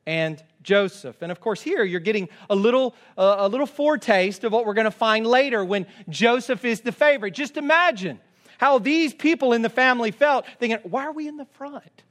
and 0.06 0.42
Joseph. 0.62 1.22
And 1.22 1.32
of 1.32 1.40
course, 1.40 1.60
here 1.60 1.82
you're 1.82 2.00
getting 2.00 2.28
a 2.48 2.54
little, 2.54 2.94
uh, 3.18 3.36
a 3.38 3.48
little 3.48 3.66
foretaste 3.66 4.44
of 4.44 4.52
what 4.52 4.64
we're 4.64 4.74
going 4.74 4.86
to 4.86 4.90
find 4.90 5.26
later 5.26 5.64
when 5.64 5.86
Joseph 6.08 6.64
is 6.64 6.80
the 6.80 6.92
favorite. 6.92 7.34
Just 7.34 7.56
imagine 7.56 8.20
how 8.58 8.78
these 8.78 9.12
people 9.12 9.52
in 9.52 9.62
the 9.62 9.68
family 9.68 10.10
felt, 10.10 10.46
thinking, 10.58 10.78
why 10.84 11.04
are 11.04 11.12
we 11.12 11.28
in 11.28 11.36
the 11.36 11.44
front? 11.44 12.02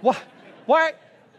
Why? 0.00 0.16
Why? 0.66 0.92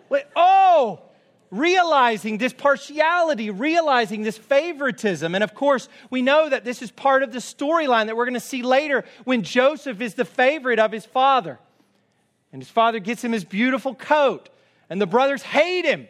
Wait, 0.10 0.24
oh, 0.36 1.02
realizing 1.50 2.38
this 2.38 2.54
partiality, 2.54 3.50
realizing 3.50 4.24
this 4.24 4.38
favoritism. 4.38 5.34
And 5.36 5.44
of 5.44 5.54
course, 5.54 5.88
we 6.10 6.22
know 6.22 6.50
that 6.50 6.64
this 6.64 6.82
is 6.82 6.91
part 6.91 7.24
of 7.24 7.32
the 7.32 7.39
storyline 7.39 8.08
that 8.08 8.18
we're 8.18 8.26
going 8.26 8.34
to 8.34 8.39
see 8.39 8.64
later 8.64 9.06
when 9.24 9.43
Joseph 9.43 10.02
is 10.02 10.16
the 10.16 10.26
favorite 10.26 10.80
of 10.80 10.91
his 10.91 11.06
father. 11.06 11.60
And 12.52 12.62
his 12.62 12.70
father 12.70 13.00
gets 13.00 13.24
him 13.24 13.32
his 13.32 13.43
beautiful 13.43 13.93
coat, 13.93 14.50
and 14.89 15.02
the 15.02 15.08
brothers 15.08 15.41
hate 15.41 15.86
him. 15.86 16.08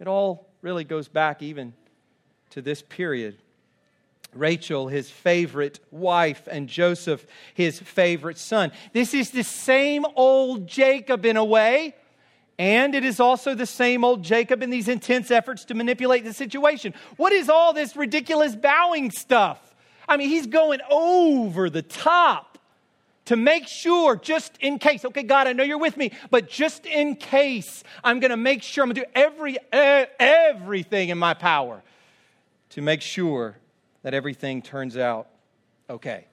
It 0.00 0.08
all 0.08 0.48
really 0.62 0.84
goes 0.84 1.08
back 1.08 1.42
even 1.42 1.72
to 2.50 2.62
this 2.62 2.82
period. 2.82 3.38
Rachel, 4.32 4.88
his 4.88 5.08
favorite 5.08 5.78
wife, 5.90 6.48
and 6.50 6.68
Joseph, 6.68 7.24
his 7.54 7.78
favorite 7.78 8.38
son. 8.38 8.72
This 8.92 9.14
is 9.14 9.30
the 9.30 9.44
same 9.44 10.04
old 10.16 10.66
Jacob 10.66 11.24
in 11.24 11.36
a 11.36 11.44
way 11.44 11.94
and 12.58 12.94
it 12.94 13.04
is 13.04 13.18
also 13.20 13.54
the 13.54 13.66
same 13.66 14.04
old 14.04 14.22
Jacob 14.22 14.62
in 14.62 14.70
these 14.70 14.88
intense 14.88 15.30
efforts 15.30 15.64
to 15.66 15.74
manipulate 15.74 16.24
the 16.24 16.32
situation. 16.32 16.94
What 17.16 17.32
is 17.32 17.48
all 17.48 17.72
this 17.72 17.96
ridiculous 17.96 18.54
bowing 18.54 19.10
stuff? 19.10 19.74
I 20.08 20.16
mean, 20.16 20.28
he's 20.28 20.46
going 20.46 20.80
over 20.90 21.68
the 21.68 21.82
top 21.82 22.58
to 23.24 23.36
make 23.36 23.66
sure, 23.66 24.16
just 24.16 24.56
in 24.60 24.78
case, 24.78 25.04
okay, 25.04 25.22
God, 25.22 25.46
I 25.46 25.54
know 25.54 25.64
you're 25.64 25.78
with 25.78 25.96
me, 25.96 26.12
but 26.30 26.48
just 26.48 26.84
in 26.84 27.16
case, 27.16 27.82
I'm 28.04 28.20
going 28.20 28.30
to 28.30 28.36
make 28.36 28.62
sure 28.62 28.84
I'm 28.84 28.88
going 28.88 28.96
to 28.96 29.00
do 29.00 29.10
every, 29.14 29.56
everything 29.72 31.08
in 31.08 31.16
my 31.16 31.32
power 31.32 31.82
to 32.70 32.82
make 32.82 33.00
sure 33.00 33.56
that 34.02 34.12
everything 34.12 34.60
turns 34.60 34.96
out 34.96 35.28
okay. 35.88 36.26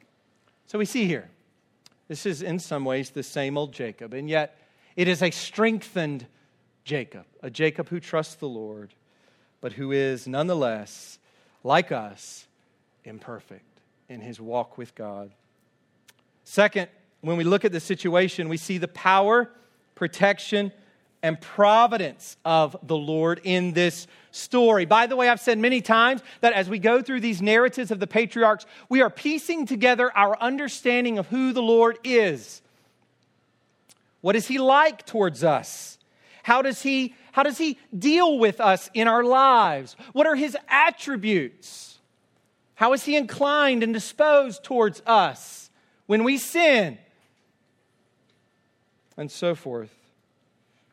So 0.67 0.77
we 0.77 0.85
see 0.85 1.05
here 1.05 1.29
This 2.07 2.25
is, 2.25 2.41
in 2.41 2.59
some 2.59 2.83
ways, 2.83 3.09
the 3.11 3.23
same 3.23 3.57
old 3.57 3.71
Jacob, 3.71 4.13
and 4.13 4.29
yet 4.29 4.60
it 5.01 5.07
is 5.07 5.23
a 5.23 5.31
strengthened 5.31 6.27
Jacob, 6.83 7.25
a 7.41 7.49
Jacob 7.49 7.89
who 7.89 7.99
trusts 7.99 8.35
the 8.35 8.47
Lord, 8.47 8.93
but 9.59 9.73
who 9.73 9.91
is 9.91 10.27
nonetheless, 10.27 11.17
like 11.63 11.91
us, 11.91 12.45
imperfect 13.03 13.81
in 14.09 14.21
his 14.21 14.39
walk 14.39 14.77
with 14.77 14.93
God. 14.93 15.31
Second, 16.43 16.87
when 17.21 17.35
we 17.35 17.43
look 17.43 17.65
at 17.65 17.71
the 17.71 17.79
situation, 17.79 18.47
we 18.47 18.57
see 18.57 18.77
the 18.77 18.87
power, 18.87 19.49
protection, 19.95 20.71
and 21.23 21.41
providence 21.41 22.37
of 22.45 22.77
the 22.83 22.95
Lord 22.95 23.41
in 23.43 23.73
this 23.73 24.05
story. 24.29 24.85
By 24.85 25.07
the 25.07 25.15
way, 25.15 25.29
I've 25.29 25.39
said 25.39 25.57
many 25.57 25.81
times 25.81 26.21
that 26.41 26.53
as 26.53 26.69
we 26.69 26.77
go 26.77 27.01
through 27.01 27.21
these 27.21 27.41
narratives 27.41 27.89
of 27.89 27.99
the 27.99 28.05
patriarchs, 28.05 28.67
we 28.87 29.01
are 29.01 29.09
piecing 29.09 29.65
together 29.65 30.15
our 30.15 30.39
understanding 30.39 31.17
of 31.17 31.25
who 31.25 31.53
the 31.53 31.63
Lord 31.63 31.97
is. 32.03 32.61
What 34.21 34.35
is 34.35 34.47
he 34.47 34.57
like 34.57 35.05
towards 35.05 35.43
us? 35.43 35.97
How 36.43 36.61
does 36.61 36.81
he 36.81 37.15
how 37.33 37.43
does 37.43 37.57
he 37.57 37.77
deal 37.97 38.39
with 38.39 38.59
us 38.59 38.89
in 38.93 39.07
our 39.07 39.23
lives? 39.23 39.95
What 40.11 40.27
are 40.27 40.35
his 40.35 40.57
attributes? 40.67 41.99
How 42.75 42.93
is 42.93 43.03
he 43.05 43.15
inclined 43.15 43.83
and 43.83 43.93
disposed 43.93 44.63
towards 44.63 45.01
us 45.05 45.69
when 46.07 46.23
we 46.23 46.37
sin? 46.37 46.97
And 49.15 49.31
so 49.31 49.55
forth. 49.55 49.95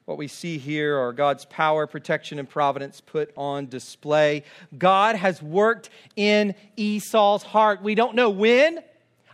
What 0.05 0.16
we 0.16 0.29
see 0.29 0.59
here 0.59 0.97
are 0.97 1.12
God's 1.12 1.45
power, 1.47 1.87
protection, 1.87 2.39
and 2.39 2.49
providence 2.49 3.01
put 3.01 3.33
on 3.37 3.66
display. 3.66 4.45
God 4.76 5.16
has 5.16 5.43
worked 5.43 5.91
in 6.16 6.55
Esau's 6.76 7.43
heart. 7.43 7.83
We 7.83 7.95
don't 7.95 8.14
know 8.14 8.31
when. 8.31 8.83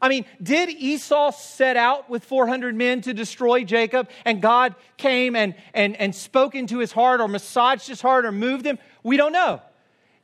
I 0.00 0.08
mean, 0.08 0.24
did 0.42 0.68
Esau 0.68 1.30
set 1.32 1.76
out 1.76 2.10
with 2.10 2.24
400 2.24 2.74
men 2.74 3.00
to 3.02 3.14
destroy 3.14 3.64
Jacob 3.64 4.10
and 4.24 4.42
God 4.42 4.74
came 4.96 5.36
and, 5.36 5.54
and, 5.72 5.96
and 5.96 6.14
spoke 6.14 6.54
into 6.54 6.78
his 6.78 6.92
heart 6.92 7.20
or 7.20 7.28
massaged 7.28 7.88
his 7.88 8.00
heart 8.00 8.26
or 8.26 8.32
moved 8.32 8.66
him? 8.66 8.78
We 9.02 9.16
don't 9.16 9.32
know. 9.32 9.62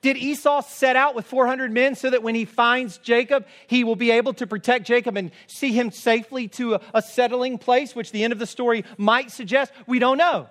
Did 0.02 0.16
Esau 0.16 0.62
set 0.62 0.96
out 0.96 1.14
with 1.14 1.26
400 1.26 1.70
men 1.70 1.94
so 1.94 2.08
that 2.08 2.22
when 2.22 2.34
he 2.34 2.46
finds 2.46 2.96
Jacob, 2.98 3.46
he 3.66 3.84
will 3.84 3.96
be 3.96 4.10
able 4.10 4.32
to 4.34 4.46
protect 4.46 4.86
Jacob 4.86 5.16
and 5.16 5.30
see 5.46 5.72
him 5.72 5.90
safely 5.90 6.48
to 6.48 6.74
a, 6.74 6.80
a, 6.94 7.02
settling 7.02 7.58
place, 7.58 7.94
which 7.94 8.10
the 8.10 8.24
end 8.24 8.32
of 8.32 8.38
the 8.38 8.46
story 8.46 8.84
might 8.96 9.30
suggest? 9.30 9.72
We 9.86 9.98
don't 9.98 10.16
know. 10.16 10.48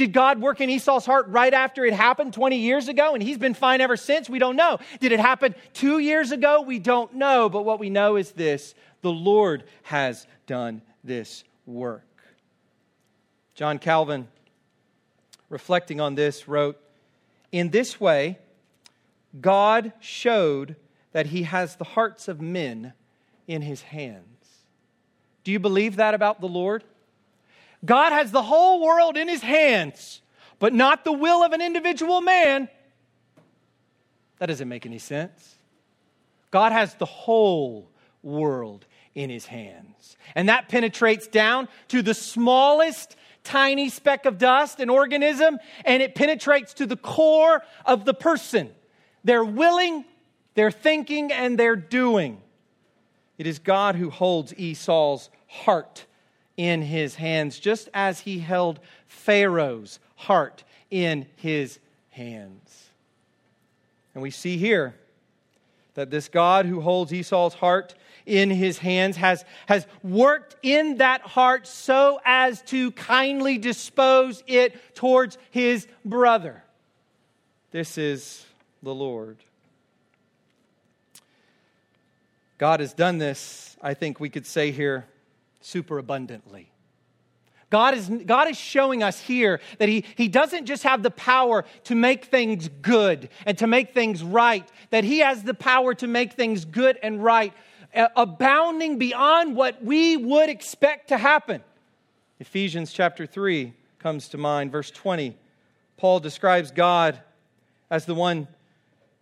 Did 0.00 0.14
God 0.14 0.40
work 0.40 0.62
in 0.62 0.70
Esau's 0.70 1.04
heart 1.04 1.28
right 1.28 1.52
after 1.52 1.84
it 1.84 1.92
happened 1.92 2.32
20 2.32 2.56
years 2.56 2.88
ago 2.88 3.12
and 3.12 3.22
he's 3.22 3.36
been 3.36 3.52
fine 3.52 3.82
ever 3.82 3.98
since? 3.98 4.30
We 4.30 4.38
don't 4.38 4.56
know. 4.56 4.78
Did 4.98 5.12
it 5.12 5.20
happen 5.20 5.54
two 5.74 5.98
years 5.98 6.32
ago? 6.32 6.62
We 6.62 6.78
don't 6.78 7.16
know. 7.16 7.50
But 7.50 7.66
what 7.66 7.78
we 7.78 7.90
know 7.90 8.16
is 8.16 8.32
this 8.32 8.74
the 9.02 9.12
Lord 9.12 9.64
has 9.82 10.26
done 10.46 10.80
this 11.04 11.44
work. 11.66 12.06
John 13.54 13.78
Calvin, 13.78 14.28
reflecting 15.50 16.00
on 16.00 16.14
this, 16.14 16.48
wrote, 16.48 16.80
In 17.52 17.68
this 17.68 18.00
way, 18.00 18.38
God 19.38 19.92
showed 20.00 20.76
that 21.12 21.26
he 21.26 21.42
has 21.42 21.76
the 21.76 21.84
hearts 21.84 22.26
of 22.26 22.40
men 22.40 22.94
in 23.46 23.60
his 23.60 23.82
hands. 23.82 24.24
Do 25.44 25.52
you 25.52 25.58
believe 25.58 25.96
that 25.96 26.14
about 26.14 26.40
the 26.40 26.48
Lord? 26.48 26.84
God 27.84 28.12
has 28.12 28.30
the 28.30 28.42
whole 28.42 28.80
world 28.80 29.16
in 29.16 29.28
his 29.28 29.42
hands, 29.42 30.20
but 30.58 30.74
not 30.74 31.04
the 31.04 31.12
will 31.12 31.42
of 31.42 31.52
an 31.52 31.62
individual 31.62 32.20
man. 32.20 32.68
That 34.38 34.46
doesn't 34.46 34.68
make 34.68 34.86
any 34.86 34.98
sense. 34.98 35.56
God 36.50 36.72
has 36.72 36.94
the 36.94 37.06
whole 37.06 37.90
world 38.22 38.86
in 39.14 39.30
his 39.30 39.46
hands. 39.46 40.16
And 40.34 40.48
that 40.48 40.68
penetrates 40.68 41.26
down 41.26 41.68
to 41.88 42.02
the 42.02 42.14
smallest 42.14 43.16
tiny 43.44 43.88
speck 43.88 44.26
of 44.26 44.38
dust, 44.38 44.80
an 44.80 44.90
organism, 44.90 45.58
and 45.84 46.02
it 46.02 46.14
penetrates 46.14 46.74
to 46.74 46.86
the 46.86 46.96
core 46.96 47.62
of 47.86 48.04
the 48.04 48.14
person. 48.14 48.70
They're 49.24 49.44
willing, 49.44 50.04
they're 50.54 50.70
thinking, 50.70 51.32
and 51.32 51.58
they're 51.58 51.76
doing. 51.76 52.40
It 53.38 53.46
is 53.46 53.58
God 53.58 53.94
who 53.94 54.10
holds 54.10 54.52
Esau's 54.54 55.30
heart 55.46 56.06
in 56.60 56.82
his 56.82 57.14
hands, 57.14 57.58
just 57.58 57.88
as 57.94 58.20
he 58.20 58.38
held 58.38 58.80
Pharaoh's 59.06 59.98
heart 60.14 60.62
in 60.90 61.26
his 61.36 61.78
hands. 62.10 62.90
And 64.12 64.22
we 64.22 64.30
see 64.30 64.58
here 64.58 64.94
that 65.94 66.10
this 66.10 66.28
God 66.28 66.66
who 66.66 66.82
holds 66.82 67.14
Esau's 67.14 67.54
heart 67.54 67.94
in 68.26 68.50
his 68.50 68.76
hands 68.76 69.16
has, 69.16 69.42
has 69.68 69.86
worked 70.02 70.54
in 70.62 70.98
that 70.98 71.22
heart 71.22 71.66
so 71.66 72.20
as 72.26 72.60
to 72.64 72.90
kindly 72.90 73.56
dispose 73.56 74.44
it 74.46 74.94
towards 74.94 75.38
his 75.50 75.88
brother. 76.04 76.62
This 77.70 77.96
is 77.96 78.44
the 78.82 78.94
Lord. 78.94 79.38
God 82.58 82.80
has 82.80 82.92
done 82.92 83.16
this, 83.16 83.78
I 83.80 83.94
think 83.94 84.20
we 84.20 84.28
could 84.28 84.44
say 84.44 84.72
here, 84.72 85.06
super 85.60 85.98
abundantly. 85.98 86.70
God 87.70 87.94
is, 87.94 88.10
God 88.26 88.48
is 88.48 88.56
showing 88.56 89.02
us 89.02 89.20
here 89.20 89.60
that 89.78 89.88
he, 89.88 90.04
he 90.16 90.26
doesn't 90.26 90.66
just 90.66 90.82
have 90.82 91.04
the 91.04 91.10
power 91.10 91.64
to 91.84 91.94
make 91.94 92.24
things 92.24 92.68
good 92.82 93.28
and 93.46 93.56
to 93.58 93.68
make 93.68 93.94
things 93.94 94.24
right, 94.24 94.68
that 94.90 95.04
He 95.04 95.20
has 95.20 95.44
the 95.44 95.54
power 95.54 95.94
to 95.94 96.08
make 96.08 96.32
things 96.32 96.64
good 96.64 96.98
and 97.00 97.22
right, 97.22 97.52
uh, 97.94 98.08
abounding 98.16 98.98
beyond 98.98 99.54
what 99.54 99.82
we 99.84 100.16
would 100.16 100.50
expect 100.50 101.08
to 101.08 101.18
happen. 101.18 101.62
Ephesians 102.40 102.92
chapter 102.92 103.24
3 103.24 103.72
comes 104.00 104.28
to 104.30 104.38
mind, 104.38 104.72
verse 104.72 104.90
20. 104.90 105.36
Paul 105.96 106.18
describes 106.18 106.72
God 106.72 107.20
as 107.88 108.04
the 108.04 108.14
one 108.14 108.48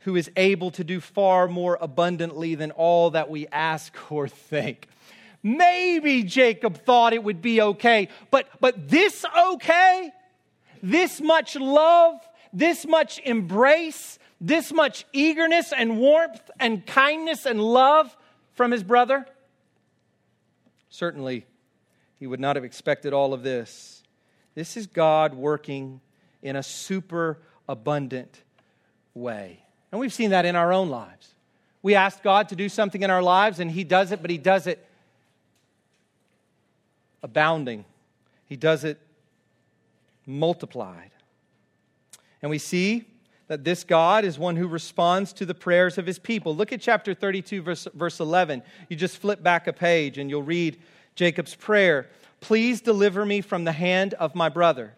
who 0.00 0.16
is 0.16 0.30
able 0.36 0.70
to 0.70 0.84
do 0.84 1.00
far 1.00 1.48
more 1.48 1.76
abundantly 1.80 2.54
than 2.54 2.70
all 2.70 3.10
that 3.10 3.28
we 3.28 3.46
ask 3.48 3.94
or 4.10 4.26
think. 4.26 4.88
Maybe 5.42 6.24
Jacob 6.24 6.84
thought 6.84 7.12
it 7.12 7.22
would 7.22 7.40
be 7.40 7.60
okay, 7.60 8.08
but, 8.30 8.48
but 8.60 8.88
this 8.88 9.24
okay? 9.54 10.10
This 10.82 11.20
much 11.20 11.56
love, 11.56 12.16
this 12.52 12.86
much 12.86 13.20
embrace, 13.20 14.18
this 14.40 14.72
much 14.72 15.04
eagerness 15.12 15.72
and 15.72 15.98
warmth 15.98 16.50
and 16.58 16.84
kindness 16.86 17.46
and 17.46 17.60
love 17.62 18.16
from 18.54 18.70
his 18.70 18.82
brother? 18.82 19.26
Certainly, 20.90 21.46
he 22.18 22.26
would 22.26 22.40
not 22.40 22.56
have 22.56 22.64
expected 22.64 23.12
all 23.12 23.32
of 23.32 23.42
this. 23.42 24.02
This 24.54 24.76
is 24.76 24.86
God 24.86 25.34
working 25.34 26.00
in 26.42 26.56
a 26.56 26.62
super 26.62 27.38
abundant 27.68 28.42
way. 29.14 29.62
And 29.92 30.00
we've 30.00 30.12
seen 30.12 30.30
that 30.30 30.44
in 30.44 30.56
our 30.56 30.72
own 30.72 30.88
lives. 30.88 31.34
We 31.82 31.94
ask 31.94 32.22
God 32.22 32.48
to 32.48 32.56
do 32.56 32.68
something 32.68 33.02
in 33.02 33.10
our 33.10 33.22
lives, 33.22 33.60
and 33.60 33.70
He 33.70 33.84
does 33.84 34.10
it, 34.10 34.20
but 34.20 34.30
He 34.30 34.38
does 34.38 34.66
it 34.66 34.84
abounding. 37.22 37.84
He 38.46 38.56
does 38.56 38.84
it 38.84 38.98
multiplied. 40.26 41.10
And 42.42 42.50
we 42.50 42.58
see 42.58 43.04
that 43.48 43.64
this 43.64 43.82
God 43.82 44.24
is 44.24 44.38
one 44.38 44.56
who 44.56 44.68
responds 44.68 45.32
to 45.34 45.46
the 45.46 45.54
prayers 45.54 45.98
of 45.98 46.06
his 46.06 46.18
people. 46.18 46.54
Look 46.54 46.72
at 46.72 46.80
chapter 46.80 47.14
32, 47.14 47.62
verse, 47.62 47.88
verse 47.94 48.20
11. 48.20 48.62
You 48.88 48.96
just 48.96 49.18
flip 49.18 49.42
back 49.42 49.66
a 49.66 49.72
page 49.72 50.18
and 50.18 50.28
you'll 50.28 50.42
read 50.42 50.78
Jacob's 51.14 51.54
prayer 51.54 52.08
Please 52.40 52.80
deliver 52.80 53.26
me 53.26 53.40
from 53.40 53.64
the 53.64 53.72
hand 53.72 54.14
of 54.14 54.36
my 54.36 54.48
brother 54.48 54.94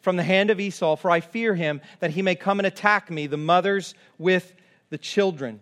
from 0.00 0.16
the 0.16 0.22
hand 0.22 0.50
of 0.50 0.60
Esau, 0.60 0.96
for 0.96 1.10
I 1.10 1.20
fear 1.20 1.54
him 1.54 1.80
that 2.00 2.12
he 2.12 2.22
may 2.22 2.34
come 2.34 2.60
and 2.60 2.66
attack 2.66 3.10
me, 3.10 3.26
the 3.26 3.36
mothers 3.36 3.94
with 4.16 4.54
the 4.90 4.98
children. 4.98 5.60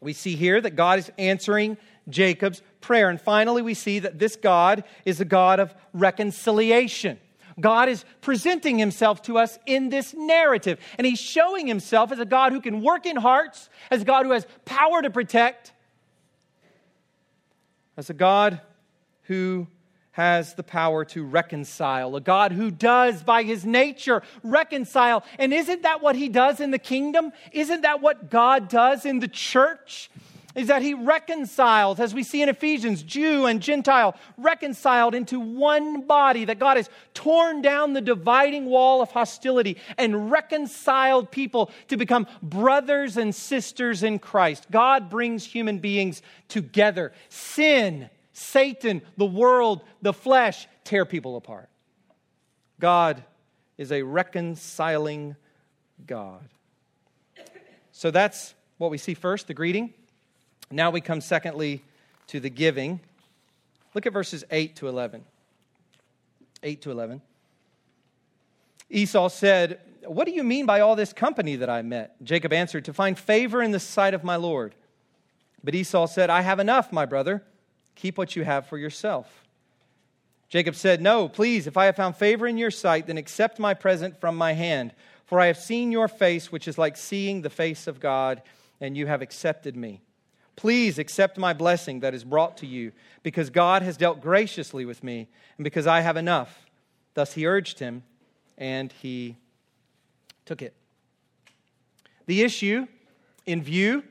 We 0.00 0.12
see 0.12 0.34
here 0.34 0.60
that 0.60 0.76
God 0.76 0.98
is 0.98 1.12
answering 1.18 1.76
Jacob's 2.08 2.62
prayer. 2.80 3.08
And 3.08 3.20
finally, 3.20 3.62
we 3.62 3.74
see 3.74 3.98
that 4.00 4.18
this 4.18 4.36
God 4.36 4.84
is 5.04 5.20
a 5.20 5.24
God 5.24 5.60
of 5.60 5.74
reconciliation. 5.92 7.18
God 7.60 7.88
is 7.88 8.04
presenting 8.20 8.78
himself 8.78 9.22
to 9.22 9.38
us 9.38 9.58
in 9.66 9.88
this 9.88 10.12
narrative. 10.14 10.78
And 10.98 11.06
he's 11.06 11.20
showing 11.20 11.66
himself 11.66 12.12
as 12.12 12.18
a 12.18 12.24
God 12.24 12.52
who 12.52 12.60
can 12.60 12.82
work 12.82 13.06
in 13.06 13.16
hearts, 13.16 13.68
as 13.90 14.02
a 14.02 14.04
God 14.04 14.26
who 14.26 14.32
has 14.32 14.46
power 14.64 15.02
to 15.02 15.10
protect, 15.10 15.72
as 17.96 18.10
a 18.10 18.14
God 18.14 18.60
who 19.22 19.68
has 20.12 20.54
the 20.54 20.62
power 20.62 21.04
to 21.04 21.24
reconcile, 21.24 22.14
a 22.14 22.20
God 22.20 22.52
who 22.52 22.70
does 22.70 23.22
by 23.22 23.42
his 23.42 23.64
nature 23.64 24.22
reconcile. 24.42 25.24
And 25.38 25.52
isn't 25.52 25.82
that 25.82 26.02
what 26.02 26.14
he 26.14 26.28
does 26.28 26.60
in 26.60 26.70
the 26.70 26.78
kingdom? 26.78 27.32
Isn't 27.50 27.80
that 27.80 28.00
what 28.00 28.30
God 28.30 28.68
does 28.68 29.04
in 29.04 29.18
the 29.18 29.28
church? 29.28 30.10
Is 30.54 30.68
that 30.68 30.82
he 30.82 30.94
reconciles, 30.94 31.98
as 31.98 32.14
we 32.14 32.22
see 32.22 32.40
in 32.40 32.48
Ephesians, 32.48 33.02
Jew 33.02 33.46
and 33.46 33.60
Gentile 33.60 34.16
reconciled 34.38 35.14
into 35.14 35.40
one 35.40 36.06
body, 36.06 36.44
that 36.44 36.60
God 36.60 36.76
has 36.76 36.88
torn 37.12 37.60
down 37.60 37.92
the 37.92 38.00
dividing 38.00 38.66
wall 38.66 39.02
of 39.02 39.10
hostility 39.10 39.78
and 39.98 40.30
reconciled 40.30 41.30
people 41.30 41.70
to 41.88 41.96
become 41.96 42.26
brothers 42.42 43.16
and 43.16 43.34
sisters 43.34 44.02
in 44.02 44.18
Christ. 44.18 44.66
God 44.70 45.10
brings 45.10 45.44
human 45.44 45.80
beings 45.80 46.22
together. 46.48 47.12
Sin 47.28 48.10
Satan, 48.34 49.00
the 49.16 49.24
world, 49.24 49.82
the 50.02 50.12
flesh 50.12 50.66
tear 50.82 51.06
people 51.06 51.36
apart. 51.36 51.68
God 52.80 53.22
is 53.78 53.92
a 53.92 54.02
reconciling 54.02 55.36
God. 56.04 56.46
So 57.92 58.10
that's 58.10 58.54
what 58.76 58.90
we 58.90 58.98
see 58.98 59.14
first, 59.14 59.46
the 59.46 59.54
greeting. 59.54 59.94
Now 60.70 60.90
we 60.90 61.00
come, 61.00 61.20
secondly, 61.20 61.82
to 62.28 62.40
the 62.40 62.50
giving. 62.50 63.00
Look 63.94 64.06
at 64.06 64.12
verses 64.12 64.44
8 64.50 64.76
to 64.76 64.88
11. 64.88 65.24
8 66.62 66.82
to 66.82 66.90
11. 66.90 67.22
Esau 68.90 69.28
said, 69.28 69.80
What 70.06 70.26
do 70.26 70.32
you 70.32 70.42
mean 70.42 70.66
by 70.66 70.80
all 70.80 70.96
this 70.96 71.12
company 71.12 71.56
that 71.56 71.70
I 71.70 71.82
met? 71.82 72.22
Jacob 72.22 72.52
answered, 72.52 72.84
To 72.86 72.92
find 72.92 73.18
favor 73.18 73.62
in 73.62 73.70
the 73.70 73.80
sight 73.80 74.14
of 74.14 74.24
my 74.24 74.36
Lord. 74.36 74.74
But 75.62 75.74
Esau 75.74 76.06
said, 76.06 76.30
I 76.30 76.42
have 76.42 76.60
enough, 76.60 76.92
my 76.92 77.06
brother. 77.06 77.42
Keep 77.94 78.18
what 78.18 78.36
you 78.36 78.44
have 78.44 78.66
for 78.66 78.76
yourself. 78.76 79.44
Jacob 80.48 80.74
said, 80.74 81.00
No, 81.00 81.28
please, 81.28 81.66
if 81.66 81.76
I 81.76 81.86
have 81.86 81.96
found 81.96 82.16
favor 82.16 82.46
in 82.46 82.58
your 82.58 82.70
sight, 82.70 83.06
then 83.06 83.18
accept 83.18 83.58
my 83.58 83.74
present 83.74 84.20
from 84.20 84.36
my 84.36 84.52
hand. 84.52 84.92
For 85.26 85.40
I 85.40 85.46
have 85.46 85.58
seen 85.58 85.90
your 85.90 86.08
face, 86.08 86.52
which 86.52 86.68
is 86.68 86.78
like 86.78 86.96
seeing 86.96 87.42
the 87.42 87.50
face 87.50 87.86
of 87.86 87.98
God, 87.98 88.42
and 88.80 88.96
you 88.96 89.06
have 89.06 89.22
accepted 89.22 89.74
me. 89.74 90.02
Please 90.56 90.98
accept 90.98 91.36
my 91.36 91.52
blessing 91.52 92.00
that 92.00 92.14
is 92.14 92.24
brought 92.24 92.56
to 92.58 92.66
you, 92.66 92.92
because 93.22 93.50
God 93.50 93.82
has 93.82 93.96
dealt 93.96 94.20
graciously 94.20 94.84
with 94.84 95.02
me, 95.02 95.28
and 95.58 95.64
because 95.64 95.86
I 95.86 96.00
have 96.00 96.16
enough. 96.16 96.66
Thus 97.14 97.32
he 97.32 97.46
urged 97.46 97.78
him, 97.78 98.02
and 98.56 98.92
he 98.92 99.36
took 100.44 100.62
it. 100.62 100.74
The 102.26 102.42
issue 102.42 102.86
in 103.46 103.62
view 103.62 104.04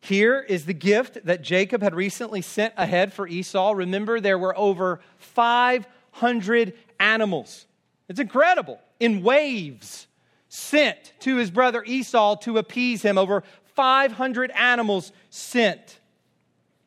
here 0.00 0.40
is 0.40 0.64
the 0.64 0.72
gift 0.72 1.18
that 1.26 1.42
Jacob 1.42 1.82
had 1.82 1.94
recently 1.94 2.40
sent 2.40 2.72
ahead 2.76 3.12
for 3.12 3.28
Esau. 3.28 3.72
Remember, 3.72 4.20
there 4.20 4.38
were 4.38 4.56
over 4.56 5.00
500 5.18 6.72
animals. 6.98 7.66
It's 8.08 8.20
incredible. 8.20 8.80
In 8.98 9.22
waves 9.22 10.06
sent 10.48 11.12
to 11.20 11.36
his 11.36 11.50
brother 11.50 11.84
Esau 11.84 12.36
to 12.36 12.58
appease 12.58 13.02
him. 13.02 13.18
Over 13.18 13.44
500 13.80 14.50
animals 14.50 15.10
sent. 15.30 16.00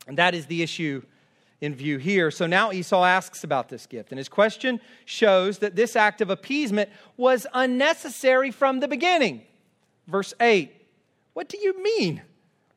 And 0.05 0.15
that 0.19 0.35
is 0.35 0.45
the 0.45 0.61
issue 0.61 1.01
in 1.59 1.73
view 1.73 1.97
here. 1.97 2.29
So 2.29 2.45
now 2.45 2.71
Esau 2.71 3.03
asks 3.03 3.43
about 3.43 3.67
this 3.67 3.87
gift. 3.87 4.11
And 4.11 4.19
his 4.19 4.29
question 4.29 4.79
shows 5.05 5.57
that 5.57 5.75
this 5.75 5.95
act 5.95 6.21
of 6.21 6.29
appeasement 6.29 6.91
was 7.17 7.47
unnecessary 7.51 8.51
from 8.51 8.79
the 8.79 8.87
beginning. 8.87 9.41
Verse 10.05 10.35
8 10.39 10.71
What 11.33 11.49
do 11.49 11.57
you 11.57 11.81
mean 11.81 12.21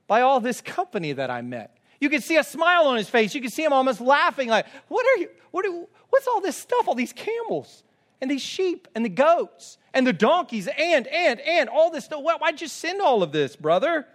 by 0.07 0.23
all 0.23 0.41
this 0.41 0.63
company 0.63 1.13
that 1.13 1.31
I 1.31 1.43
met? 1.43 1.77
You 2.01 2.09
can 2.09 2.23
see 2.23 2.39
a 2.39 2.45
smile 2.45 2.87
on 2.87 2.97
his 2.97 3.11
face. 3.11 3.35
You 3.35 3.43
can 3.43 3.51
see 3.51 3.65
him 3.65 3.75
almost 3.75 4.01
laughing, 4.01 4.49
like, 4.49 4.65
What 4.89 5.05
are 5.05 5.21
you? 5.21 5.29
What 5.51 5.67
are, 5.67 5.87
what's 6.09 6.27
all 6.27 6.41
this 6.41 6.57
stuff? 6.57 6.89
All 6.89 6.95
these 6.95 7.13
camels 7.13 7.83
and 8.21 8.31
these 8.31 8.43
sheep 8.43 8.89
and 8.95 9.05
the 9.05 9.11
goats 9.11 9.79
and 9.93 10.07
the 10.07 10.13
donkeys 10.13 10.69
and, 10.79 11.07
and, 11.07 11.41
and 11.41 11.69
all 11.69 11.91
this 11.91 12.05
stuff. 12.05 12.23
Why'd 12.23 12.61
you 12.61 12.69
send 12.69 13.01
all 13.01 13.23
of 13.23 13.33
this, 13.33 13.57
brother? 13.57 14.07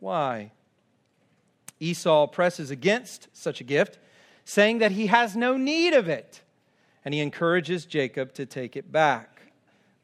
Why? 0.00 0.52
Esau 1.80 2.26
presses 2.26 2.70
against 2.70 3.28
such 3.32 3.60
a 3.60 3.64
gift, 3.64 3.98
saying 4.44 4.78
that 4.78 4.92
he 4.92 5.06
has 5.06 5.36
no 5.36 5.56
need 5.56 5.94
of 5.94 6.08
it, 6.08 6.42
and 7.04 7.14
he 7.14 7.20
encourages 7.20 7.86
Jacob 7.86 8.32
to 8.34 8.46
take 8.46 8.76
it 8.76 8.90
back. 8.92 9.34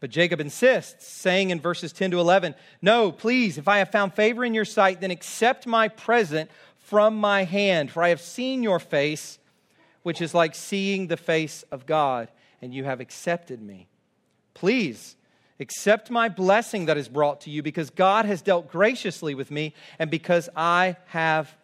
But 0.00 0.10
Jacob 0.10 0.40
insists, 0.40 1.06
saying 1.06 1.50
in 1.50 1.60
verses 1.60 1.92
10 1.92 2.12
to 2.12 2.20
11, 2.20 2.54
No, 2.80 3.12
please, 3.12 3.58
if 3.58 3.68
I 3.68 3.78
have 3.78 3.92
found 3.92 4.14
favor 4.14 4.44
in 4.44 4.54
your 4.54 4.64
sight, 4.64 5.00
then 5.00 5.10
accept 5.10 5.66
my 5.66 5.88
present 5.88 6.50
from 6.78 7.16
my 7.16 7.44
hand, 7.44 7.90
for 7.90 8.02
I 8.02 8.08
have 8.08 8.20
seen 8.20 8.62
your 8.62 8.78
face, 8.78 9.38
which 10.02 10.20
is 10.20 10.34
like 10.34 10.54
seeing 10.54 11.06
the 11.06 11.16
face 11.16 11.64
of 11.70 11.86
God, 11.86 12.28
and 12.62 12.72
you 12.74 12.84
have 12.84 13.00
accepted 13.00 13.60
me. 13.60 13.88
Please 14.54 15.16
accept 15.58 16.10
my 16.10 16.28
blessing 16.28 16.86
that 16.86 16.96
is 16.96 17.08
brought 17.08 17.42
to 17.42 17.50
you 17.50 17.62
because 17.62 17.90
God 17.90 18.24
has 18.24 18.42
dealt 18.42 18.70
graciously 18.70 19.34
with 19.34 19.50
me 19.50 19.74
and 19.98 20.10
because 20.10 20.48
I 20.56 20.96
have 21.06 21.54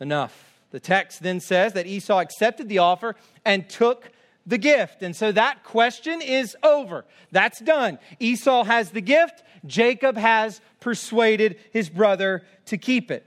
enough. 0.00 0.60
The 0.70 0.80
text 0.80 1.22
then 1.22 1.40
says 1.40 1.74
that 1.74 1.86
Esau 1.86 2.18
accepted 2.18 2.68
the 2.68 2.78
offer 2.78 3.14
and 3.44 3.68
took 3.68 4.10
the 4.46 4.58
gift. 4.58 5.02
And 5.02 5.14
so 5.14 5.30
that 5.32 5.62
question 5.62 6.20
is 6.20 6.56
over. 6.62 7.04
That's 7.30 7.60
done. 7.60 7.98
Esau 8.18 8.64
has 8.64 8.90
the 8.90 9.00
gift, 9.00 9.42
Jacob 9.66 10.16
has 10.16 10.60
persuaded 10.80 11.58
his 11.72 11.88
brother 11.88 12.42
to 12.66 12.76
keep 12.76 13.10
it. 13.10 13.24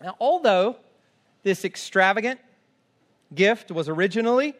Now, 0.00 0.16
although 0.20 0.76
this 1.42 1.64
extravagant 1.64 2.40
gift 3.34 3.70
was 3.70 3.88
originally 3.88 4.54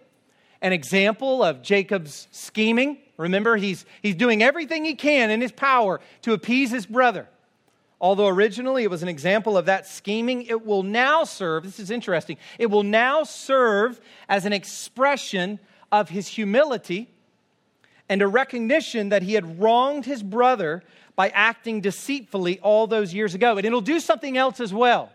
an 0.63 0.73
example 0.73 1.43
of 1.43 1.63
Jacob's 1.63 2.29
scheming, 2.31 2.99
Remember, 3.21 3.59
he's, 3.59 3.85
he's 4.01 4.15
doing 4.15 4.43
everything 4.43 4.83
he 4.83 4.95
can 4.95 5.31
in 5.31 5.43
his 5.43 5.53
power 5.53 6.01
to 6.23 6.33
appease 6.33 6.71
his 6.71 6.87
brother. 6.87 7.29
Although 8.01 8.29
originally 8.29 8.83
it 8.83 8.91
was 8.91 9.03
an 9.03 9.11
example 9.11 9.59
of 9.59 9.67
that 9.67 9.87
scheming, 9.87 10.45
it 10.45 10.65
will 10.65 10.83
now 10.83 11.25
serve, 11.25 11.65
this 11.65 11.79
is 11.79 11.91
interesting, 11.91 12.39
it 12.59 12.71
will 12.71 12.83
now 12.83 13.25
serve 13.25 14.01
as 14.27 14.47
an 14.47 14.55
expression 14.55 15.59
of 15.93 16.09
his 16.09 16.29
humility 16.29 17.11
and 18.09 18.23
a 18.23 18.27
recognition 18.27 19.11
that 19.11 19.23
he 19.23 19.35
had 19.35 19.61
wronged 19.61 20.07
his 20.07 20.23
brother 20.23 20.83
by 21.15 21.29
acting 21.29 21.83
deceitfully 21.83 22.59
all 22.61 22.87
those 22.87 23.13
years 23.13 23.35
ago. 23.35 23.59
And 23.59 23.67
it'll 23.67 23.83
do 23.83 24.01
something 24.01 24.39
else 24.39 24.61
as 24.61 24.73
well. 24.73 25.13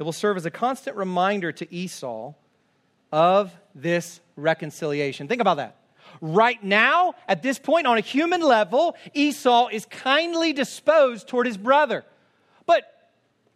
It 0.00 0.02
will 0.02 0.12
serve 0.12 0.38
as 0.38 0.46
a 0.46 0.50
constant 0.50 0.96
reminder 0.96 1.52
to 1.52 1.72
Esau 1.72 2.32
of 3.12 3.52
this 3.74 4.20
reconciliation. 4.34 5.28
Think 5.28 5.42
about 5.42 5.58
that. 5.58 5.76
Right 6.22 6.62
now, 6.64 7.14
at 7.28 7.42
this 7.42 7.58
point, 7.58 7.86
on 7.86 7.98
a 7.98 8.00
human 8.00 8.40
level, 8.40 8.96
Esau 9.12 9.68
is 9.68 9.84
kindly 9.84 10.54
disposed 10.54 11.28
toward 11.28 11.46
his 11.46 11.58
brother. 11.58 12.02
But 12.64 12.84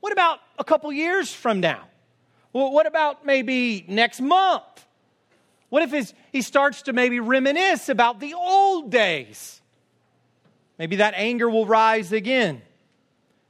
what 0.00 0.12
about 0.12 0.38
a 0.58 0.64
couple 0.64 0.92
years 0.92 1.32
from 1.32 1.60
now? 1.60 1.84
Well, 2.52 2.70
what 2.72 2.86
about 2.86 3.24
maybe 3.24 3.86
next 3.88 4.20
month? 4.20 4.62
What 5.70 5.82
if 5.82 5.92
his, 5.92 6.12
he 6.30 6.42
starts 6.42 6.82
to 6.82 6.92
maybe 6.92 7.20
reminisce 7.20 7.88
about 7.88 8.20
the 8.20 8.34
old 8.34 8.90
days? 8.90 9.62
Maybe 10.78 10.96
that 10.96 11.14
anger 11.16 11.48
will 11.48 11.64
rise 11.64 12.12
again. 12.12 12.60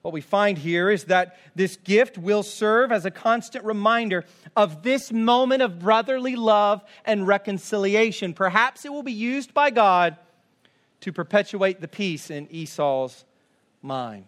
What 0.05 0.13
we 0.13 0.21
find 0.21 0.59
here 0.59 0.91
is 0.91 1.05
that 1.05 1.39
this 1.55 1.77
gift 1.77 2.19
will 2.19 2.43
serve 2.43 2.93
as 2.93 3.07
a 3.07 3.11
constant 3.11 3.65
reminder 3.65 4.27
of 4.55 4.83
this 4.83 5.11
moment 5.11 5.63
of 5.63 5.79
brotherly 5.79 6.37
love 6.37 6.85
and 7.07 7.27
reconciliation. 7.27 8.35
Perhaps 8.35 8.85
it 8.85 8.93
will 8.93 9.03
be 9.03 9.13
used 9.13 9.55
by 9.55 9.71
God 9.71 10.19
to 11.01 11.11
perpetuate 11.11 11.81
the 11.81 11.89
peace 11.89 12.29
in 12.31 12.49
Esau's 12.51 13.25
mind. 13.81 14.27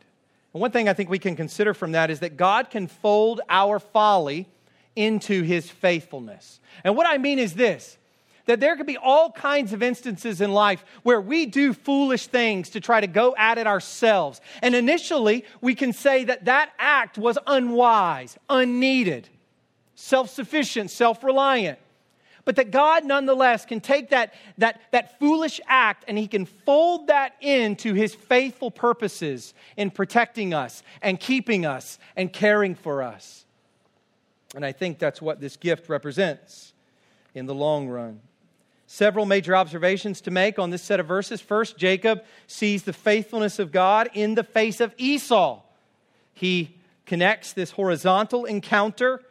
And 0.55 0.63
one 0.63 0.71
thing 0.71 0.89
I 0.89 0.95
think 0.95 1.11
we 1.11 1.19
can 1.19 1.37
consider 1.37 1.75
from 1.75 1.93
that 1.93 2.11
is 2.11 2.21
that 2.21 2.39
God 2.39 2.71
can 2.71 2.87
fold 2.87 3.43
our 3.51 3.79
folly 3.79 4.49
into 4.97 5.43
his 5.43 5.69
faithfulness. 5.69 6.59
And 6.85 6.97
what 6.97 7.07
I 7.07 7.19
mean 7.19 7.39
is 7.39 7.53
this 7.53 7.99
that 8.47 8.61
there 8.61 8.77
could 8.77 8.87
be 8.87 8.97
all 8.97 9.31
kinds 9.31 9.73
of 9.73 9.83
instances 9.83 10.41
in 10.41 10.53
life 10.53 10.85
where 11.03 11.21
we 11.21 11.47
do 11.47 11.73
foolish 11.73 12.29
things 12.29 12.71
to 12.71 12.81
try 12.81 13.01
to 13.01 13.07
go 13.07 13.35
at 13.37 13.59
it 13.59 13.67
ourselves. 13.67 14.41
And 14.63 14.75
initially, 14.75 15.45
we 15.61 15.75
can 15.75 15.93
say 15.93 16.25
that 16.25 16.47
that 16.47 16.71
act 16.79 17.19
was 17.19 17.39
unwise, 17.47 18.39
unneeded, 18.49 19.29
self 19.95 20.31
sufficient, 20.31 20.91
self 20.91 21.23
reliant. 21.23 21.79
But 22.45 22.55
that 22.57 22.71
God 22.71 23.05
nonetheless 23.05 23.67
can 23.67 23.81
take 23.81 24.11
that, 24.11 24.33
that, 24.59 24.81
that 24.93 25.19
foolish 25.19 25.61
act 25.67 26.05
and 26.07 26.17
He 26.17 26.29
can 26.29 26.47
fold 26.47 27.09
that 27.09 27.35
into 27.41 27.93
His 27.93 28.15
faithful 28.15 28.71
purposes 28.71 29.53
in 29.77 29.91
protecting 29.91 30.55
us 30.55 30.85
and 31.03 31.19
keeping 31.19 31.67
us 31.67 31.99
and 32.15 32.33
caring 32.33 32.77
for 32.77 33.03
us. 33.03 33.45
And 34.55 34.65
I 34.65 34.71
think 34.71 35.01
that's 35.01 35.21
what 35.21 35.41
this 35.41 35.57
gift 35.57 35.89
represents 35.89 36.73
in 37.35 37.47
the 37.47 37.55
long 37.55 37.89
run. 37.89 38.21
Several 38.87 39.27
major 39.27 39.57
observations 39.57 40.21
to 40.23 40.31
make 40.31 40.59
on 40.59 40.71
this 40.71 40.83
set 40.83 41.01
of 41.01 41.07
verses. 41.07 41.41
First, 41.41 41.77
Jacob 41.77 42.25
sees 42.47 42.85
the 42.85 42.93
faithfulness 42.93 43.59
of 43.59 43.73
God 43.73 44.09
in 44.15 44.35
the 44.37 44.45
face 44.45 44.81
of 44.81 44.95
Esau. 44.97 45.61
He 46.33 46.77
connects 47.05 47.53
this 47.53 47.73
horizontal 47.73 48.45
encounter 48.45 49.23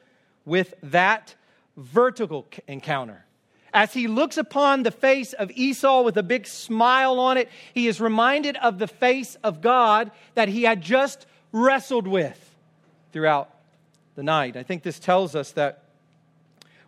with 0.45 0.73
that 0.83 1.35
vertical 1.77 2.45
encounter. 2.67 3.25
As 3.73 3.93
he 3.93 4.07
looks 4.07 4.37
upon 4.37 4.83
the 4.83 4.91
face 4.91 5.33
of 5.33 5.51
Esau 5.51 6.01
with 6.01 6.17
a 6.17 6.23
big 6.23 6.47
smile 6.47 7.19
on 7.19 7.37
it, 7.37 7.49
he 7.73 7.87
is 7.87 7.99
reminded 7.99 8.55
of 8.57 8.77
the 8.77 8.87
face 8.87 9.35
of 9.43 9.61
God 9.61 10.11
that 10.33 10.47
he 10.47 10.63
had 10.63 10.81
just 10.81 11.25
wrestled 11.51 12.07
with 12.07 12.55
throughout 13.11 13.49
the 14.15 14.23
night. 14.23 14.55
I 14.55 14.63
think 14.63 14.83
this 14.83 14.99
tells 14.99 15.35
us 15.35 15.51
that 15.53 15.84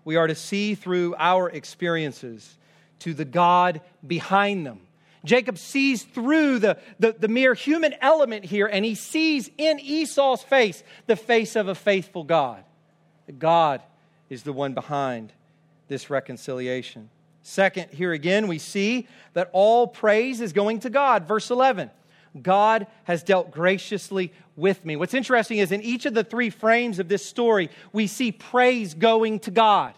we 0.07 0.15
are 0.15 0.27
to 0.27 0.35
see 0.35 0.73
through 0.73 1.13
our 1.17 1.49
experiences 1.49 2.57
to 2.99 3.13
the 3.13 3.25
God 3.25 3.81
behind 4.07 4.65
them. 4.65 4.79
Jacob 5.25 5.57
sees 5.57 6.03
through 6.03 6.59
the, 6.59 6.77
the, 6.97 7.11
the, 7.19 7.27
mere 7.27 7.53
human 7.53 7.93
element 7.99 8.45
here, 8.45 8.67
and 8.67 8.85
he 8.85 8.95
sees 8.95 9.51
in 9.57 9.81
Esau's 9.81 10.41
face 10.41 10.81
the 11.07 11.17
face 11.17 11.57
of 11.57 11.67
a 11.67 11.75
faithful 11.75 12.23
God. 12.23 12.63
God 13.37 13.81
is 14.29 14.43
the 14.43 14.53
one 14.53 14.73
behind 14.73 15.33
this 15.89 16.09
reconciliation. 16.09 17.09
Second, 17.41 17.89
here 17.91 18.13
again, 18.13 18.47
we 18.47 18.59
see 18.59 19.09
that 19.33 19.49
all 19.51 19.87
praise 19.87 20.39
is 20.39 20.53
going 20.53 20.79
to 20.79 20.89
God. 20.89 21.27
Verse 21.27 21.51
11 21.51 21.91
God 22.41 22.87
has 23.05 23.23
dealt 23.23 23.51
graciously 23.51 24.31
with 24.55 24.83
me. 24.85 24.95
What's 24.95 25.13
interesting 25.13 25.59
is 25.59 25.71
in 25.71 25.81
each 25.81 26.05
of 26.05 26.13
the 26.13 26.23
three 26.23 26.49
frames 26.49 26.99
of 26.99 27.07
this 27.07 27.25
story, 27.25 27.69
we 27.93 28.07
see 28.07 28.31
praise 28.31 28.93
going 28.93 29.39
to 29.41 29.51
God. 29.51 29.93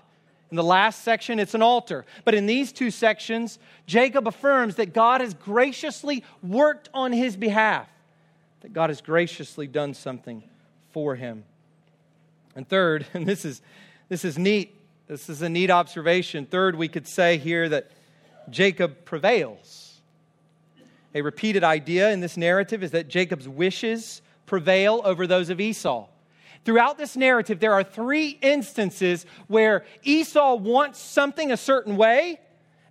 In 0.52 0.58
the 0.58 0.64
last 0.64 1.04
section, 1.04 1.40
it's 1.40 1.54
an 1.54 1.62
altar. 1.62 2.06
But 2.26 2.34
in 2.34 2.46
these 2.46 2.72
two 2.72 2.92
sections, 2.92 3.60
Jacob 3.86 4.28
affirms 4.28 4.76
that 4.76 4.94
God 4.94 5.22
has 5.22 5.34
graciously 5.34 6.24
worked 6.42 6.90
on 6.94 7.12
his 7.12 7.38
behalf, 7.38 7.88
that 8.62 8.74
God 8.74 8.90
has 8.90 9.02
graciously 9.02 9.68
done 9.68 9.94
something 9.94 10.44
for 10.92 11.16
him. 11.16 11.44
And 12.56 12.68
third, 12.68 13.06
and 13.14 13.26
this 13.26 13.46
is, 13.46 13.62
this 14.10 14.26
is 14.26 14.38
neat, 14.38 14.76
this 15.08 15.30
is 15.30 15.42
a 15.42 15.50
neat 15.50 15.70
observation. 15.70 16.46
Third, 16.46 16.76
we 16.76 16.88
could 16.88 17.08
say 17.08 17.38
here 17.38 17.70
that 17.70 17.92
Jacob 18.50 19.06
prevails. 19.06 19.89
A 21.16 21.22
repeated 21.22 21.64
idea 21.64 22.12
in 22.12 22.20
this 22.20 22.38
narrative 22.38 22.84
is 22.84 22.92
that 22.92 23.08
Jacob's 23.08 23.48
wishes 23.48 24.22
prevail 24.46 25.02
over 25.04 25.26
those 25.26 25.50
of 25.50 25.60
Esau. 25.60 26.08
Throughout 26.66 26.98
this 26.98 27.16
narrative, 27.16 27.60
there 27.60 27.74
are 27.74 27.84
three 27.84 28.38
instances 28.42 29.26
where 29.48 29.86
Esau 30.04 30.56
wants 30.56 31.00
something 31.00 31.52
a 31.52 31.58
certain 31.58 31.98
way, 31.98 32.40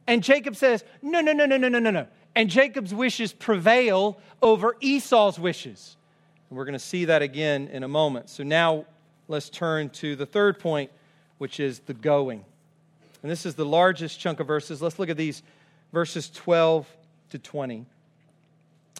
and 0.06 0.22
Jacob 0.22 0.56
says, 0.56 0.84
No, 1.02 1.20
no, 1.20 1.32
no, 1.32 1.46
no, 1.46 1.56
no, 1.56 1.68
no, 1.68 1.78
no, 1.78 1.90
no. 1.90 2.06
And 2.34 2.48
Jacob's 2.48 2.94
wishes 2.94 3.32
prevail 3.32 4.18
over 4.42 4.76
Esau's 4.80 5.38
wishes. 5.38 5.96
And 6.48 6.56
we're 6.56 6.64
going 6.64 6.72
to 6.74 6.78
see 6.78 7.04
that 7.06 7.22
again 7.22 7.68
in 7.68 7.82
a 7.82 7.88
moment. 7.88 8.30
So 8.30 8.42
now 8.42 8.86
let's 9.28 9.50
turn 9.50 9.90
to 9.90 10.16
the 10.16 10.26
third 10.26 10.58
point, 10.58 10.90
which 11.38 11.60
is 11.60 11.80
the 11.80 11.94
going. 11.94 12.44
And 13.22 13.30
this 13.30 13.44
is 13.44 13.54
the 13.54 13.66
largest 13.66 14.18
chunk 14.18 14.40
of 14.40 14.46
verses. 14.46 14.80
Let's 14.80 14.98
look 14.98 15.08
at 15.08 15.16
these 15.16 15.42
verses 15.92 16.30
12 16.30 16.88
to 17.30 17.38
20 17.38 17.86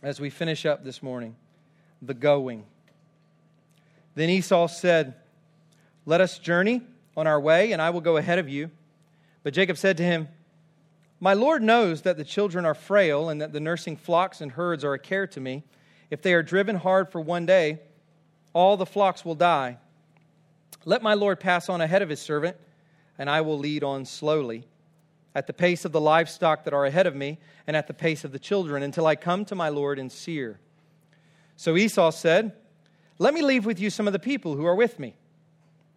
as 0.03 0.21
we 0.21 0.31
finish 0.31 0.65
up 0.65 0.85
this 0.85 1.03
morning. 1.03 1.37
The 2.03 2.15
going. 2.15 2.65
Then 4.15 4.31
Esau 4.31 4.69
said, 4.69 5.15
Let 6.07 6.21
us 6.21 6.39
journey 6.39 6.83
on 7.17 7.27
our 7.27 7.41
way, 7.41 7.73
and 7.73 7.83
I 7.83 7.91
will 7.91 8.01
go 8.01 8.17
ahead 8.17 8.39
of 8.39 8.49
you. 8.49 8.71
But 9.43 9.55
Jacob 9.55 9.77
said 9.77 9.97
to 9.97 10.03
him, 10.03 10.29
My 11.21 11.35
Lord 11.35 11.63
knows 11.63 12.03
that 12.03 12.17
the 12.17 12.25
children 12.25 12.65
are 12.65 12.75
frail, 12.75 13.29
and 13.29 13.41
that 13.41 13.53
the 13.53 13.61
nursing 13.61 13.97
flocks 13.97 14.41
and 14.41 14.53
herds 14.53 14.85
are 14.85 14.95
a 14.95 14.99
care 14.99 15.27
to 15.29 15.41
me. 15.41 15.65
If 16.11 16.23
they 16.23 16.35
are 16.35 16.43
driven 16.43 16.77
hard 16.77 17.11
for 17.11 17.21
one 17.21 17.47
day, 17.47 17.81
all 18.53 18.77
the 18.77 18.87
flocks 18.87 19.25
will 19.25 19.35
die. 19.35 19.79
Let 20.85 21.03
my 21.03 21.15
Lord 21.15 21.41
pass 21.41 21.69
on 21.69 21.81
ahead 21.81 22.03
of 22.03 22.09
his 22.09 22.21
servant, 22.21 22.57
and 23.19 23.29
I 23.29 23.41
will 23.41 23.59
lead 23.59 23.85
on 23.85 24.05
slowly, 24.05 24.65
at 25.35 25.47
the 25.47 25.53
pace 25.53 25.85
of 25.85 25.93
the 25.93 26.01
livestock 26.01 26.65
that 26.65 26.75
are 26.75 26.87
ahead 26.87 27.07
of 27.07 27.15
me, 27.15 27.39
and 27.67 27.77
at 27.77 27.87
the 27.87 27.95
pace 27.95 28.25
of 28.25 28.33
the 28.33 28.39
children, 28.39 28.83
until 28.83 29.07
I 29.07 29.17
come 29.17 29.45
to 29.47 29.55
my 29.55 29.69
Lord 29.69 29.99
in 29.99 30.11
Seir. 30.11 30.59
So 31.57 31.77
Esau 31.77 32.11
said, 32.11 32.53
let 33.19 33.35
me 33.35 33.43
leave 33.43 33.67
with 33.67 33.81
you 33.81 33.91
some 33.91 34.07
of 34.07 34.13
the 34.13 34.19
people 34.19 34.55
who 34.55 34.65
are 34.65 34.75
with 34.75 34.99
me. 34.99 35.17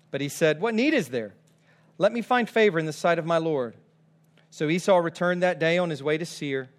But 0.09 0.21
he 0.21 0.29
said, 0.29 0.59
What 0.59 0.73
need 0.73 0.93
is 0.93 1.09
there? 1.09 1.34
Let 1.97 2.11
me 2.11 2.21
find 2.21 2.49
favor 2.49 2.79
in 2.79 2.88
the 2.88 2.93
sight 2.93 3.19
of 3.19 3.25
my 3.25 3.38
Lord. 3.38 3.75
So 4.49 4.69
Esau 4.69 4.97
returned 4.97 5.43
that 5.43 5.59
day 5.59 5.77
on 5.77 5.89
his 5.89 6.01
way 6.01 6.17
to 6.17 6.25
Seir. 6.25 6.69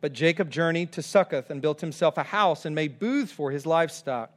But 0.00 0.12
Jacob 0.12 0.50
journeyed 0.50 0.92
to 0.92 1.02
Succoth 1.02 1.50
and 1.50 1.62
built 1.62 1.80
himself 1.80 2.16
a 2.16 2.22
house 2.22 2.64
and 2.64 2.74
made 2.74 2.98
booths 2.98 3.32
for 3.32 3.50
his 3.50 3.66
livestock. 3.66 4.30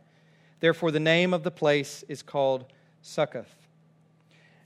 Therefore, 0.59 0.91
the 0.91 0.99
name 0.99 1.33
of 1.33 1.43
the 1.43 1.51
place 1.51 2.03
is 2.07 2.21
called 2.21 2.65
Succoth. 3.01 3.55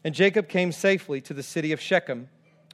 And 0.03 0.13
Jacob 0.13 0.49
came 0.49 0.71
safely 0.71 1.21
to 1.21 1.33
the 1.33 1.43
city 1.43 1.71
of 1.71 1.79
Shechem, 1.79 2.29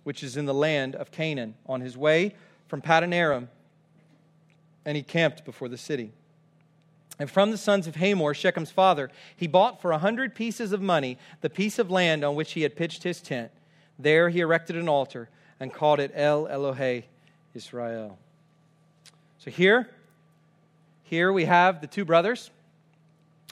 which 0.10 0.24
is 0.24 0.38
in 0.38 0.45
the 0.45 0.53
land 0.55 0.95
of 0.95 1.12
Canaan, 1.12 1.53
on 1.68 1.82
his 1.82 1.95
way 1.95 2.34
from 2.68 2.82
Paddan 2.82 3.14
Aram, 3.14 3.47
and 4.84 4.97
he 4.97 5.03
camped 5.03 5.45
before 5.45 5.70
the 5.70 5.78
city. 5.78 6.12
And 7.20 7.30
from 7.30 7.51
the 7.51 7.60
sons 7.60 7.86
of 7.86 7.95
Hamor, 7.95 8.34
Shechem's 8.34 8.72
father, 8.72 9.12
he 9.36 9.45
bought 9.45 9.80
for 9.80 9.91
a 9.91 9.99
hundred 9.99 10.34
pieces 10.34 10.72
of 10.72 10.82
money 10.82 11.20
the 11.41 11.49
piece 11.51 11.78
of 11.78 11.91
land 11.91 12.24
on 12.24 12.34
which 12.34 12.53
he 12.53 12.64
had 12.64 12.76
pitched 12.76 13.03
his 13.03 13.22
tent. 13.22 13.51
There 13.99 14.30
he 14.30 14.39
erected 14.39 14.78
an 14.78 14.89
altar 14.89 15.30
and 15.60 15.72
called 15.72 15.99
it 15.99 16.12
El 16.16 16.47
Elohe 16.47 17.03
Israel. 17.53 18.18
So 19.38 19.51
here, 19.51 19.91
here 21.03 21.32
we 21.32 21.45
have 21.45 21.82
the 21.82 21.88
two 21.88 22.03
brothers 22.03 22.49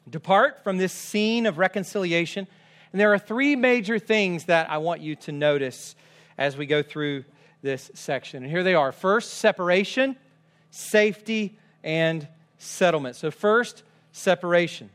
depart 0.09 0.63
from 0.63 0.77
this 0.77 0.91
scene 0.91 1.45
of 1.45 1.59
reconciliation. 1.59 2.47
And 2.91 2.99
there 2.99 3.13
are 3.13 3.19
three 3.19 3.55
major 3.55 3.99
things 3.99 4.45
that 4.45 4.71
I 4.71 4.79
want 4.79 5.01
you 5.01 5.15
to 5.17 5.31
notice 5.31 5.95
as 6.37 6.57
we 6.57 6.65
go 6.65 6.83
through 6.83 7.25
this 7.61 7.91
section. 7.93 8.43
And 8.43 8.51
here 8.51 8.63
they 8.63 8.75
are 8.75 8.91
first, 8.91 9.35
separation, 9.35 10.15
safety, 10.69 11.57
and 11.83 12.27
settlement. 12.57 13.15
So, 13.15 13.31
first, 13.31 13.83
separation. 14.11 14.89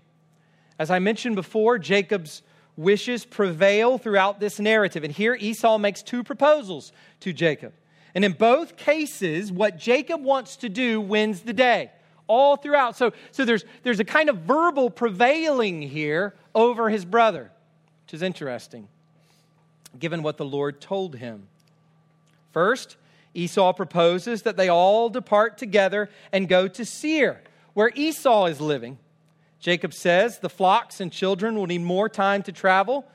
As 0.78 0.90
I 0.90 0.99
mentioned 0.99 1.36
before, 1.36 1.78
Jacob's 1.78 2.43
wishes 2.76 3.24
prevail 3.24 3.99
throughout 3.99 4.40
this 4.40 4.59
narrative. 4.59 5.05
And 5.05 5.12
here 5.12 5.36
Esau 5.38 5.78
makes 5.78 6.03
two 6.03 6.24
proposals 6.24 6.93
to 7.20 7.32
Jacob. 7.32 7.72
And 8.14 8.24
in 8.24 8.32
both 8.32 8.76
cases, 8.76 9.51
what 9.51 9.78
Jacob 9.78 10.22
wants 10.22 10.57
to 10.57 10.68
do 10.68 11.01
wins 11.01 11.43
the 11.43 11.53
day 11.53 11.90
all 12.26 12.57
throughout. 12.57 12.97
So, 12.97 13.12
so 13.30 13.45
there's, 13.45 13.64
there's 13.82 14.01
a 14.01 14.05
kind 14.05 14.28
of 14.28 14.38
verbal 14.38 14.90
prevailing 14.90 15.82
here 15.82 16.34
over 16.55 16.88
his 16.88 17.05
brother, 17.05 17.51
which 18.05 18.14
is 18.14 18.22
interesting, 18.22 18.88
given 19.99 20.22
what 20.22 20.36
the 20.36 20.45
Lord 20.45 20.80
told 20.80 21.16
him. 21.16 21.49
First, 22.53 22.97
Esau 23.34 23.72
proposes 23.72 24.43
that 24.43 24.57
they 24.57 24.68
all 24.68 25.09
depart 25.09 25.59
together 25.59 26.11
and 26.32 26.49
go 26.49 26.68
to 26.68 26.84
Seir 26.84 27.43
where 27.74 27.90
Esau 27.95 28.47
is 28.47 28.61
living. 28.61 28.99
Jacob 29.61 29.95
says 29.95 30.38
the 30.38 30.51
flocks 30.51 31.01
and 31.01 31.12
children 31.12 31.55
will 31.55 31.66
need 31.66 31.82
more 31.82 32.09
time 32.09 32.43
to 32.43 32.53
travel. 32.53 33.07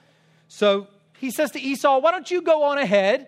So 0.48 0.88
he 1.20 1.32
says 1.32 1.52
to 1.52 1.60
Esau, 1.60 2.00
Why 2.00 2.12
don't 2.12 2.30
you 2.32 2.42
go 2.42 2.64
on 2.64 2.78
ahead? 2.78 3.28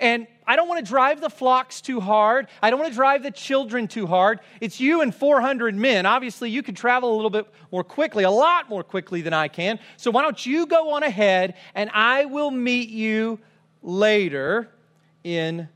And 0.00 0.26
I 0.50 0.56
don't 0.56 0.66
want 0.66 0.84
to 0.84 0.90
drive 0.90 1.20
the 1.20 1.30
flocks 1.30 1.80
too 1.80 2.00
hard. 2.00 2.48
I 2.60 2.70
don't 2.70 2.80
want 2.80 2.90
to 2.90 2.96
drive 2.96 3.22
the 3.22 3.30
children 3.30 3.86
too 3.86 4.08
hard. 4.08 4.40
It's 4.60 4.80
you 4.80 5.00
and 5.00 5.14
400 5.14 5.76
men. 5.76 6.06
Obviously, 6.06 6.50
you 6.50 6.60
can 6.64 6.74
travel 6.74 7.14
a 7.14 7.14
little 7.14 7.30
bit 7.30 7.46
more 7.70 7.84
quickly, 7.84 8.24
a 8.24 8.32
lot 8.32 8.68
more 8.68 8.82
quickly 8.82 9.20
than 9.20 9.32
I 9.32 9.46
can. 9.46 9.78
So 9.96 10.10
why 10.10 10.22
don't 10.22 10.44
you 10.44 10.66
go 10.66 10.90
on 10.90 11.04
ahead 11.04 11.54
and 11.76 11.88
I 11.94 12.24
will 12.24 12.50
meet 12.50 12.88
you 12.88 13.38
later 13.80 14.68
in 15.22 15.68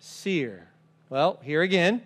Seir? 0.00 0.66
Well, 1.08 1.38
here 1.44 1.62
again, 1.62 2.02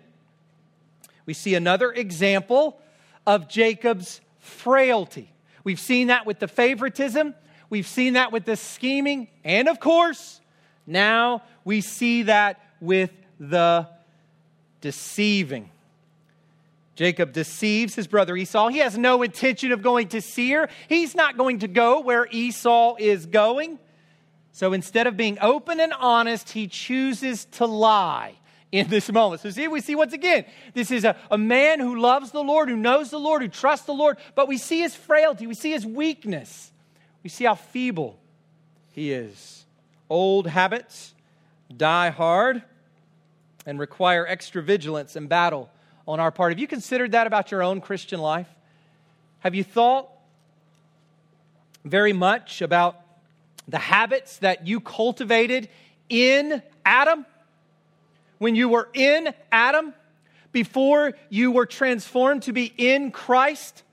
we 1.25 1.33
see 1.33 1.55
another 1.55 1.91
example 1.91 2.79
of 3.25 3.49
Jacob's 3.49 4.21
frailty. 4.37 5.33
We've 5.63 5.79
seen 5.79 6.09
that 6.09 6.27
with 6.27 6.37
the 6.37 6.47
favoritism, 6.47 7.33
we've 7.71 7.87
seen 7.87 8.13
that 8.13 8.31
with 8.31 8.45
the 8.45 8.55
scheming, 8.55 9.29
and 9.43 9.67
of 9.67 9.79
course, 9.79 10.40
now 10.91 11.43
we 11.63 11.81
see 11.81 12.23
that 12.23 12.59
with 12.79 13.11
the 13.39 13.87
deceiving. 14.81 15.69
Jacob 16.95 17.31
deceives 17.31 17.95
his 17.95 18.07
brother 18.07 18.35
Esau. 18.35 18.67
He 18.67 18.79
has 18.79 18.97
no 18.97 19.23
intention 19.23 19.71
of 19.71 19.81
going 19.81 20.09
to 20.09 20.21
Seir. 20.21 20.69
He's 20.89 21.15
not 21.15 21.37
going 21.37 21.59
to 21.59 21.67
go 21.67 22.01
where 22.01 22.27
Esau 22.29 22.95
is 22.99 23.25
going. 23.25 23.79
So 24.51 24.73
instead 24.73 25.07
of 25.07 25.15
being 25.15 25.37
open 25.41 25.79
and 25.79 25.93
honest, 25.93 26.49
he 26.49 26.67
chooses 26.67 27.45
to 27.53 27.65
lie 27.65 28.35
in 28.71 28.87
this 28.87 29.11
moment. 29.11 29.41
So, 29.41 29.49
see, 29.49 29.67
we 29.67 29.81
see 29.81 29.95
once 29.95 30.13
again, 30.13 30.45
this 30.73 30.91
is 30.91 31.03
a, 31.03 31.15
a 31.29 31.37
man 31.37 31.79
who 31.79 31.99
loves 31.99 32.31
the 32.31 32.43
Lord, 32.43 32.69
who 32.69 32.77
knows 32.77 33.09
the 33.09 33.19
Lord, 33.19 33.41
who 33.41 33.47
trusts 33.47 33.85
the 33.85 33.93
Lord, 33.93 34.17
but 34.35 34.47
we 34.47 34.57
see 34.57 34.81
his 34.81 34.95
frailty, 34.95 35.47
we 35.47 35.55
see 35.55 35.71
his 35.71 35.85
weakness, 35.85 36.71
we 37.23 37.29
see 37.29 37.45
how 37.45 37.55
feeble 37.55 38.17
he 38.91 39.11
is. 39.11 39.60
Old 40.11 40.45
habits 40.45 41.15
die 41.75 42.09
hard 42.09 42.61
and 43.65 43.79
require 43.79 44.27
extra 44.27 44.61
vigilance 44.61 45.15
and 45.15 45.27
battle 45.27 45.69
on 46.07 46.19
our 46.19 46.31
part. 46.31 46.51
Have 46.51 46.59
you 46.59 46.67
considered 46.67 47.13
that 47.13 47.25
about 47.25 47.49
your 47.49 47.63
own 47.63 47.81
Christian 47.81 48.19
life? 48.19 48.49
Have 49.39 49.55
you 49.55 49.63
thought 49.63 50.09
very 51.83 52.13
much 52.13 52.61
about 52.61 52.99
the 53.67 53.79
habits 53.79 54.37
that 54.37 54.67
you 54.67 54.79
cultivated 54.79 55.69
in 56.09 56.61
Adam? 56.85 57.25
when 58.41 58.55
you 58.55 58.69
were 58.69 58.89
in 58.95 59.31
Adam, 59.51 59.93
before 60.51 61.13
you 61.29 61.51
were 61.51 61.67
transformed 61.67 62.41
to 62.41 62.51
be 62.51 62.73
in 62.75 63.11
Christ. 63.11 63.83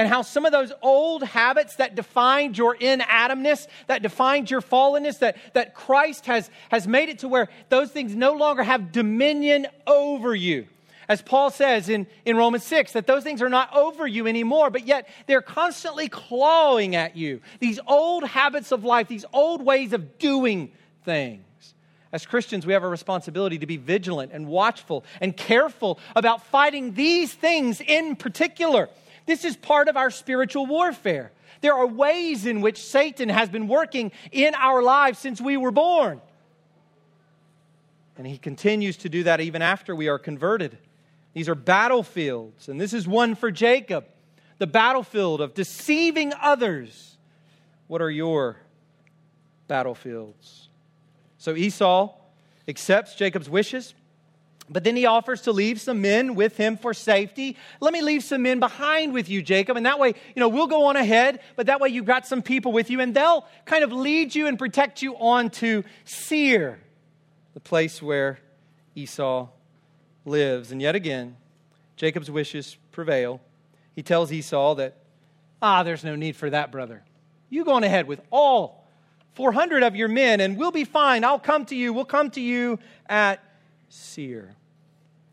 And 0.00 0.08
how 0.08 0.22
some 0.22 0.46
of 0.46 0.52
those 0.52 0.72
old 0.80 1.22
habits 1.22 1.76
that 1.76 1.94
defined 1.94 2.56
your 2.56 2.74
inadamness, 2.74 3.66
that 3.86 4.00
defined 4.00 4.50
your 4.50 4.62
fallenness, 4.62 5.18
that, 5.18 5.36
that 5.52 5.74
Christ 5.74 6.24
has, 6.24 6.48
has 6.70 6.88
made 6.88 7.10
it 7.10 7.18
to 7.18 7.28
where 7.28 7.50
those 7.68 7.90
things 7.90 8.14
no 8.14 8.32
longer 8.32 8.62
have 8.62 8.92
dominion 8.92 9.66
over 9.86 10.34
you. 10.34 10.66
As 11.06 11.20
Paul 11.20 11.50
says 11.50 11.90
in, 11.90 12.06
in 12.24 12.38
Romans 12.38 12.64
6, 12.64 12.92
that 12.92 13.06
those 13.06 13.24
things 13.24 13.42
are 13.42 13.50
not 13.50 13.76
over 13.76 14.06
you 14.06 14.26
anymore, 14.26 14.70
but 14.70 14.86
yet 14.86 15.06
they're 15.26 15.42
constantly 15.42 16.08
clawing 16.08 16.96
at 16.96 17.14
you. 17.14 17.42
These 17.58 17.78
old 17.86 18.24
habits 18.24 18.72
of 18.72 18.86
life, 18.86 19.06
these 19.06 19.26
old 19.34 19.62
ways 19.62 19.92
of 19.92 20.18
doing 20.18 20.72
things. 21.04 21.44
As 22.10 22.24
Christians, 22.24 22.64
we 22.64 22.72
have 22.72 22.84
a 22.84 22.88
responsibility 22.88 23.58
to 23.58 23.66
be 23.66 23.76
vigilant 23.76 24.32
and 24.32 24.46
watchful 24.46 25.04
and 25.20 25.36
careful 25.36 25.98
about 26.16 26.46
fighting 26.46 26.94
these 26.94 27.34
things 27.34 27.82
in 27.82 28.16
particular. 28.16 28.88
This 29.30 29.44
is 29.44 29.56
part 29.56 29.86
of 29.86 29.96
our 29.96 30.10
spiritual 30.10 30.66
warfare. 30.66 31.30
There 31.60 31.74
are 31.74 31.86
ways 31.86 32.46
in 32.46 32.62
which 32.62 32.82
Satan 32.82 33.28
has 33.28 33.48
been 33.48 33.68
working 33.68 34.10
in 34.32 34.56
our 34.56 34.82
lives 34.82 35.20
since 35.20 35.40
we 35.40 35.56
were 35.56 35.70
born. 35.70 36.20
And 38.18 38.26
he 38.26 38.38
continues 38.38 38.96
to 38.96 39.08
do 39.08 39.22
that 39.22 39.40
even 39.40 39.62
after 39.62 39.94
we 39.94 40.08
are 40.08 40.18
converted. 40.18 40.76
These 41.32 41.48
are 41.48 41.54
battlefields, 41.54 42.68
and 42.68 42.80
this 42.80 42.92
is 42.92 43.06
one 43.06 43.36
for 43.36 43.52
Jacob 43.52 44.04
the 44.58 44.66
battlefield 44.66 45.40
of 45.40 45.54
deceiving 45.54 46.32
others. 46.42 47.16
What 47.86 48.02
are 48.02 48.10
your 48.10 48.56
battlefields? 49.68 50.68
So 51.38 51.54
Esau 51.54 52.12
accepts 52.66 53.14
Jacob's 53.14 53.48
wishes, 53.48 53.94
but 54.70 54.84
then 54.84 54.94
he 54.94 55.04
offers 55.04 55.42
to 55.42 55.52
leave 55.52 55.80
some 55.80 56.00
men 56.00 56.36
with 56.36 56.56
him 56.56 56.76
for 56.76 56.94
safety. 56.94 57.56
Let 57.80 57.92
me 57.92 58.02
leave 58.02 58.22
some 58.22 58.42
men 58.42 58.60
behind 58.60 59.12
with 59.12 59.28
you, 59.28 59.42
Jacob. 59.42 59.76
And 59.76 59.84
that 59.84 59.98
way, 59.98 60.14
you 60.34 60.40
know, 60.40 60.48
we'll 60.48 60.68
go 60.68 60.86
on 60.86 60.96
ahead, 60.96 61.40
but 61.56 61.66
that 61.66 61.80
way 61.80 61.88
you've 61.88 62.04
got 62.04 62.24
some 62.24 62.40
people 62.40 62.70
with 62.70 62.88
you, 62.88 63.00
and 63.00 63.12
they'll 63.12 63.44
kind 63.64 63.82
of 63.82 63.92
lead 63.92 64.34
you 64.34 64.46
and 64.46 64.58
protect 64.58 65.02
you 65.02 65.16
on 65.16 65.50
to 65.50 65.82
Seir, 66.04 66.78
the 67.54 67.60
place 67.60 68.00
where 68.00 68.38
Esau 68.94 69.48
lives. 70.24 70.70
And 70.70 70.80
yet 70.80 70.94
again, 70.94 71.36
Jacob's 71.96 72.30
wishes 72.30 72.76
prevail. 72.92 73.40
He 73.96 74.04
tells 74.04 74.30
Esau 74.30 74.76
that, 74.76 74.96
ah, 75.60 75.82
there's 75.82 76.04
no 76.04 76.14
need 76.14 76.36
for 76.36 76.48
that, 76.48 76.70
brother. 76.70 77.02
You 77.48 77.64
go 77.64 77.72
on 77.72 77.82
ahead 77.82 78.06
with 78.06 78.20
all 78.30 78.86
400 79.34 79.82
of 79.82 79.96
your 79.96 80.08
men, 80.08 80.40
and 80.40 80.56
we'll 80.56 80.70
be 80.70 80.84
fine. 80.84 81.24
I'll 81.24 81.40
come 81.40 81.66
to 81.66 81.74
you. 81.74 81.92
We'll 81.92 82.04
come 82.04 82.30
to 82.30 82.40
you 82.40 82.78
at 83.08 83.42
Seir. 83.88 84.54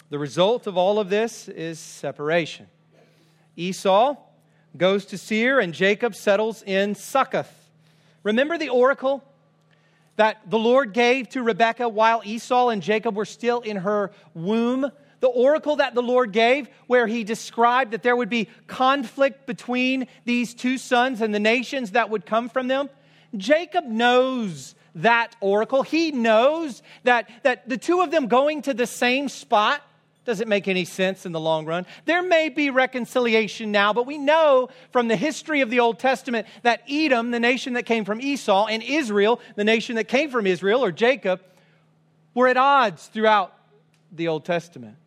The 0.09 0.19
result 0.19 0.67
of 0.67 0.77
all 0.77 0.99
of 0.99 1.09
this 1.09 1.49
is 1.49 1.79
separation. 1.79 2.67
Esau 3.57 4.15
goes 4.77 5.05
to 5.07 5.17
Seir, 5.17 5.59
and 5.59 5.73
Jacob 5.73 6.15
settles 6.15 6.63
in 6.63 6.95
Succoth. 6.95 7.51
Remember 8.23 8.57
the 8.57 8.69
oracle 8.69 9.21
that 10.15 10.49
the 10.49 10.59
Lord 10.59 10.93
gave 10.93 11.27
to 11.29 11.43
Rebekah 11.43 11.89
while 11.89 12.21
Esau 12.23 12.69
and 12.69 12.81
Jacob 12.81 13.15
were 13.15 13.25
still 13.25 13.59
in 13.59 13.77
her 13.77 14.11
womb? 14.33 14.89
The 15.19 15.27
oracle 15.27 15.77
that 15.77 15.93
the 15.93 16.01
Lord 16.01 16.31
gave, 16.31 16.69
where 16.85 17.07
he 17.07 17.25
described 17.25 17.91
that 17.91 18.03
there 18.03 18.15
would 18.15 18.29
be 18.29 18.47
conflict 18.67 19.45
between 19.45 20.07
these 20.23 20.53
two 20.53 20.77
sons 20.77 21.19
and 21.19 21.33
the 21.33 21.39
nations 21.39 21.91
that 21.91 22.09
would 22.09 22.25
come 22.25 22.47
from 22.47 22.69
them. 22.69 22.89
Jacob 23.35 23.83
knows 23.83 24.75
that 24.95 25.35
oracle. 25.41 25.83
He 25.83 26.11
knows 26.11 26.81
that, 27.03 27.29
that 27.43 27.67
the 27.67 27.77
two 27.77 28.01
of 28.01 28.11
them 28.11 28.27
going 28.27 28.61
to 28.63 28.73
the 28.73 28.87
same 28.87 29.27
spot 29.27 29.81
doesn't 30.27 30.49
make 30.49 30.67
any 30.67 30.85
sense 30.85 31.25
in 31.25 31.31
the 31.31 31.39
long 31.39 31.65
run. 31.65 31.87
There 32.05 32.21
may 32.21 32.49
be 32.49 32.69
reconciliation 32.69 33.71
now, 33.71 33.93
but 33.93 34.05
we 34.05 34.17
know 34.17 34.67
from 34.91 35.07
the 35.07 35.15
history 35.15 35.61
of 35.61 35.69
the 35.71 35.79
Old 35.79 35.97
Testament 35.97 36.45
that 36.61 36.83
Edom, 36.87 37.31
the 37.31 37.39
nation 37.39 37.73
that 37.73 37.83
came 37.83 38.05
from 38.05 38.19
Esau, 38.21 38.67
and 38.67 38.83
Israel, 38.83 39.39
the 39.55 39.63
nation 39.63 39.95
that 39.95 40.09
came 40.09 40.29
from 40.29 40.45
Israel, 40.45 40.83
or 40.83 40.91
Jacob, 40.91 41.41
were 42.35 42.47
at 42.47 42.57
odds 42.57 43.07
throughout 43.07 43.53
the 44.11 44.27
Old 44.27 44.43
Testament. 44.43 44.97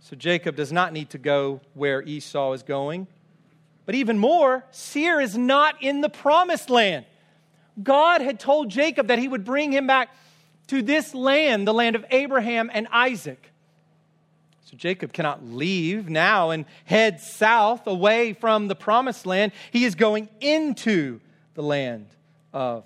So 0.00 0.14
Jacob 0.14 0.54
does 0.54 0.70
not 0.70 0.92
need 0.92 1.10
to 1.10 1.18
go 1.18 1.62
where 1.72 2.02
Esau 2.02 2.52
is 2.52 2.62
going. 2.62 3.06
But 3.86 3.94
even 3.94 4.18
more, 4.18 4.64
Seir 4.70 5.18
is 5.18 5.36
not 5.36 5.82
in 5.82 6.02
the 6.02 6.10
promised 6.10 6.68
land. 6.68 7.06
God 7.82 8.20
had 8.20 8.38
told 8.38 8.68
Jacob 8.68 9.08
that 9.08 9.18
he 9.18 9.28
would 9.28 9.44
bring 9.44 9.72
him 9.72 9.86
back 9.86 10.14
to 10.66 10.82
this 10.82 11.14
land, 11.14 11.66
the 11.66 11.74
land 11.74 11.96
of 11.96 12.04
Abraham 12.10 12.70
and 12.72 12.86
Isaac. 12.92 13.50
So 14.66 14.76
Jacob 14.76 15.12
cannot 15.12 15.46
leave 15.46 16.10
now 16.10 16.50
and 16.50 16.64
head 16.86 17.20
south 17.20 17.86
away 17.86 18.32
from 18.32 18.66
the 18.66 18.74
promised 18.74 19.24
land. 19.24 19.52
He 19.70 19.84
is 19.84 19.94
going 19.94 20.28
into 20.40 21.20
the 21.54 21.62
land 21.62 22.08
of 22.52 22.84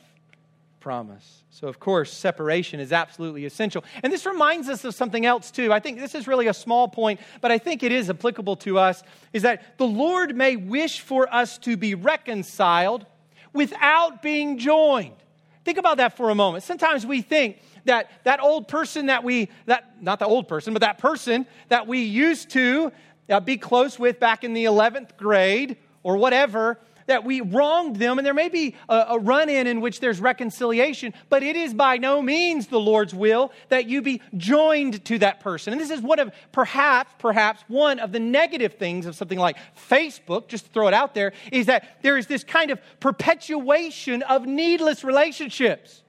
promise. 0.79 1.43
So, 1.49 1.69
of 1.69 1.81
course, 1.81 2.13
separation 2.13 2.81
is 2.81 2.93
absolutely 2.93 3.47
essential. 3.47 3.83
And 4.03 4.13
this 4.13 4.27
reminds 4.27 4.69
us 4.69 4.85
of 4.85 4.95
something 4.95 5.25
else, 5.25 5.51
too. 5.51 5.73
I 5.73 5.81
think 5.81 5.99
this 5.99 6.15
is 6.15 6.29
really 6.29 6.49
a 6.49 6.55
small 6.55 6.87
point, 6.87 7.19
but 7.41 7.51
I 7.51 7.57
think 7.57 7.83
it 7.83 7.93
is 7.93 8.11
applicable 8.11 8.57
to 8.57 8.79
us 8.79 9.03
is 9.33 9.41
that 9.43 9.79
the 9.79 9.87
Lord 9.87 10.37
may 10.37 10.57
wish 10.57 11.01
for 11.01 11.33
us 11.33 11.57
to 11.59 11.79
be 11.79 11.95
reconciled 11.95 13.07
without 13.55 14.21
being 14.21 14.59
joined. 14.59 15.17
Think 15.65 15.79
about 15.79 15.97
that 15.97 16.15
for 16.17 16.29
a 16.29 16.35
moment. 16.35 16.63
Sometimes 16.63 17.07
we 17.07 17.23
think 17.23 17.59
that 17.85 18.11
that 18.25 18.41
old 18.41 18.69
person 18.69 19.07
that 19.07 19.25
we, 19.25 19.49
that, 19.67 20.03
not 20.03 20.19
the 20.19 20.27
old 20.27 20.49
person, 20.49 20.73
but 20.73 20.81
that 20.81 20.99
person 20.99 21.47
that 21.69 21.87
we 21.87 22.01
used 22.01 22.51
to 22.51 22.93
uh, 23.29 23.41
be 23.41 23.57
close 23.57 23.99
with 23.99 24.21
back 24.21 24.45
in 24.45 24.53
the 24.53 24.65
11th 24.65 25.17
grade 25.17 25.77
or 26.03 26.17
whatever, 26.17 26.79
that 27.11 27.25
we 27.25 27.41
wronged 27.41 27.97
them, 27.97 28.19
and 28.19 28.27
there 28.27 28.33
may 28.33 28.49
be 28.49 28.77
a, 28.89 29.07
a 29.11 29.19
run 29.19 29.49
in 29.49 29.67
in 29.67 29.81
which 29.81 29.99
there's 29.99 30.21
reconciliation, 30.21 31.13
but 31.29 31.43
it 31.43 31.57
is 31.57 31.75
by 31.75 31.97
no 31.97 32.23
means 32.23 32.69
the 32.69 32.79
Lord's 32.79 33.13
will 33.13 33.53
that 33.69 33.87
you 33.87 34.01
be 34.01 34.23
joined 34.37 35.05
to 35.07 35.19
that 35.19 35.41
person. 35.41 35.73
And 35.73 35.81
this 35.81 35.91
is 35.91 36.01
one 36.01 36.21
of 36.21 36.33
perhaps, 36.53 37.13
perhaps 37.19 37.65
one 37.67 37.99
of 37.99 38.13
the 38.13 38.21
negative 38.21 38.75
things 38.75 39.07
of 39.07 39.17
something 39.17 39.39
like 39.39 39.57
Facebook, 39.91 40.47
just 40.47 40.67
to 40.67 40.71
throw 40.71 40.87
it 40.87 40.95
out 40.95 41.15
there, 41.15 41.33
is 41.51 41.67
that 41.67 41.99
there 42.03 42.17
is 42.17 42.29
this 42.29 42.45
kind 42.45 42.71
of 42.71 42.81
perpetuation 43.01 44.23
of 44.23 44.47
needless 44.47 45.03
relationships. 45.03 46.05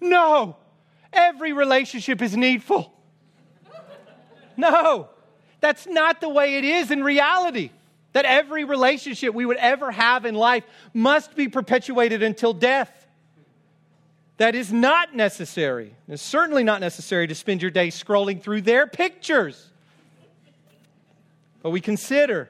No, 0.00 0.56
every 1.12 1.52
relationship 1.52 2.22
is 2.22 2.36
needful. 2.36 2.92
No, 4.56 5.08
that's 5.60 5.86
not 5.86 6.20
the 6.20 6.28
way 6.28 6.56
it 6.56 6.64
is 6.64 6.90
in 6.90 7.02
reality 7.02 7.70
that 8.12 8.24
every 8.24 8.64
relationship 8.64 9.34
we 9.34 9.46
would 9.46 9.58
ever 9.58 9.90
have 9.90 10.24
in 10.24 10.34
life 10.34 10.64
must 10.92 11.36
be 11.36 11.48
perpetuated 11.48 12.22
until 12.22 12.52
death. 12.52 13.06
That 14.38 14.54
is 14.54 14.72
not 14.72 15.14
necessary. 15.14 15.94
It's 16.08 16.22
certainly 16.22 16.64
not 16.64 16.80
necessary 16.80 17.26
to 17.26 17.34
spend 17.34 17.60
your 17.60 17.70
day 17.70 17.88
scrolling 17.88 18.42
through 18.42 18.62
their 18.62 18.86
pictures. 18.86 19.70
But 21.62 21.70
we 21.70 21.80
consider 21.80 22.48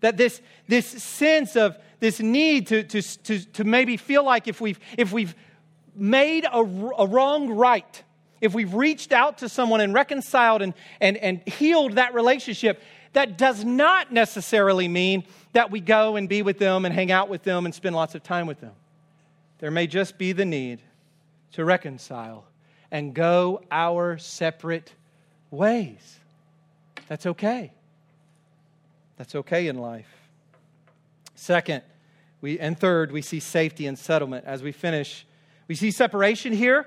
that 0.00 0.16
this, 0.16 0.40
this 0.68 0.86
sense 0.86 1.56
of 1.56 1.76
this 2.00 2.20
need 2.20 2.68
to, 2.68 2.84
to, 2.84 3.02
to, 3.02 3.44
to 3.52 3.64
maybe 3.64 3.96
feel 3.96 4.24
like 4.24 4.48
if 4.48 4.60
we've, 4.60 4.78
if 4.96 5.12
we've 5.12 5.34
made 5.94 6.44
a, 6.44 6.58
a 6.58 7.06
wrong 7.06 7.50
right, 7.50 8.02
if 8.40 8.54
we've 8.54 8.74
reached 8.74 9.12
out 9.12 9.38
to 9.38 9.48
someone 9.48 9.80
and 9.80 9.94
reconciled 9.94 10.62
and, 10.62 10.74
and, 11.00 11.16
and 11.16 11.46
healed 11.46 11.92
that 11.92 12.14
relationship, 12.14 12.82
that 13.14 13.38
does 13.38 13.64
not 13.64 14.12
necessarily 14.12 14.88
mean 14.88 15.24
that 15.52 15.70
we 15.70 15.80
go 15.80 16.16
and 16.16 16.28
be 16.28 16.42
with 16.42 16.58
them 16.58 16.84
and 16.84 16.94
hang 16.94 17.12
out 17.12 17.28
with 17.28 17.42
them 17.42 17.64
and 17.64 17.74
spend 17.74 17.94
lots 17.94 18.14
of 18.14 18.22
time 18.22 18.46
with 18.46 18.60
them. 18.60 18.72
There 19.60 19.70
may 19.70 19.86
just 19.86 20.18
be 20.18 20.32
the 20.32 20.44
need 20.44 20.80
to 21.52 21.64
reconcile 21.64 22.44
and 22.90 23.14
go 23.14 23.62
our 23.70 24.18
separate 24.18 24.92
ways. 25.50 26.18
That's 27.08 27.26
okay. 27.26 27.72
That's 29.16 29.34
okay 29.36 29.68
in 29.68 29.78
life. 29.78 30.08
Second, 31.34 31.82
we, 32.40 32.58
and 32.58 32.78
third, 32.78 33.12
we 33.12 33.22
see 33.22 33.40
safety 33.40 33.86
and 33.86 33.98
settlement. 33.98 34.44
As 34.44 34.62
we 34.62 34.72
finish, 34.72 35.24
we 35.68 35.74
see 35.74 35.90
separation 35.90 36.52
here, 36.52 36.86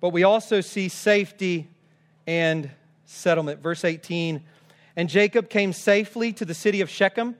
but 0.00 0.10
we 0.10 0.22
also 0.22 0.60
see 0.60 0.88
safety 0.88 1.68
and 2.26 2.70
settlement. 3.04 3.60
Verse 3.60 3.84
18 3.84 4.42
and 4.96 5.08
Jacob 5.08 5.48
came 5.48 5.72
safely 5.72 6.32
to 6.34 6.44
the 6.44 6.54
city 6.54 6.80
of 6.80 6.90
Shechem, 6.90 7.36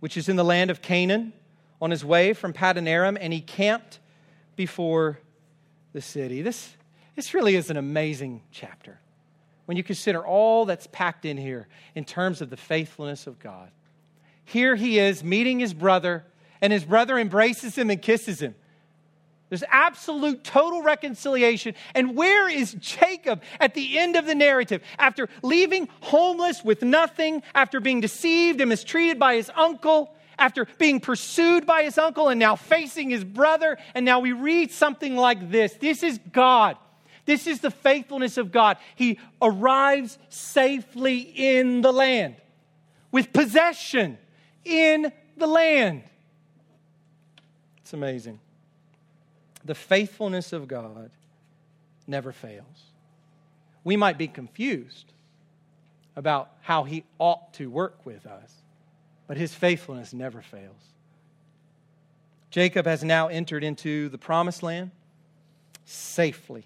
which 0.00 0.16
is 0.16 0.28
in 0.28 0.36
the 0.36 0.44
land 0.44 0.70
of 0.70 0.80
Canaan, 0.80 1.32
on 1.80 1.90
his 1.90 2.04
way 2.04 2.32
from 2.32 2.52
Paddan 2.52 2.86
Aram, 2.86 3.18
and 3.20 3.32
he 3.32 3.40
camped 3.40 3.98
before 4.56 5.18
the 5.92 6.00
city. 6.00 6.40
This, 6.40 6.74
this 7.16 7.34
really 7.34 7.56
is 7.56 7.68
an 7.68 7.76
amazing 7.76 8.42
chapter 8.50 9.00
when 9.66 9.76
you 9.76 9.82
consider 9.82 10.24
all 10.24 10.66
that's 10.66 10.86
packed 10.86 11.24
in 11.24 11.36
here 11.36 11.68
in 11.94 12.04
terms 12.04 12.40
of 12.40 12.50
the 12.50 12.56
faithfulness 12.56 13.26
of 13.26 13.38
God. 13.38 13.70
Here 14.44 14.76
he 14.76 14.98
is 14.98 15.24
meeting 15.24 15.58
his 15.58 15.74
brother, 15.74 16.24
and 16.60 16.72
his 16.72 16.84
brother 16.84 17.18
embraces 17.18 17.76
him 17.76 17.90
and 17.90 18.00
kisses 18.00 18.40
him. 18.40 18.54
There's 19.54 19.70
absolute 19.70 20.42
total 20.42 20.82
reconciliation. 20.82 21.76
And 21.94 22.16
where 22.16 22.48
is 22.48 22.74
Jacob 22.74 23.40
at 23.60 23.74
the 23.74 24.00
end 24.00 24.16
of 24.16 24.26
the 24.26 24.34
narrative? 24.34 24.82
After 24.98 25.28
leaving 25.44 25.88
homeless 26.00 26.64
with 26.64 26.82
nothing, 26.82 27.40
after 27.54 27.78
being 27.78 28.00
deceived 28.00 28.60
and 28.60 28.68
mistreated 28.68 29.16
by 29.16 29.36
his 29.36 29.52
uncle, 29.54 30.12
after 30.40 30.66
being 30.78 30.98
pursued 30.98 31.66
by 31.66 31.84
his 31.84 31.98
uncle 31.98 32.30
and 32.30 32.40
now 32.40 32.56
facing 32.56 33.10
his 33.10 33.22
brother. 33.22 33.78
And 33.94 34.04
now 34.04 34.18
we 34.18 34.32
read 34.32 34.72
something 34.72 35.14
like 35.14 35.52
this 35.52 35.74
This 35.74 36.02
is 36.02 36.18
God. 36.32 36.76
This 37.24 37.46
is 37.46 37.60
the 37.60 37.70
faithfulness 37.70 38.36
of 38.36 38.50
God. 38.50 38.76
He 38.96 39.20
arrives 39.40 40.18
safely 40.30 41.20
in 41.20 41.80
the 41.80 41.92
land 41.92 42.34
with 43.12 43.32
possession 43.32 44.18
in 44.64 45.12
the 45.36 45.46
land. 45.46 46.02
It's 47.82 47.92
amazing. 47.92 48.40
The 49.64 49.74
faithfulness 49.74 50.52
of 50.52 50.68
God 50.68 51.10
never 52.06 52.32
fails. 52.32 52.90
We 53.82 53.96
might 53.96 54.18
be 54.18 54.28
confused 54.28 55.12
about 56.16 56.50
how 56.60 56.84
He 56.84 57.04
ought 57.18 57.52
to 57.54 57.70
work 57.70 58.04
with 58.04 58.26
us, 58.26 58.52
but 59.26 59.36
His 59.36 59.54
faithfulness 59.54 60.12
never 60.12 60.42
fails. 60.42 60.76
Jacob 62.50 62.86
has 62.86 63.02
now 63.02 63.26
entered 63.28 63.64
into 63.64 64.08
the 64.10 64.18
promised 64.18 64.62
land 64.62 64.92
safely. 65.84 66.64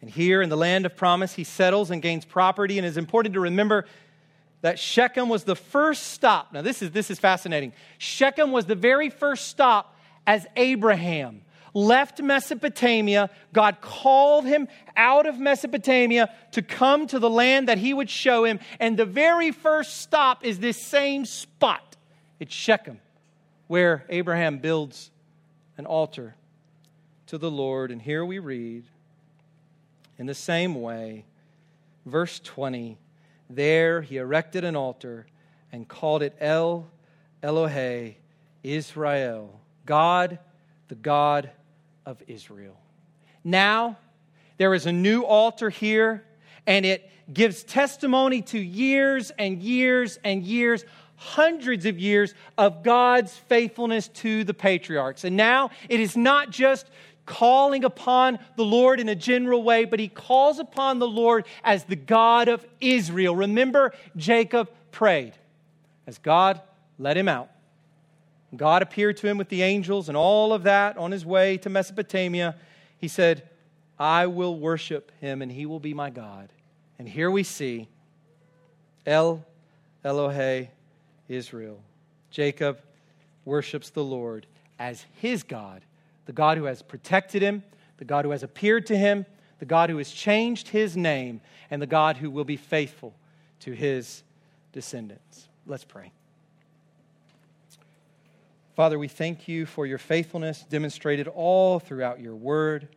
And 0.00 0.10
here 0.10 0.42
in 0.42 0.48
the 0.48 0.56
land 0.56 0.86
of 0.86 0.96
promise, 0.96 1.34
he 1.34 1.44
settles 1.44 1.90
and 1.90 2.02
gains 2.02 2.24
property. 2.24 2.78
And 2.78 2.86
it's 2.86 2.96
important 2.96 3.34
to 3.34 3.40
remember 3.40 3.86
that 4.62 4.78
Shechem 4.78 5.28
was 5.28 5.44
the 5.44 5.54
first 5.54 6.08
stop. 6.08 6.52
Now, 6.52 6.62
this 6.62 6.82
is, 6.82 6.90
this 6.90 7.10
is 7.10 7.18
fascinating. 7.18 7.72
Shechem 7.98 8.52
was 8.52 8.66
the 8.66 8.74
very 8.74 9.10
first 9.10 9.48
stop 9.48 9.96
as 10.26 10.46
Abraham 10.56 11.42
left 11.74 12.20
Mesopotamia. 12.20 13.30
God 13.52 13.80
called 13.80 14.44
him 14.44 14.68
out 14.96 15.26
of 15.26 15.38
Mesopotamia 15.38 16.32
to 16.52 16.62
come 16.62 17.06
to 17.08 17.18
the 17.18 17.30
land 17.30 17.68
that 17.68 17.78
he 17.78 17.94
would 17.94 18.10
show 18.10 18.44
him. 18.44 18.60
And 18.78 18.96
the 18.96 19.04
very 19.04 19.50
first 19.50 19.98
stop 19.98 20.44
is 20.44 20.58
this 20.58 20.84
same 20.84 21.24
spot. 21.24 21.96
It's 22.40 22.54
Shechem, 22.54 23.00
where 23.68 24.04
Abraham 24.08 24.58
builds 24.58 25.10
an 25.76 25.86
altar 25.86 26.34
to 27.26 27.38
the 27.38 27.50
Lord. 27.50 27.90
And 27.90 28.02
here 28.02 28.24
we 28.24 28.38
read, 28.38 28.84
in 30.18 30.26
the 30.26 30.34
same 30.34 30.80
way, 30.80 31.24
verse 32.04 32.40
20, 32.40 32.98
there 33.48 34.02
he 34.02 34.16
erected 34.16 34.64
an 34.64 34.76
altar 34.76 35.26
and 35.70 35.88
called 35.88 36.22
it 36.22 36.36
El 36.40 36.90
Elohe 37.42 38.14
Israel, 38.62 39.60
God, 39.84 40.38
the 40.88 40.94
God 40.94 41.50
of 42.06 42.22
Israel. 42.26 42.76
Now, 43.44 43.98
there 44.56 44.74
is 44.74 44.86
a 44.86 44.92
new 44.92 45.22
altar 45.22 45.70
here, 45.70 46.24
and 46.66 46.84
it 46.86 47.08
gives 47.32 47.64
testimony 47.64 48.42
to 48.42 48.58
years 48.58 49.30
and 49.38 49.62
years 49.62 50.18
and 50.24 50.42
years, 50.42 50.84
hundreds 51.16 51.86
of 51.86 51.98
years 51.98 52.34
of 52.58 52.82
God's 52.82 53.36
faithfulness 53.36 54.08
to 54.08 54.44
the 54.44 54.54
patriarchs. 54.54 55.24
And 55.24 55.36
now 55.36 55.70
it 55.88 56.00
is 56.00 56.16
not 56.16 56.50
just 56.50 56.86
calling 57.26 57.84
upon 57.84 58.38
the 58.56 58.64
Lord 58.64 58.98
in 58.98 59.08
a 59.08 59.14
general 59.14 59.62
way, 59.62 59.84
but 59.84 60.00
he 60.00 60.08
calls 60.08 60.58
upon 60.58 60.98
the 60.98 61.08
Lord 61.08 61.46
as 61.62 61.84
the 61.84 61.96
God 61.96 62.48
of 62.48 62.66
Israel. 62.80 63.36
Remember, 63.36 63.92
Jacob 64.16 64.68
prayed 64.90 65.32
as 66.06 66.18
God 66.18 66.60
let 66.98 67.16
him 67.16 67.28
out. 67.28 67.51
God 68.56 68.82
appeared 68.82 69.16
to 69.18 69.26
him 69.26 69.38
with 69.38 69.48
the 69.48 69.62
angels 69.62 70.08
and 70.08 70.16
all 70.16 70.52
of 70.52 70.64
that 70.64 70.96
on 70.98 71.10
his 71.10 71.24
way 71.24 71.56
to 71.58 71.70
Mesopotamia. 71.70 72.54
He 72.98 73.08
said, 73.08 73.48
I 73.98 74.26
will 74.26 74.58
worship 74.58 75.10
him 75.20 75.42
and 75.42 75.50
he 75.50 75.64
will 75.64 75.80
be 75.80 75.94
my 75.94 76.10
God. 76.10 76.50
And 76.98 77.08
here 77.08 77.30
we 77.30 77.42
see 77.42 77.88
El 79.06 79.44
Elohe 80.04 80.68
Israel. 81.28 81.80
Jacob 82.30 82.78
worships 83.44 83.90
the 83.90 84.04
Lord 84.04 84.46
as 84.78 85.04
his 85.20 85.42
God, 85.42 85.82
the 86.26 86.32
God 86.32 86.58
who 86.58 86.64
has 86.64 86.82
protected 86.82 87.42
him, 87.42 87.62
the 87.98 88.04
God 88.04 88.24
who 88.24 88.30
has 88.32 88.42
appeared 88.42 88.86
to 88.86 88.96
him, 88.96 89.24
the 89.58 89.66
God 89.66 89.90
who 89.90 89.98
has 89.98 90.10
changed 90.10 90.68
his 90.68 90.96
name, 90.96 91.40
and 91.70 91.80
the 91.80 91.86
God 91.86 92.16
who 92.16 92.30
will 92.30 92.44
be 92.44 92.56
faithful 92.56 93.14
to 93.60 93.72
his 93.72 94.22
descendants. 94.72 95.48
Let's 95.66 95.84
pray. 95.84 96.12
Father, 98.74 98.98
we 98.98 99.06
thank 99.08 99.48
you 99.48 99.66
for 99.66 99.84
your 99.84 99.98
faithfulness 99.98 100.64
demonstrated 100.66 101.28
all 101.28 101.78
throughout 101.78 102.20
your 102.20 102.34
word. 102.34 102.88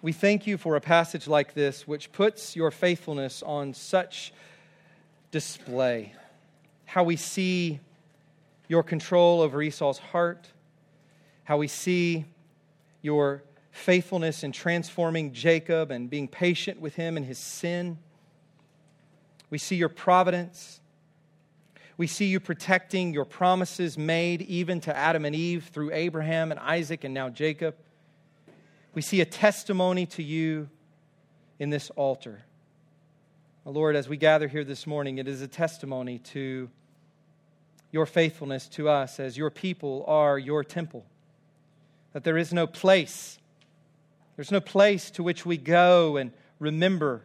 We 0.00 0.12
thank 0.12 0.46
you 0.46 0.56
for 0.56 0.76
a 0.76 0.80
passage 0.80 1.28
like 1.28 1.52
this, 1.52 1.86
which 1.86 2.10
puts 2.12 2.56
your 2.56 2.70
faithfulness 2.70 3.42
on 3.42 3.74
such 3.74 4.32
display. 5.30 6.14
How 6.86 7.04
we 7.04 7.16
see 7.16 7.78
your 8.66 8.82
control 8.82 9.42
over 9.42 9.60
Esau's 9.60 9.98
heart, 9.98 10.48
how 11.42 11.58
we 11.58 11.68
see 11.68 12.24
your 13.02 13.42
faithfulness 13.70 14.44
in 14.44 14.52
transforming 14.52 15.34
Jacob 15.34 15.90
and 15.90 16.08
being 16.08 16.26
patient 16.26 16.80
with 16.80 16.94
him 16.94 17.18
in 17.18 17.24
his 17.24 17.38
sin. 17.38 17.98
We 19.50 19.58
see 19.58 19.76
your 19.76 19.90
providence 19.90 20.80
we 21.96 22.06
see 22.06 22.26
you 22.26 22.40
protecting 22.40 23.14
your 23.14 23.24
promises 23.24 23.96
made 23.96 24.42
even 24.42 24.80
to 24.80 24.96
Adam 24.96 25.24
and 25.24 25.34
Eve 25.34 25.70
through 25.72 25.92
Abraham 25.92 26.50
and 26.50 26.58
Isaac 26.58 27.04
and 27.04 27.14
now 27.14 27.28
Jacob. 27.28 27.76
We 28.94 29.02
see 29.02 29.20
a 29.20 29.24
testimony 29.24 30.06
to 30.06 30.22
you 30.22 30.68
in 31.58 31.70
this 31.70 31.90
altar. 31.90 32.42
Lord, 33.64 33.96
as 33.96 34.08
we 34.08 34.16
gather 34.16 34.46
here 34.46 34.64
this 34.64 34.86
morning, 34.86 35.18
it 35.18 35.26
is 35.26 35.40
a 35.40 35.48
testimony 35.48 36.18
to 36.18 36.68
your 37.92 38.06
faithfulness 38.06 38.68
to 38.68 38.88
us 38.88 39.18
as 39.18 39.36
your 39.36 39.50
people 39.50 40.04
are 40.06 40.38
your 40.38 40.64
temple. 40.64 41.04
That 42.12 42.24
there 42.24 42.36
is 42.36 42.52
no 42.52 42.66
place, 42.66 43.38
there's 44.36 44.52
no 44.52 44.60
place 44.60 45.10
to 45.12 45.22
which 45.22 45.46
we 45.46 45.56
go 45.56 46.16
and 46.16 46.32
remember 46.58 47.22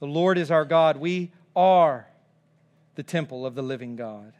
the 0.00 0.06
Lord 0.06 0.38
is 0.38 0.50
our 0.50 0.64
God. 0.64 0.96
We 0.96 1.32
are 1.56 2.07
the 2.98 3.04
temple 3.04 3.46
of 3.46 3.54
the 3.54 3.62
living 3.62 3.94
God. 3.94 4.32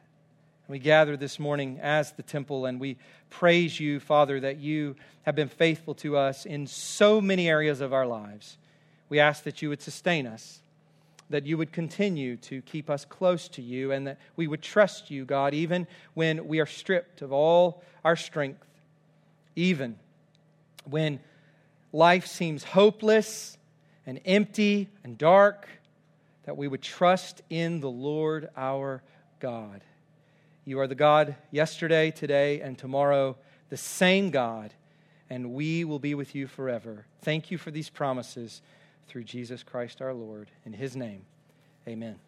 We 0.67 0.81
gather 0.81 1.17
this 1.17 1.39
morning 1.39 1.79
as 1.81 2.11
the 2.11 2.25
temple 2.25 2.67
and 2.67 2.81
we 2.81 2.97
praise 3.31 3.79
you, 3.79 4.01
Father, 4.01 4.41
that 4.41 4.59
you 4.59 4.97
have 5.23 5.37
been 5.37 5.49
faithful 5.49 5.95
to 5.95 6.17
us 6.17 6.45
in 6.45 6.67
so 6.67 7.21
many 7.21 7.49
areas 7.49 7.81
of 7.81 7.93
our 7.93 8.05
lives. 8.05 8.59
We 9.09 9.21
ask 9.21 9.45
that 9.45 9.63
you 9.63 9.69
would 9.69 9.81
sustain 9.81 10.27
us, 10.27 10.61
that 11.31 11.47
you 11.47 11.57
would 11.57 11.71
continue 11.71 12.37
to 12.39 12.61
keep 12.63 12.91
us 12.91 13.05
close 13.05 13.47
to 13.51 13.63
you, 13.63 13.93
and 13.93 14.09
that 14.09 14.19
we 14.35 14.49
would 14.49 14.61
trust 14.61 15.09
you, 15.09 15.25
God, 15.25 15.55
even 15.55 15.87
when 16.15 16.49
we 16.49 16.59
are 16.59 16.67
stripped 16.67 17.23
of 17.23 17.33
all 17.33 17.85
our 18.05 18.17
strength, 18.17 18.67
even 19.55 19.95
when 20.85 21.21
life 21.93 22.27
seems 22.27 22.65
hopeless 22.65 23.57
and 24.05 24.21
empty 24.25 24.89
and 25.05 25.17
dark 25.17 25.69
that 26.49 26.57
we 26.57 26.67
would 26.67 26.81
trust 26.81 27.43
in 27.51 27.81
the 27.81 27.91
Lord 27.91 28.49
our 28.57 29.03
God. 29.39 29.83
You 30.65 30.81
are 30.81 30.87
the 30.87 30.95
God 30.95 31.37
yesterday, 31.51 32.11
today, 32.11 32.63
and 32.63 32.79
tomorrow, 32.79 33.37
the 33.69 33.77
same 33.77 34.31
God, 34.31 34.73
and 35.29 35.53
we 35.53 35.85
will 35.85 35.99
be 35.99 36.15
with 36.15 36.35
you 36.35 36.47
forever. 36.47 37.05
Thank 37.21 37.51
you 37.51 37.59
for 37.59 37.71
these 37.71 37.91
promises 37.91 38.63
through 39.09 39.25
Jesus 39.25 39.63
Christ 39.63 40.01
our 40.01 40.15
Lord. 40.15 40.49
In 40.65 40.73
his 40.73 40.97
name, 40.97 41.27
amen. 41.87 42.19